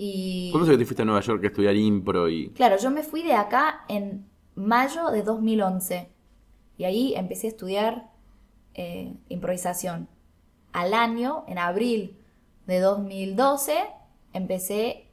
Y 0.00 0.50
¿Cuándo 0.52 0.64
hace 0.64 0.74
que 0.74 0.78
te 0.78 0.84
fuiste 0.86 1.02
a 1.02 1.04
Nueva 1.06 1.20
York 1.22 1.42
a 1.42 1.46
estudiar 1.48 1.74
impro 1.74 2.28
y 2.28 2.50
Claro, 2.50 2.76
yo 2.78 2.88
me 2.92 3.02
fui 3.02 3.24
de 3.24 3.32
acá 3.32 3.84
en 3.88 4.28
mayo 4.54 5.10
de 5.10 5.24
2011 5.24 6.08
y 6.76 6.84
ahí 6.84 7.14
empecé 7.16 7.48
a 7.48 7.50
estudiar 7.50 8.10
eh, 8.74 9.12
improvisación. 9.28 10.08
Al 10.72 10.94
año, 10.94 11.42
en 11.48 11.58
abril 11.58 12.16
de 12.68 12.78
2012, 12.78 13.74
empecé 14.34 15.10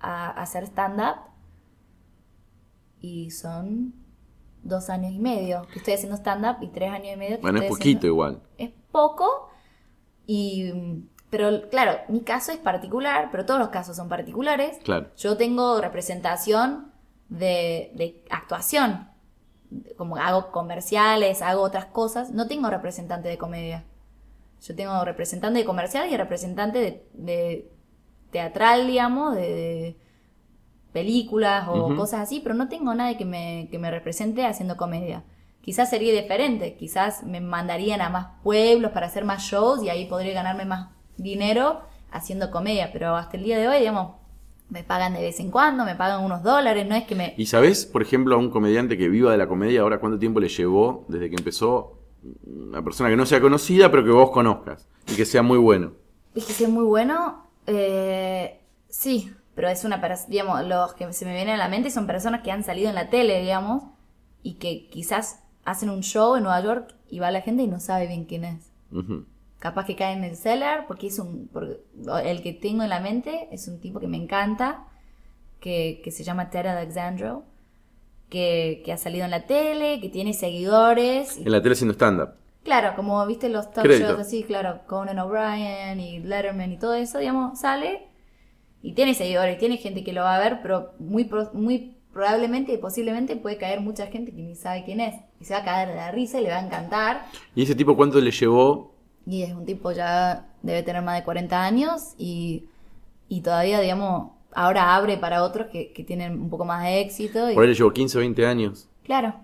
a 0.00 0.30
hacer 0.30 0.64
stand-up 0.64 1.16
y 3.00 3.30
son 3.32 3.92
dos 4.62 4.88
años 4.88 5.12
y 5.12 5.18
medio 5.18 5.66
que 5.72 5.78
estoy 5.80 5.94
haciendo 5.94 6.16
stand-up 6.16 6.62
y 6.62 6.68
tres 6.68 6.90
años 6.90 7.08
y 7.14 7.16
medio 7.18 7.36
que 7.36 7.42
Bueno, 7.42 7.60
es 7.60 7.68
poquito 7.68 7.98
haciendo- 7.98 8.06
igual. 8.06 8.42
es 8.56 8.70
poco 8.92 9.50
y 10.26 10.72
Pero 11.32 11.70
claro, 11.70 11.98
mi 12.08 12.20
caso 12.20 12.52
es 12.52 12.58
particular, 12.58 13.30
pero 13.32 13.46
todos 13.46 13.58
los 13.58 13.70
casos 13.70 13.96
son 13.96 14.10
particulares. 14.10 14.78
Claro. 14.84 15.06
Yo 15.16 15.38
tengo 15.38 15.80
representación 15.80 16.92
de, 17.30 17.90
de 17.94 18.22
actuación. 18.28 19.08
Como 19.96 20.18
hago 20.18 20.52
comerciales, 20.52 21.40
hago 21.40 21.62
otras 21.62 21.86
cosas. 21.86 22.32
No 22.32 22.48
tengo 22.48 22.68
representante 22.68 23.30
de 23.30 23.38
comedia. 23.38 23.86
Yo 24.60 24.76
tengo 24.76 25.02
representante 25.06 25.60
de 25.60 25.64
comercial 25.64 26.12
y 26.12 26.18
representante 26.18 26.78
de, 26.78 27.08
de 27.14 27.72
teatral, 28.30 28.86
digamos, 28.86 29.34
de, 29.34 29.40
de 29.40 29.96
películas 30.92 31.66
o 31.66 31.96
cosas 31.96 32.20
así, 32.20 32.40
pero 32.40 32.54
no 32.54 32.68
tengo 32.68 32.94
nadie 32.94 33.16
que 33.16 33.24
me, 33.24 33.68
que 33.70 33.78
me 33.78 33.90
represente 33.90 34.44
haciendo 34.44 34.76
comedia. 34.76 35.24
Quizás 35.62 35.88
sería 35.88 36.12
diferente, 36.12 36.76
quizás 36.76 37.22
me 37.22 37.40
mandarían 37.40 38.02
a 38.02 38.10
más 38.10 38.26
pueblos 38.42 38.92
para 38.92 39.06
hacer 39.06 39.24
más 39.24 39.44
shows 39.44 39.82
y 39.82 39.88
ahí 39.88 40.04
podría 40.04 40.34
ganarme 40.34 40.66
más 40.66 40.90
dinero 41.16 41.80
haciendo 42.10 42.50
comedia, 42.50 42.90
pero 42.92 43.16
hasta 43.16 43.36
el 43.36 43.44
día 43.44 43.58
de 43.58 43.68
hoy, 43.68 43.78
digamos, 43.78 44.16
me 44.68 44.84
pagan 44.84 45.14
de 45.14 45.20
vez 45.20 45.38
en 45.40 45.50
cuando, 45.50 45.84
me 45.84 45.94
pagan 45.94 46.24
unos 46.24 46.42
dólares, 46.42 46.86
no 46.86 46.94
es 46.94 47.04
que 47.04 47.14
me... 47.14 47.34
¿Y 47.36 47.46
sabés, 47.46 47.84
por 47.84 48.02
ejemplo, 48.02 48.34
a 48.34 48.38
un 48.38 48.50
comediante 48.50 48.96
que 48.96 49.08
viva 49.08 49.30
de 49.30 49.38
la 49.38 49.46
comedia 49.46 49.82
ahora 49.82 50.00
cuánto 50.00 50.18
tiempo 50.18 50.40
le 50.40 50.48
llevó 50.48 51.04
desde 51.08 51.28
que 51.28 51.36
empezó 51.36 51.98
una 52.46 52.82
persona 52.82 53.10
que 53.10 53.16
no 53.16 53.26
sea 53.26 53.40
conocida, 53.40 53.90
pero 53.90 54.04
que 54.04 54.10
vos 54.10 54.30
conozcas 54.30 54.88
y 55.08 55.14
que 55.14 55.26
sea 55.26 55.42
muy 55.42 55.58
bueno? 55.58 55.92
Es 56.34 56.46
que 56.46 56.52
si 56.52 56.64
es 56.64 56.70
muy 56.70 56.84
bueno, 56.84 57.46
eh, 57.66 58.60
sí, 58.88 59.30
pero 59.54 59.68
es 59.68 59.84
una 59.84 60.00
persona, 60.00 60.28
digamos, 60.30 60.64
los 60.64 60.94
que 60.94 61.12
se 61.12 61.26
me 61.26 61.34
vienen 61.34 61.56
a 61.56 61.58
la 61.58 61.68
mente 61.68 61.90
son 61.90 62.06
personas 62.06 62.42
que 62.42 62.50
han 62.50 62.64
salido 62.64 62.88
en 62.88 62.94
la 62.94 63.10
tele, 63.10 63.40
digamos, 63.40 63.84
y 64.42 64.54
que 64.54 64.88
quizás 64.88 65.40
hacen 65.64 65.90
un 65.90 66.02
show 66.02 66.36
en 66.36 66.44
Nueva 66.44 66.62
York 66.62 66.94
y 67.10 67.18
va 67.18 67.30
la 67.30 67.42
gente 67.42 67.62
y 67.62 67.66
no 67.66 67.80
sabe 67.80 68.06
bien 68.06 68.24
quién 68.24 68.44
es. 68.44 68.72
Ujú. 68.90 69.26
Capaz 69.62 69.86
que 69.86 69.94
cae 69.94 70.14
en 70.14 70.24
el 70.24 70.34
cellar 70.34 70.86
porque 70.88 71.06
es 71.06 71.20
un, 71.20 71.48
porque 71.52 71.78
el 72.24 72.42
que 72.42 72.52
tengo 72.52 72.82
en 72.82 72.88
la 72.88 72.98
mente 72.98 73.46
es 73.52 73.68
un 73.68 73.78
tipo 73.80 74.00
que 74.00 74.08
me 74.08 74.16
encanta, 74.16 74.88
que, 75.60 76.00
que 76.02 76.10
se 76.10 76.24
llama 76.24 76.50
Ted 76.50 76.66
Alexandro, 76.66 77.44
que, 78.28 78.82
que 78.84 78.92
ha 78.92 78.96
salido 78.96 79.24
en 79.24 79.30
la 79.30 79.46
tele, 79.46 80.00
que 80.00 80.08
tiene 80.08 80.32
seguidores. 80.34 81.38
y- 81.38 81.44
En 81.44 81.52
la 81.52 81.62
tele 81.62 81.74
haciendo 81.74 81.94
stand-up. 81.94 82.30
Claro, 82.64 82.94
como 82.96 83.24
viste 83.24 83.48
los 83.48 83.70
talk 83.72 83.84
Crédito. 83.84 84.08
shows 84.08 84.20
así, 84.20 84.42
claro, 84.42 84.80
Conan 84.88 85.20
O'Brien 85.20 86.00
y 86.00 86.18
Letterman 86.18 86.72
y 86.72 86.78
todo 86.78 86.94
eso, 86.94 87.18
digamos, 87.18 87.60
sale 87.60 88.08
y 88.82 88.94
tiene 88.94 89.14
seguidores, 89.14 89.58
tiene 89.58 89.76
gente 89.76 90.02
que 90.02 90.12
lo 90.12 90.22
va 90.22 90.34
a 90.34 90.40
ver, 90.40 90.58
pero 90.60 90.92
muy, 90.98 91.30
muy 91.52 91.96
probablemente 92.12 92.72
y 92.72 92.78
posiblemente 92.78 93.36
puede 93.36 93.58
caer 93.58 93.80
mucha 93.80 94.08
gente 94.08 94.32
que 94.32 94.42
ni 94.42 94.56
sabe 94.56 94.82
quién 94.84 94.98
es 95.00 95.14
y 95.40 95.44
se 95.44 95.54
va 95.54 95.60
a 95.60 95.64
caer 95.64 95.88
de 95.90 95.94
la 95.94 96.10
risa 96.10 96.40
y 96.40 96.42
le 96.44 96.50
va 96.50 96.56
a 96.58 96.66
encantar. 96.66 97.26
¿Y 97.54 97.62
ese 97.62 97.76
tipo 97.76 97.96
cuánto 97.96 98.20
le 98.20 98.32
llevó? 98.32 98.91
Y 99.26 99.42
es 99.42 99.52
un 99.52 99.64
tipo 99.64 99.92
ya 99.92 100.46
debe 100.62 100.82
tener 100.82 101.02
más 101.02 101.16
de 101.16 101.24
40 101.24 101.62
años 101.62 102.14
y, 102.18 102.64
y 103.28 103.40
todavía, 103.40 103.80
digamos, 103.80 104.32
ahora 104.54 104.94
abre 104.94 105.16
para 105.16 105.42
otros 105.42 105.68
que, 105.68 105.92
que 105.92 106.04
tienen 106.04 106.40
un 106.40 106.50
poco 106.50 106.64
más 106.64 106.84
de 106.84 107.00
éxito. 107.00 107.50
Y, 107.50 107.54
Por 107.54 107.62
ahí 107.62 107.70
le 107.70 107.74
llevó 107.74 107.92
15 107.92 108.18
o 108.18 108.20
20 108.20 108.46
años. 108.46 108.88
Claro. 109.04 109.34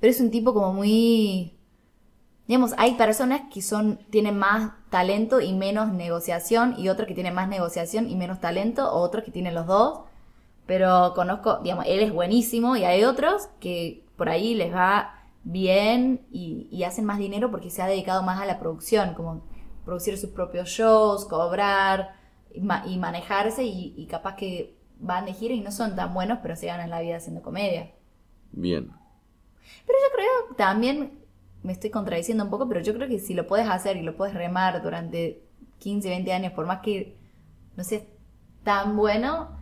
Pero 0.00 0.10
es 0.10 0.20
un 0.20 0.30
tipo 0.30 0.54
como 0.54 0.72
muy... 0.72 1.54
Digamos, 2.46 2.72
hay 2.78 2.94
personas 2.94 3.42
que 3.52 3.60
son 3.60 3.98
tienen 4.10 4.38
más 4.38 4.72
talento 4.88 5.40
y 5.40 5.52
menos 5.52 5.92
negociación 5.92 6.74
y 6.78 6.88
otros 6.88 7.06
que 7.06 7.14
tienen 7.14 7.34
más 7.34 7.46
negociación 7.46 8.08
y 8.08 8.16
menos 8.16 8.40
talento 8.40 8.90
o 8.90 9.00
otros 9.00 9.22
que 9.24 9.30
tienen 9.30 9.54
los 9.54 9.66
dos. 9.66 10.00
Pero 10.66 11.12
conozco, 11.14 11.58
digamos, 11.62 11.84
él 11.86 12.00
es 12.00 12.12
buenísimo 12.12 12.76
y 12.76 12.84
hay 12.84 13.04
otros 13.04 13.48
que 13.60 14.02
por 14.16 14.30
ahí 14.30 14.54
les 14.54 14.74
va 14.74 15.17
bien 15.50 16.26
y, 16.30 16.68
y 16.70 16.84
hacen 16.84 17.04
más 17.04 17.18
dinero 17.18 17.50
porque 17.50 17.70
se 17.70 17.82
ha 17.82 17.86
dedicado 17.86 18.22
más 18.22 18.40
a 18.40 18.46
la 18.46 18.58
producción, 18.60 19.14
como 19.14 19.44
producir 19.84 20.18
sus 20.18 20.30
propios 20.30 20.68
shows, 20.68 21.24
cobrar 21.24 22.14
y, 22.54 22.60
ma- 22.60 22.84
y 22.86 22.98
manejarse 22.98 23.64
y, 23.64 23.94
y 23.96 24.06
capaz 24.06 24.36
que 24.36 24.76
van 25.00 25.24
de 25.24 25.32
gira 25.32 25.54
y 25.54 25.60
no 25.60 25.72
son 25.72 25.96
tan 25.96 26.12
buenos, 26.14 26.38
pero 26.42 26.56
se 26.56 26.66
ganan 26.66 26.90
la 26.90 27.00
vida 27.00 27.16
haciendo 27.16 27.42
comedia. 27.42 27.92
Bien. 28.52 28.90
Pero 29.86 29.98
yo 29.98 30.14
creo 30.16 30.56
también, 30.56 31.18
me 31.62 31.72
estoy 31.72 31.90
contradiciendo 31.90 32.44
un 32.44 32.50
poco, 32.50 32.68
pero 32.68 32.80
yo 32.80 32.94
creo 32.94 33.08
que 33.08 33.18
si 33.18 33.34
lo 33.34 33.46
puedes 33.46 33.68
hacer 33.68 33.96
y 33.96 34.02
lo 34.02 34.16
puedes 34.16 34.34
remar 34.34 34.82
durante 34.82 35.42
15, 35.78 36.08
20 36.08 36.32
años, 36.32 36.52
por 36.52 36.66
más 36.66 36.80
que 36.80 37.16
no 37.76 37.84
seas 37.84 38.02
tan 38.64 38.96
bueno, 38.96 39.56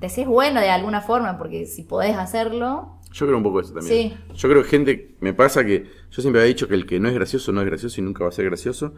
te 0.00 0.08
seas 0.08 0.28
bueno 0.28 0.60
de 0.60 0.70
alguna 0.70 1.00
forma, 1.02 1.38
porque 1.38 1.66
si 1.66 1.82
podés 1.82 2.16
hacerlo, 2.16 2.99
Yo 3.12 3.26
creo 3.26 3.38
un 3.38 3.42
poco 3.42 3.60
eso 3.60 3.74
también. 3.74 4.10
Sí. 4.10 4.34
Yo 4.34 4.48
creo 4.48 4.62
que 4.62 4.68
gente, 4.68 5.14
me 5.20 5.34
pasa 5.34 5.64
que 5.64 5.86
yo 6.10 6.22
siempre 6.22 6.42
había 6.42 6.48
dicho 6.48 6.68
que 6.68 6.74
el 6.74 6.86
que 6.86 7.00
no 7.00 7.08
es 7.08 7.14
gracioso 7.14 7.52
no 7.52 7.60
es 7.60 7.66
gracioso 7.66 8.00
y 8.00 8.04
nunca 8.04 8.22
va 8.22 8.28
a 8.28 8.32
ser 8.32 8.44
gracioso. 8.44 8.94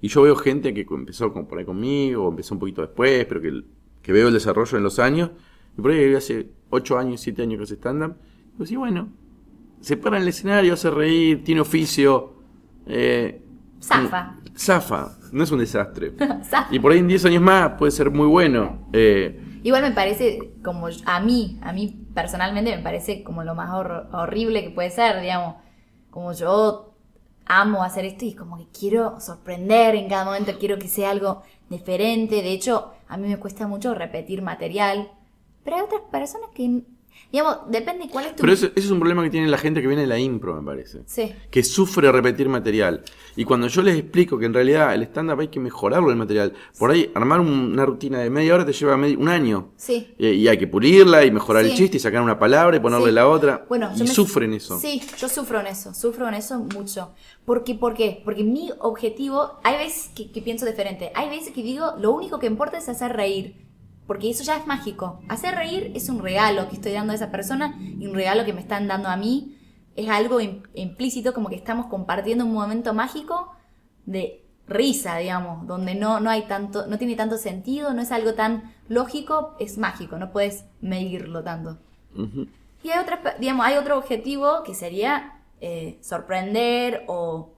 Y 0.00 0.08
yo 0.08 0.22
veo 0.22 0.34
gente 0.34 0.72
que 0.72 0.86
empezó 0.90 1.32
con, 1.32 1.46
por 1.46 1.58
ahí 1.58 1.64
conmigo, 1.64 2.28
empezó 2.28 2.54
un 2.54 2.60
poquito 2.60 2.80
después, 2.80 3.26
pero 3.26 3.40
que, 3.42 3.62
que 4.02 4.12
veo 4.12 4.28
el 4.28 4.34
desarrollo 4.34 4.78
en 4.78 4.84
los 4.84 4.98
años. 4.98 5.30
Y 5.76 5.82
por 5.82 5.90
ahí 5.90 6.14
hace 6.14 6.48
8 6.70 6.98
años, 6.98 7.20
7 7.20 7.42
años 7.42 7.58
que 7.58 7.64
hace 7.64 7.74
stand-up. 7.74 8.16
Y 8.54 8.56
pues 8.56 8.68
sí, 8.70 8.76
bueno, 8.76 9.10
se 9.80 9.96
para 9.96 10.16
en 10.16 10.22
el 10.22 10.28
escenario, 10.28 10.72
hace 10.72 10.90
reír, 10.90 11.44
tiene 11.44 11.60
oficio. 11.60 12.34
Eh, 12.86 13.42
zafa. 13.82 14.36
zafa, 14.56 15.18
no 15.32 15.44
es 15.44 15.50
un 15.50 15.58
desastre. 15.58 16.12
Zafa. 16.44 16.74
Y 16.74 16.78
por 16.78 16.92
ahí 16.92 16.98
en 16.98 17.08
10 17.08 17.26
años 17.26 17.42
más 17.42 17.72
puede 17.78 17.92
ser 17.92 18.10
muy 18.10 18.26
bueno. 18.26 18.88
Eh, 18.94 19.38
Igual 19.62 19.82
me 19.82 19.90
parece, 19.92 20.54
como 20.64 20.88
a 21.06 21.20
mí, 21.20 21.58
a 21.62 21.72
mí 21.72 22.06
personalmente 22.14 22.74
me 22.76 22.82
parece 22.82 23.22
como 23.22 23.44
lo 23.44 23.54
más 23.54 23.70
hor- 23.70 24.08
horrible 24.12 24.62
que 24.64 24.70
puede 24.70 24.90
ser, 24.90 25.20
digamos. 25.20 25.56
Como 26.10 26.32
yo 26.32 26.94
amo 27.46 27.82
hacer 27.82 28.04
esto 28.04 28.24
y 28.24 28.34
como 28.34 28.56
que 28.58 28.68
quiero 28.78 29.20
sorprender 29.20 29.94
en 29.96 30.08
cada 30.08 30.24
momento, 30.24 30.52
quiero 30.58 30.78
que 30.78 30.88
sea 30.88 31.10
algo 31.10 31.42
diferente. 31.68 32.36
De 32.42 32.52
hecho, 32.52 32.92
a 33.08 33.16
mí 33.16 33.28
me 33.28 33.38
cuesta 33.38 33.66
mucho 33.66 33.94
repetir 33.94 34.42
material. 34.42 35.10
Pero 35.64 35.76
hay 35.76 35.82
otras 35.82 36.02
personas 36.10 36.50
que, 36.54 36.82
digamos, 37.32 37.58
depende 37.68 38.08
cuál 38.10 38.26
es 38.26 38.36
tu... 38.36 38.40
pero 38.40 38.52
eso, 38.52 38.66
eso 38.66 38.72
es 38.76 38.90
un 38.90 38.98
problema 38.98 39.22
que 39.22 39.30
tiene 39.30 39.46
la 39.48 39.58
gente 39.58 39.80
que 39.80 39.86
viene 39.86 40.02
de 40.02 40.08
la 40.08 40.18
impro, 40.18 40.54
me 40.60 40.62
parece. 40.62 41.00
Sí, 41.06 41.32
que 41.50 41.62
sufre 41.62 42.10
repetir 42.12 42.48
material. 42.48 43.02
Y 43.36 43.44
cuando 43.44 43.68
yo 43.68 43.82
les 43.82 43.96
explico 43.96 44.38
que 44.38 44.46
en 44.46 44.54
realidad 44.54 44.92
el 44.94 45.02
stand-up 45.04 45.40
hay 45.40 45.48
que 45.48 45.60
mejorarlo 45.60 46.10
el 46.10 46.16
material, 46.16 46.52
por 46.78 46.90
ahí 46.90 47.10
armar 47.14 47.40
un- 47.40 47.72
una 47.72 47.86
rutina 47.86 48.18
de 48.18 48.30
media 48.30 48.54
hora 48.54 48.66
te 48.66 48.72
lleva 48.72 48.96
medi- 48.96 49.16
un 49.16 49.28
año. 49.28 49.70
sí. 49.76 50.14
Y, 50.18 50.26
y 50.28 50.48
hay 50.48 50.58
que 50.58 50.66
pulirla 50.66 51.24
y 51.24 51.30
mejorar 51.30 51.64
el 51.64 51.70
Sí. 51.70 51.76
chiste 51.76 51.96
y 51.98 52.00
sacar 52.00 52.20
una 52.22 52.38
palabra 52.38 52.76
y 52.76 52.80
ponerle 52.80 53.06
Sí. 53.08 53.12
la 53.12 53.28
otra. 53.28 53.64
Bueno, 53.68 53.90
y 53.94 53.98
yo 53.98 54.04
me- 54.04 54.10
sufren 54.10 54.52
eso. 54.54 54.78
Sí, 54.78 55.00
yo 55.18 55.28
sufro 55.28 55.60
en 55.60 55.66
eso, 55.68 55.94
sufro 55.94 56.26
en 56.28 56.34
eso 56.34 56.58
mucho. 56.74 57.12
¿Por 57.44 57.64
qué? 57.64 57.74
¿Por 57.74 57.94
qué? 57.94 58.20
Porque 58.24 58.44
mi 58.44 58.70
objetivo, 58.80 59.58
hay 59.62 59.76
veces 59.78 60.10
que, 60.14 60.30
que 60.30 60.42
pienso 60.42 60.66
diferente, 60.66 61.10
hay 61.14 61.28
veces 61.28 61.52
que 61.52 61.62
digo, 61.62 61.94
lo 61.98 62.12
único 62.12 62.38
que 62.38 62.46
importa 62.46 62.78
es 62.78 62.88
hacer 62.88 63.12
reír, 63.16 63.54
porque 64.10 64.28
eso 64.28 64.42
ya 64.42 64.56
es 64.56 64.66
mágico. 64.66 65.20
Hacer 65.28 65.54
reír 65.54 65.92
es 65.94 66.08
un 66.08 66.20
regalo 66.20 66.68
que 66.68 66.74
estoy 66.74 66.90
dando 66.90 67.12
a 67.12 67.14
esa 67.14 67.30
persona 67.30 67.78
y 67.80 68.08
un 68.08 68.14
regalo 68.16 68.44
que 68.44 68.52
me 68.52 68.60
están 68.60 68.88
dando 68.88 69.08
a 69.08 69.16
mí. 69.16 69.56
Es 69.94 70.08
algo 70.08 70.40
im- 70.40 70.64
implícito, 70.74 71.32
como 71.32 71.48
que 71.48 71.54
estamos 71.54 71.86
compartiendo 71.86 72.44
un 72.44 72.52
momento 72.52 72.92
mágico 72.92 73.52
de 74.06 74.44
risa, 74.66 75.18
digamos, 75.18 75.64
donde 75.68 75.94
no, 75.94 76.18
no 76.18 76.28
hay 76.28 76.42
tanto, 76.48 76.88
no 76.88 76.98
tiene 76.98 77.14
tanto 77.14 77.38
sentido, 77.38 77.94
no 77.94 78.02
es 78.02 78.10
algo 78.10 78.34
tan 78.34 78.74
lógico, 78.88 79.54
es 79.60 79.78
mágico, 79.78 80.18
no 80.18 80.32
puedes 80.32 80.64
medirlo 80.80 81.44
tanto. 81.44 81.78
Y 82.82 82.90
hay, 82.90 82.98
otras, 82.98 83.20
pe- 83.20 83.34
digamos, 83.38 83.64
hay 83.64 83.76
otro 83.76 83.96
objetivo 83.96 84.64
que 84.64 84.74
sería 84.74 85.38
eh, 85.60 85.98
sorprender 86.00 87.04
o 87.06 87.50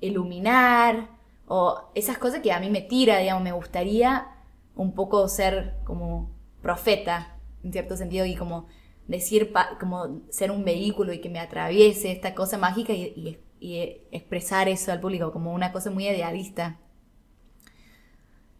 iluminar 0.00 1.08
o 1.48 1.90
esas 1.96 2.16
cosas 2.18 2.42
que 2.42 2.52
a 2.52 2.60
mí 2.60 2.70
me 2.70 2.82
tira, 2.82 3.18
digamos, 3.18 3.42
me 3.42 3.50
gustaría 3.50 4.28
un 4.76 4.94
poco 4.94 5.26
ser 5.28 5.74
como 5.84 6.30
profeta 6.62 7.36
en 7.64 7.72
cierto 7.72 7.96
sentido 7.96 8.26
y 8.26 8.36
como 8.36 8.66
decir, 9.08 9.52
como 9.80 10.20
ser 10.30 10.50
un 10.50 10.64
vehículo 10.64 11.12
y 11.12 11.20
que 11.20 11.28
me 11.30 11.40
atraviese 11.40 12.12
esta 12.12 12.34
cosa 12.34 12.58
mágica 12.58 12.92
y, 12.92 13.02
y- 13.16 13.38
y 13.58 13.76
expresar 14.12 14.68
eso 14.68 14.92
al 14.92 15.00
público 15.00 15.32
como 15.32 15.52
una 15.54 15.72
cosa 15.72 15.90
muy 15.90 16.06
idealista. 16.06 16.78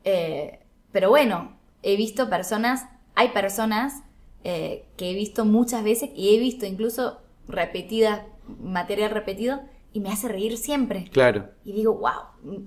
Eh, 0.05 0.61
pero 0.93 1.11
bueno, 1.11 1.57
he 1.83 1.97
visto 1.97 2.31
personas, 2.31 2.87
hay 3.15 3.29
personas 3.31 4.03
eh, 4.45 4.87
que 4.97 5.11
he 5.11 5.15
visto 5.15 5.45
muchas 5.45 5.83
veces 5.85 6.11
y 6.15 6.35
he 6.35 6.39
visto 6.39 6.67
incluso 6.67 7.21
repetidas, 7.49 8.23
material 8.63 9.11
repetido 9.11 9.61
y 9.93 10.01
me 10.01 10.11
hace 10.11 10.29
reír 10.29 10.57
siempre. 10.57 11.09
Claro. 11.11 11.51
Y 11.65 11.73
digo, 11.73 11.95
wow, 11.95 12.63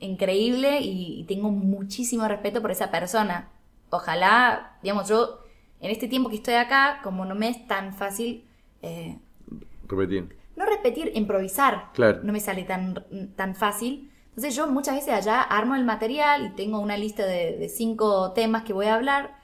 increíble 0.00 0.80
y, 0.80 1.20
y 1.20 1.24
tengo 1.24 1.50
muchísimo 1.50 2.26
respeto 2.28 2.60
por 2.62 2.70
esa 2.70 2.90
persona. 2.90 3.50
Ojalá, 3.90 4.78
digamos, 4.82 5.08
yo 5.08 5.40
en 5.80 5.90
este 5.90 6.08
tiempo 6.08 6.28
que 6.30 6.36
estoy 6.36 6.54
acá, 6.54 7.00
como 7.02 7.24
no 7.24 7.34
me 7.34 7.48
es 7.48 7.66
tan 7.66 7.94
fácil, 7.94 8.44
eh, 8.82 9.18
Repetir. 9.88 10.36
no 10.56 10.64
repetir, 10.66 11.12
improvisar, 11.14 11.90
Claro. 11.94 12.20
no 12.22 12.32
me 12.32 12.40
sale 12.40 12.64
tan, 12.64 13.04
tan 13.36 13.54
fácil. 13.54 14.10
Entonces 14.30 14.54
yo 14.56 14.66
muchas 14.66 14.96
veces 14.96 15.14
allá 15.14 15.40
armo 15.42 15.76
el 15.76 15.84
material 15.84 16.46
y 16.46 16.50
tengo 16.50 16.80
una 16.80 16.96
lista 16.96 17.24
de, 17.24 17.56
de 17.56 17.68
cinco 17.68 18.32
temas 18.32 18.64
que 18.64 18.72
voy 18.74 18.86
a 18.86 18.94
hablar 18.94 19.36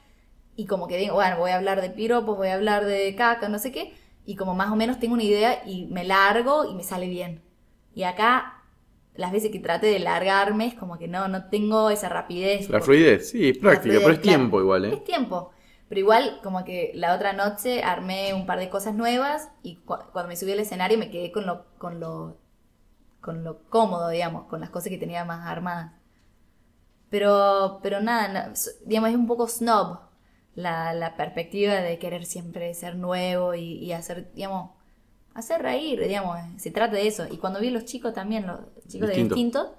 y 0.56 0.66
como 0.66 0.86
que 0.86 0.98
digo, 0.98 1.14
bueno, 1.14 1.38
voy 1.38 1.50
a 1.50 1.56
hablar 1.56 1.80
de 1.80 1.90
piropos, 1.90 2.36
voy 2.36 2.48
a 2.48 2.54
hablar 2.54 2.84
de 2.84 3.14
caca, 3.16 3.48
no 3.48 3.58
sé 3.58 3.72
qué, 3.72 3.94
y 4.26 4.36
como 4.36 4.54
más 4.54 4.70
o 4.70 4.76
menos 4.76 4.98
tengo 5.00 5.14
una 5.14 5.22
idea 5.22 5.62
y 5.66 5.86
me 5.86 6.04
largo 6.04 6.70
y 6.70 6.74
me 6.74 6.82
sale 6.82 7.08
bien. 7.08 7.40
Y 7.94 8.02
acá 8.02 8.61
las 9.14 9.32
veces 9.32 9.50
que 9.50 9.58
trate 9.60 9.86
de 9.86 9.98
largarme 9.98 10.66
es 10.66 10.74
como 10.74 10.98
que 10.98 11.08
no, 11.08 11.28
no 11.28 11.48
tengo 11.48 11.90
esa 11.90 12.08
rapidez. 12.08 12.68
La 12.70 12.80
fluidez, 12.80 13.30
sí, 13.30 13.50
es 13.50 13.58
práctica, 13.58 13.94
fluidez, 13.94 14.02
pero 14.02 14.14
es 14.14 14.20
claro. 14.20 14.38
tiempo 14.38 14.60
igual, 14.60 14.84
¿eh? 14.86 14.94
Es 14.94 15.04
tiempo. 15.04 15.50
Pero 15.88 16.00
igual, 16.00 16.40
como 16.42 16.64
que 16.64 16.92
la 16.94 17.14
otra 17.14 17.32
noche 17.34 17.82
armé 17.82 18.32
un 18.34 18.46
par 18.46 18.58
de 18.58 18.70
cosas 18.70 18.94
nuevas 18.94 19.50
y 19.62 19.76
cu- 19.76 19.96
cuando 20.12 20.28
me 20.28 20.36
subí 20.36 20.52
al 20.52 20.60
escenario 20.60 20.96
me 20.98 21.10
quedé 21.10 21.30
con 21.32 21.46
lo, 21.46 21.66
con 21.78 22.00
lo, 22.00 22.38
con 23.20 23.44
lo 23.44 23.64
cómodo, 23.70 24.08
digamos, 24.10 24.46
con 24.48 24.60
las 24.60 24.70
cosas 24.70 24.90
que 24.90 24.98
tenía 24.98 25.24
más 25.24 25.46
armadas. 25.46 25.92
Pero, 27.10 27.80
pero 27.82 28.00
nada, 28.00 28.28
no, 28.28 28.54
digamos, 28.86 29.10
es 29.10 29.16
un 29.16 29.26
poco 29.26 29.46
snob 29.48 29.98
la, 30.54 30.94
la 30.94 31.16
perspectiva 31.16 31.74
de 31.74 31.98
querer 31.98 32.24
siempre 32.24 32.72
ser 32.74 32.96
nuevo 32.96 33.54
y, 33.54 33.74
y 33.78 33.92
hacer, 33.92 34.32
digamos, 34.34 34.70
hacer 35.34 35.62
reír, 35.62 36.00
digamos, 36.00 36.38
se 36.56 36.70
trata 36.70 36.96
de 36.96 37.06
eso. 37.06 37.26
Y 37.30 37.38
cuando 37.38 37.60
vi 37.60 37.68
a 37.68 37.72
los 37.72 37.84
chicos 37.84 38.12
también, 38.12 38.46
los 38.46 38.60
chicos 38.88 39.08
de 39.08 39.14
Distinto. 39.14 39.34
distintos, 39.34 39.70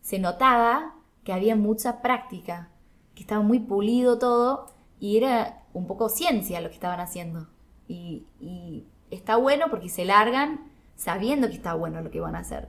se 0.00 0.18
notaba 0.18 0.94
que 1.24 1.32
había 1.32 1.56
mucha 1.56 2.02
práctica, 2.02 2.70
que 3.14 3.22
estaba 3.22 3.42
muy 3.42 3.60
pulido 3.60 4.18
todo 4.18 4.66
y 4.98 5.16
era 5.16 5.64
un 5.72 5.86
poco 5.86 6.08
ciencia 6.08 6.60
lo 6.60 6.68
que 6.68 6.74
estaban 6.74 7.00
haciendo. 7.00 7.48
Y, 7.86 8.26
y 8.40 8.86
está 9.10 9.36
bueno 9.36 9.66
porque 9.70 9.88
se 9.88 10.04
largan 10.04 10.70
sabiendo 10.96 11.48
que 11.48 11.54
está 11.54 11.74
bueno 11.74 12.02
lo 12.02 12.10
que 12.10 12.20
van 12.20 12.36
a 12.36 12.40
hacer. 12.40 12.68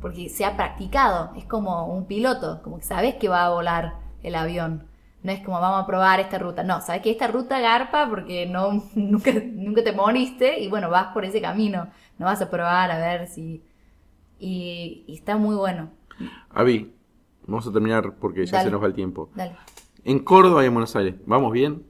Porque 0.00 0.28
se 0.28 0.44
ha 0.44 0.56
practicado, 0.56 1.32
es 1.36 1.44
como 1.44 1.86
un 1.86 2.06
piloto, 2.06 2.62
como 2.62 2.78
que 2.78 2.84
sabes 2.84 3.16
que 3.16 3.28
va 3.28 3.44
a 3.44 3.50
volar 3.50 3.94
el 4.22 4.34
avión. 4.34 4.87
No 5.22 5.32
es 5.32 5.40
como 5.44 5.60
vamos 5.60 5.82
a 5.82 5.86
probar 5.86 6.20
esta 6.20 6.38
ruta. 6.38 6.62
No, 6.62 6.80
sabes 6.80 7.02
que 7.02 7.10
esta 7.10 7.26
ruta 7.28 7.60
garpa 7.60 8.08
porque 8.08 8.46
no, 8.46 8.84
nunca, 8.94 9.32
nunca 9.52 9.82
te 9.84 9.92
moriste 9.92 10.60
y 10.60 10.68
bueno, 10.68 10.90
vas 10.90 11.12
por 11.12 11.24
ese 11.24 11.40
camino. 11.40 11.88
No 12.18 12.26
vas 12.26 12.42
a 12.42 12.50
probar 12.50 12.90
a 12.90 12.98
ver 12.98 13.26
si... 13.28 13.64
Y, 14.40 15.04
y 15.08 15.14
está 15.14 15.36
muy 15.36 15.56
bueno. 15.56 15.90
Avi, 16.50 16.94
vamos 17.46 17.66
a 17.66 17.72
terminar 17.72 18.14
porque 18.20 18.46
ya 18.46 18.58
Dale. 18.58 18.64
se 18.64 18.70
nos 18.70 18.82
va 18.82 18.86
el 18.86 18.94
tiempo. 18.94 19.30
Dale. 19.34 19.56
En 20.04 20.20
Córdoba 20.20 20.62
y 20.64 20.66
en 20.66 20.74
Buenos 20.74 20.96
Aires, 20.96 21.16
¿vamos 21.26 21.52
bien? 21.52 21.86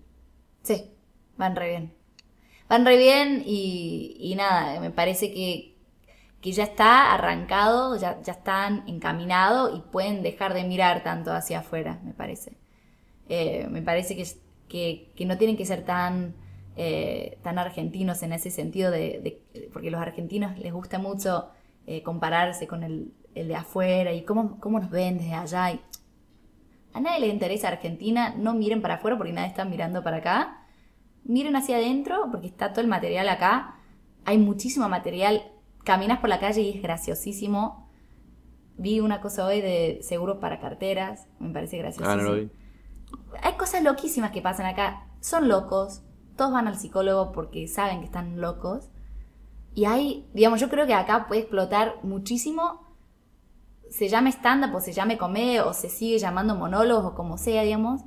Sí, 0.63 0.93
van 1.37 1.57
re 1.57 1.69
bien. 1.71 1.95
Van 2.69 2.85
re 2.85 2.97
bien 2.99 3.43
y, 3.47 4.17
y 4.21 4.35
nada, 4.35 4.81
me 4.81 4.91
parece 4.91 5.33
que, 5.33 5.79
que 6.43 6.53
ya 6.53 6.65
está 6.65 7.15
arrancado, 7.15 7.97
ya, 7.97 8.21
ya 8.23 8.33
están 8.35 8.85
encaminados 8.89 9.77
y 9.77 9.81
pueden 9.91 10.23
dejar 10.23 10.55
de 10.55 10.65
mirar 10.65 11.03
tanto 11.03 11.33
hacia 11.33 11.61
afuera, 11.61 12.01
me 12.05 12.13
parece. 12.15 12.58
Eh, 13.29 13.67
me 13.71 13.83
parece 13.83 14.17
que, 14.17 15.13
que, 15.15 15.27
no 15.27 15.37
tienen 15.39 15.57
que 15.57 15.67
ser 15.67 15.85
tan, 15.85 16.35
eh, 16.77 17.39
tan 17.43 17.59
argentinos 17.59 18.23
en 18.23 18.33
ese 18.33 18.51
sentido, 18.51 18.91
de, 18.91 19.21
de- 19.53 19.69
porque 19.73 19.91
los 19.91 20.01
argentinos 20.01 20.59
les 20.59 20.73
gusta 20.73 20.99
mucho 20.99 21.49
eh, 21.87 22.03
compararse 22.03 22.67
con 22.67 22.83
el, 22.85 23.13
el 23.35 23.49
de 23.49 23.57
afuera 23.57 24.13
y 24.13 24.23
cómo, 24.23 24.59
cómo 24.61 24.81
nos 24.81 24.91
ven 24.91 25.19
desde 25.19 25.35
allá. 25.35 25.73
Y 25.73 25.81
a 26.93 27.01
nadie 27.01 27.21
le 27.21 27.29
interesa 27.29 27.69
Argentina, 27.69 28.35
no 28.37 28.55
miren 28.55 28.83
para 28.83 28.95
afuera 28.95 29.17
porque 29.17 29.33
nadie 29.33 29.49
está 29.49 29.65
mirando 29.65 30.03
para 30.03 30.19
acá. 30.19 30.65
Miren 31.25 31.57
hacia 31.57 31.77
adentro 31.77 32.29
porque 32.31 32.47
está 32.47 32.73
todo 32.73 32.81
el 32.81 32.89
material 32.89 33.29
acá. 33.29 33.77
Hay 34.25 34.39
muchísimo 34.39 34.89
material. 34.89 35.43
Caminas 35.85 36.19
por 36.21 36.29
la 36.29 36.41
calle 36.41 36.63
y 36.63 36.71
es 36.71 36.83
graciosísimo. 36.83 37.89
Vi 38.77 39.01
una 39.01 39.21
cosa 39.21 39.47
hoy 39.47 39.61
de 39.61 39.99
seguros 40.03 40.39
para 40.39 40.61
carteras. 40.61 41.27
Me 41.39 41.51
parece 41.53 41.79
graciosísimo. 41.79 42.13
Ah, 42.13 42.17
no 42.17 42.23
lo 42.23 42.37
vi. 42.37 42.51
Hay 43.43 43.55
cosas 43.55 43.83
loquísimas 43.83 44.31
que 44.31 44.43
pasan 44.43 44.67
acá. 44.67 45.07
Son 45.21 45.49
locos. 45.49 46.03
Todos 46.37 46.53
van 46.53 46.69
al 46.69 46.79
psicólogo 46.79 47.33
porque 47.33 47.67
saben 47.69 48.01
que 48.01 48.07
están 48.07 48.41
locos. 48.41 48.89
Y 49.75 49.85
hay, 49.85 50.29
digamos, 50.35 50.61
yo 50.61 50.69
creo 50.69 50.87
que 50.87 50.95
acá 50.95 51.27
puede 51.29 51.43
explotar 51.43 51.97
muchísimo. 52.03 52.87
Se 53.91 54.09
llame 54.09 54.31
stand-up 54.31 54.75
o 54.75 54.81
se 54.81 54.93
llame 54.93 55.19
comedia 55.19 55.67
o 55.67 55.73
se 55.73 55.89
sigue 55.89 56.19
llamando 56.19 56.55
monólogos 56.55 57.05
o 57.13 57.15
como 57.15 57.39
sea, 57.39 57.63
digamos. 57.63 58.03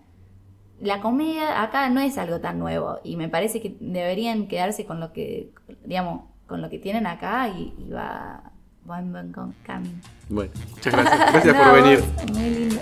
La 0.80 1.02
comedia 1.02 1.62
acá 1.62 1.90
no 1.90 2.02
es 2.02 2.18
algo 2.18 2.40
tan 2.40 2.60
nuevo 2.60 3.00
y 3.04 3.16
me 3.16 3.30
parece 3.30 3.62
que 3.62 3.78
deberían 3.80 4.48
quedarse 4.48 4.86
con 4.86 5.00
lo 5.00 5.14
que, 5.14 5.54
digamos, 5.86 6.24
con 6.48 6.62
lo 6.62 6.70
que 6.70 6.80
tienen 6.80 7.06
acá 7.06 7.48
y, 7.50 7.74
y 7.78 7.90
va, 7.90 8.52
va 8.90 9.00
en 9.00 9.12
buen 9.12 9.32
camino. 9.64 10.00
Bueno, 10.30 10.52
muchas 10.72 10.94
gracias. 10.94 11.32
Gracias 11.32 11.56
No, 11.56 11.64
por 11.64 11.74
venir. 11.84 12.04
Muy 12.34 12.50
lindo. 12.50 12.82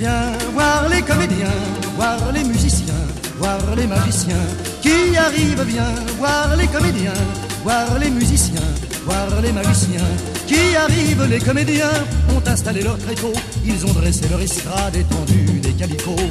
Viens 0.00 0.32
voir 0.54 0.88
les 0.88 1.02
comédiens, 1.02 1.60
voir 1.94 2.32
les 2.32 2.42
musiciens, 2.42 3.04
voir 3.38 3.58
les 3.76 3.86
magiciens 3.86 4.46
qui 4.80 5.14
arrivent. 5.14 5.62
Viens 5.66 5.94
voir 6.16 6.56
les 6.56 6.66
comédiens, 6.68 7.20
voir 7.62 7.98
les 7.98 8.08
musiciens, 8.08 8.70
voir 9.04 9.28
les 9.42 9.52
magiciens 9.52 10.10
qui 10.46 10.74
arrivent. 10.74 11.26
Les 11.28 11.38
comédiens 11.38 11.92
ont 12.34 12.48
installé 12.48 12.80
leur 12.80 12.96
tréteau, 12.96 13.34
ils 13.62 13.84
ont 13.84 13.92
dressé 13.92 14.26
leur 14.30 14.40
estrade 14.40 14.96
étendue 14.96 15.60
des 15.60 15.74
calicots. 15.74 16.30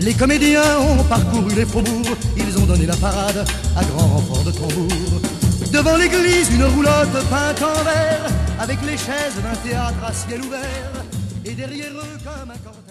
Les 0.00 0.14
comédiens 0.14 0.78
ont 0.80 1.04
parcouru 1.04 1.54
les 1.54 1.66
faubourgs, 1.66 2.16
ils 2.38 2.56
ont 2.56 2.64
donné 2.64 2.86
la 2.86 2.96
parade 2.96 3.44
à 3.76 3.84
grand 3.84 4.06
renfort 4.06 4.44
de 4.44 4.50
tambour. 4.50 5.20
Devant 5.70 5.98
l'église, 5.98 6.48
une 6.54 6.64
roulotte 6.64 7.18
peinte 7.28 7.62
en 7.62 7.84
vert, 7.84 8.26
avec 8.58 8.78
les 8.80 8.96
chaises 8.96 9.36
d'un 9.44 9.56
théâtre 9.68 10.02
à 10.06 10.12
ciel 10.14 10.40
ouvert, 10.40 10.92
et 11.44 11.52
derrière 11.52 11.92
eux 11.92 12.18
comme 12.24 12.50
un 12.50 12.83